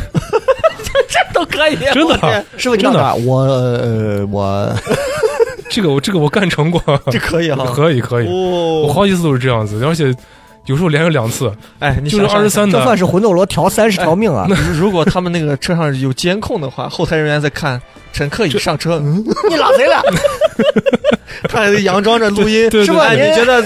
[1.34, 3.14] 都可以，真的师傅你真的？
[3.26, 4.72] 我呃我
[5.70, 6.80] 这个我这个我干成过，
[7.10, 10.14] 这可以哈，可以可以，我哦，好几次都是这样子，而且
[10.66, 12.96] 有时候连着两次，哎，你就是二十三的这算。
[12.96, 14.46] 是魂斗罗调三十条命啊！
[14.74, 17.80] 如果他们那个车上有监控的话，后台人员在看
[18.12, 20.02] 乘客已上车，嗯，你拉谁了？
[21.48, 23.12] 他佯装着录音，对对是吧？
[23.12, 23.60] 你觉得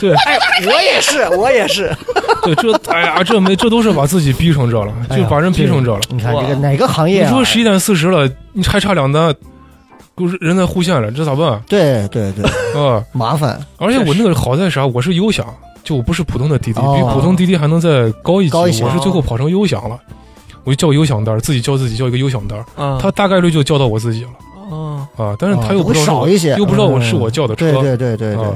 [0.00, 1.94] 对哎，我也是， 我也是。
[2.42, 6.00] 对，这哎呀，这没这都是把自己逼成这了，就把人逼成这了。
[6.10, 7.28] 你看这个哪个行业啊？
[7.28, 9.34] 你说十一点四十了，你还差两单，
[10.14, 12.44] 不是人在护线了，这咋办对对对，
[12.80, 13.02] 啊？
[13.12, 14.86] 麻烦而且我那个好在啥？
[14.86, 15.46] 我是优享，
[15.82, 18.50] 就我不是普通的滴滴，哦比普通滴滴还能再高一级。
[18.50, 19.98] 高一我是最后跑成优享了，
[20.64, 25.36] 我就叫优享单，自己叫自己叫一个优享单，啊，他大概率就叫到我自己了啊，啊。
[25.38, 28.54] 但是他又不知少一些，又不知道我嗯是我叫的车对对对对对啊，，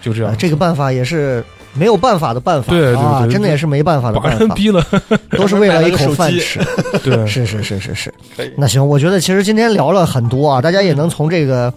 [0.00, 0.32] 就这样。
[0.32, 1.44] 啊这个办法也是
[1.74, 4.84] 没有办法的办法，对对对啊，真的也是没办法的办法，人逼了，
[5.30, 6.58] 都是为了一口饭吃。
[7.04, 11.72] 对， 是是是是是可以，那行，我觉得其实今天聊了很多啊，大家也能从这个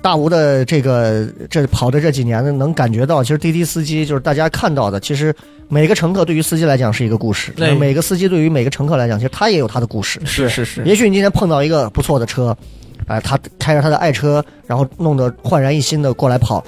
[0.00, 5.34] 大吴的这个这跑的这几年呢，能感觉到，其实滴滴司机就是大家看到的，其实
[5.68, 10.20] 每个乘客对于司机来讲是一个故事，对每个司机对于每个乘客来讲，其实他也有他的故事。
[10.24, 12.56] 是是是，也许你今天碰到一个不错的车，
[13.08, 16.64] 哎、他开着他的爱车，然后弄得焕然一新的过来跑，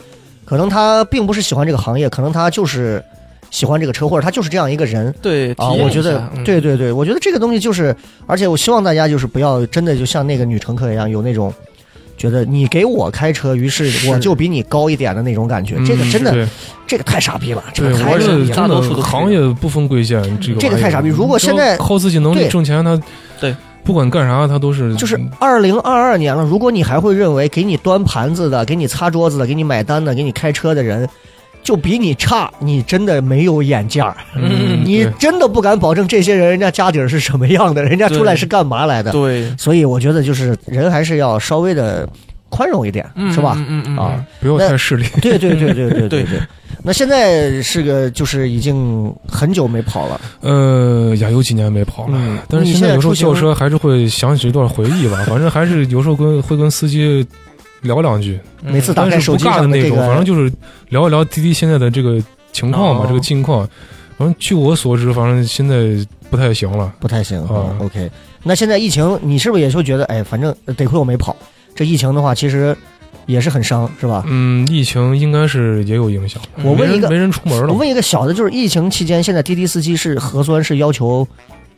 [0.53, 3.03] 可能他并不是喜欢这个行业，可能他就是
[3.51, 5.11] 喜欢这个车，或者他就是这样一个人。
[5.23, 6.45] 对啊，我觉得，嗯。
[6.45, 7.97] 对对对，我觉得这个东西就是，
[8.27, 11.51] 而且我希望大家就是不要真的就像那个女乘客一样，有那种
[12.19, 14.11] 觉得你给我开车，于是是。
[14.11, 16.47] 我就比你高一点的那种感觉，这个真的，
[16.87, 18.45] 这个太傻逼了，这对，个太我傻逼了。
[18.45, 23.01] 是大多数的行业不分贵贱，这个这个太傻逼如果现在靠自己能力挣钱，他
[23.41, 31.09] 对不管干啥他都是就是二零二二年了，如果你还会认为给你端盘子的、给你擦桌子的、给你买单的、给你开车的人，
[31.63, 34.17] 就比你差，你真的没有眼界儿。
[34.37, 39.11] 嗯，你真的不敢保证这些人人家家底儿是什么样的，人家出来是干嘛来的。
[39.11, 42.09] 对，所以我觉得就是人还是要稍微的
[42.53, 43.57] 宽容一点是吧？
[43.69, 45.05] 嗯嗯啊不要太势利。
[45.23, 46.41] 对对对对对对对。
[46.85, 50.21] 那现在是个就是已经很久没跑了。
[50.41, 52.19] 呃也有几年没跑了
[52.49, 57.27] 但是现在有时候校车还是会想起一段回忆吧反正还是有时候跟会跟司机
[57.83, 58.39] 聊两句。
[58.63, 60.53] 每次打开手机看的那种反正就是
[60.91, 62.21] 聊一聊滴滴现在的这个
[62.53, 63.67] 情况吧这个近况。
[64.19, 66.93] 反正据我所知反正现在不太行了。
[67.01, 67.77] 不太行啊。
[67.81, 68.11] ok
[68.43, 71.37] 那现在疫情你是不是也就觉得哎反正得亏我没跑
[71.75, 72.77] 这疫情的话，其实
[73.27, 74.25] 也是很伤，是吧？
[74.27, 76.41] 嗯，疫情应该是也有影响。
[76.63, 77.69] 我问一个没人出门了。
[77.73, 81.27] 我问一个小的，就是疫情期间，现在滴滴司机是核酸是要求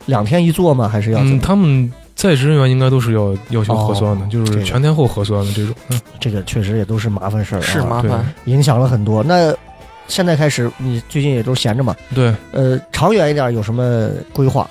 [0.07, 0.87] 两天一做吗？
[0.87, 5.75] 还是要嗯，他们在职人员应该都是要要求核酸的，哦就是全天候核酸的这种。
[5.89, 9.23] 嗯，这个确实也都是麻烦事儿、啊，是麻烦，影响了很多。
[9.23, 9.53] 那
[10.07, 11.95] 现在开始，你最近也都闲着嘛？
[12.13, 14.69] 对，呃，长远一点有什么规划？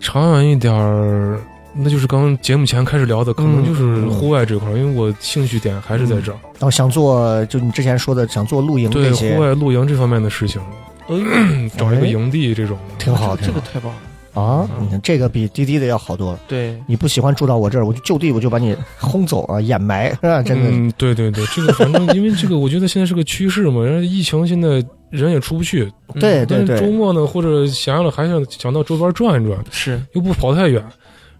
[0.00, 1.38] 长远一点儿，
[1.74, 6.38] 那就是刚节目前开始聊的，可能嗯就是户外这块儿，因为我兴趣点还是在这儿。
[6.54, 10.60] 然后想做，就你之前说的想做露营对户，外露营这方面的事情，
[11.08, 13.92] 嗯， 找一个营地这种的，挺好，这个太棒
[14.34, 14.68] 了，啊！
[14.80, 16.40] 你看这个比滴滴的要好多了。
[16.46, 20.42] 对，你不喜欢住到我这儿，我就就地我就把你轰走啊，掩埋啊！
[20.42, 23.84] 真的，嗯，对对对，这个反正因为这个，我觉得现在是个趋势嘛。
[23.84, 30.84] 然后疫情现在人也出不去，对对但是周，末呢，或者闲了还想想到周边转一转，是又不跑太远，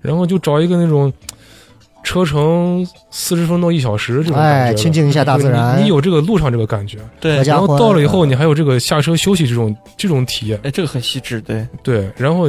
[0.01, 1.13] 然后就找一个那种
[2.03, 7.43] 车程四十分钟一小时这种感哎，亲近一下大自然，你你有这个路上这个感觉，对。
[7.43, 12.49] 然后到了以后，嗯你还有这个下车休息这种这种体验，哎，这个很细致，对，对，然后。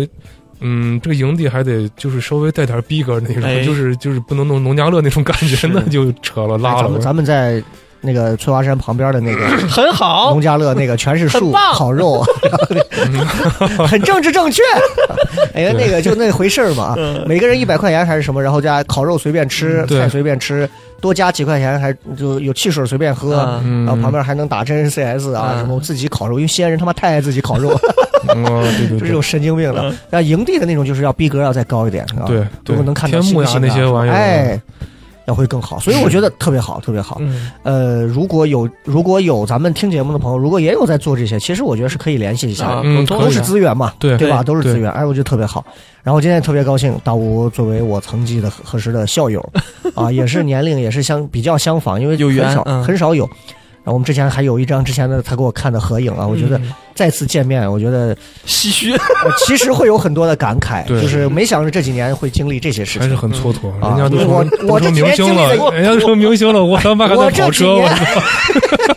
[0.64, 3.66] 嗯，这个营地还得就是稍微带点逼格那种，哎。
[3.66, 6.82] 就是就是不能弄农家乐那种感觉， 那就扯了拉了。
[6.82, 7.02] 哎咱们。
[7.02, 7.64] 咱们在
[8.02, 10.32] 那个翠华山旁边的那个 很好。
[10.32, 12.24] 农，家乐，那个全是树烤肉，
[13.88, 14.62] 很政治正确。
[15.54, 17.24] 哎呀，那个就那回事儿嘛，嗯。
[17.28, 20.68] 每个人一百块钱还是什么，然后加烤肉随便吃，菜随便吃，
[21.00, 23.36] 多加几块钱还就有汽水随便喝。
[23.36, 25.60] 然后旁边还能打真人 CS 啊，嗯。
[25.60, 27.70] 什么自己烤肉，因为西安人他妈太爱自己烤肉，
[28.30, 29.00] 哦，对对对。
[29.00, 29.94] 就这种神经病的。
[30.10, 34.62] 那营地的那种就是要逼格要再高一点，啊对如对果能看到天幕呀那些玩意儿，哎，
[35.26, 35.80] 要会更好。
[35.80, 37.18] 所以我觉得特别好，特别好。
[37.20, 42.82] 嗯，呃，如果有如果有咱们听节目的朋友，如果也有在做这些，其实我觉得是可以联系一下。
[43.08, 44.44] 都是资源嘛，对对吧？
[44.44, 45.64] 都是资源，哎，我觉得特别好。
[46.04, 49.48] 然后今天特别高兴，大吴作为我曾经的合合适的校友，
[49.96, 53.30] 啊，也是年龄也是相比较相仿，因为很少、嗯很少有。
[53.84, 63.16] 然后我们之前还有一张之前的他给我看的合影啊，我觉得嗯再次见面，我觉得、唏嘘，呃其实会有很多的感慨， 对就是没想着这几年会经历这些事情还是。
[63.16, 63.70] 很蹉跎。
[63.82, 68.06] 啊人家都我我这明星了经历了，人家都成明星了，我他妈还在跑车，我操！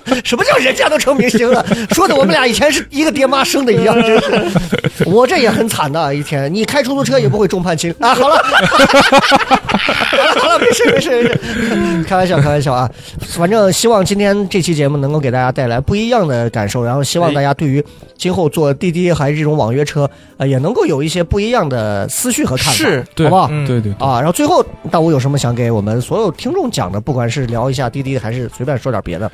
[0.24, 1.64] 什么叫人家都成明星了？
[1.90, 5.04] 说的我们俩以前是一个爹妈生的一样，真是。
[5.06, 8.14] 我这也很惨的，一天你开出租车也不会众叛亲啊。
[8.14, 12.88] 好了， 好了好了，没事没事没事，开玩笑开玩笑啊。
[13.20, 17.84] 反正希望今天这期节目能够给大家带来不一样的感受，然后希望大家对于
[18.16, 23.48] 今后坐滴滴还是这种网约车，呃，也能够有一些不一样的思绪和看法，是对好不好？
[23.50, 27.00] 嗯对对对，啊，然后最后大吴有什么想给我们所有听众讲的？
[27.00, 29.30] 不管是聊一下滴滴，还是随便说点别的，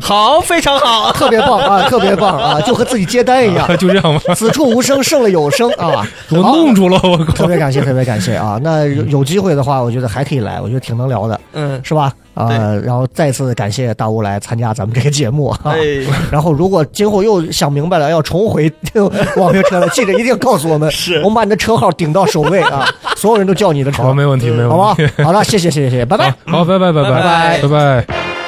[0.00, 6.06] 好，非常好，特别棒啊，特别棒啊，就和自己接单一样， 就这样吧，此处无声胜了有声啊！
[6.30, 7.32] 我弄住了，我靠！
[7.32, 8.58] 特别感谢，特别感谢啊！
[8.62, 12.12] 那有有机会的话，我觉得还可以来，我觉得挺能聊的，嗯，是吧？
[12.32, 12.56] 啊、对
[12.86, 15.58] 然后再次感谢大吴来参加咱们这个节目啊！
[15.64, 15.76] 哎，
[16.30, 18.72] 然后如果今后又想明白了要重回
[19.36, 25.22] 网约车了，记得一定告诉我们，是我们把你的车号顶到首位啊， 所有人都叫你的车，好，没问题，没问题好问题。？
[25.22, 26.34] 好的，谢谢谢谢谢谢，拜拜。
[26.46, 28.39] 好，拜，拜拜，拜拜拜拜拜。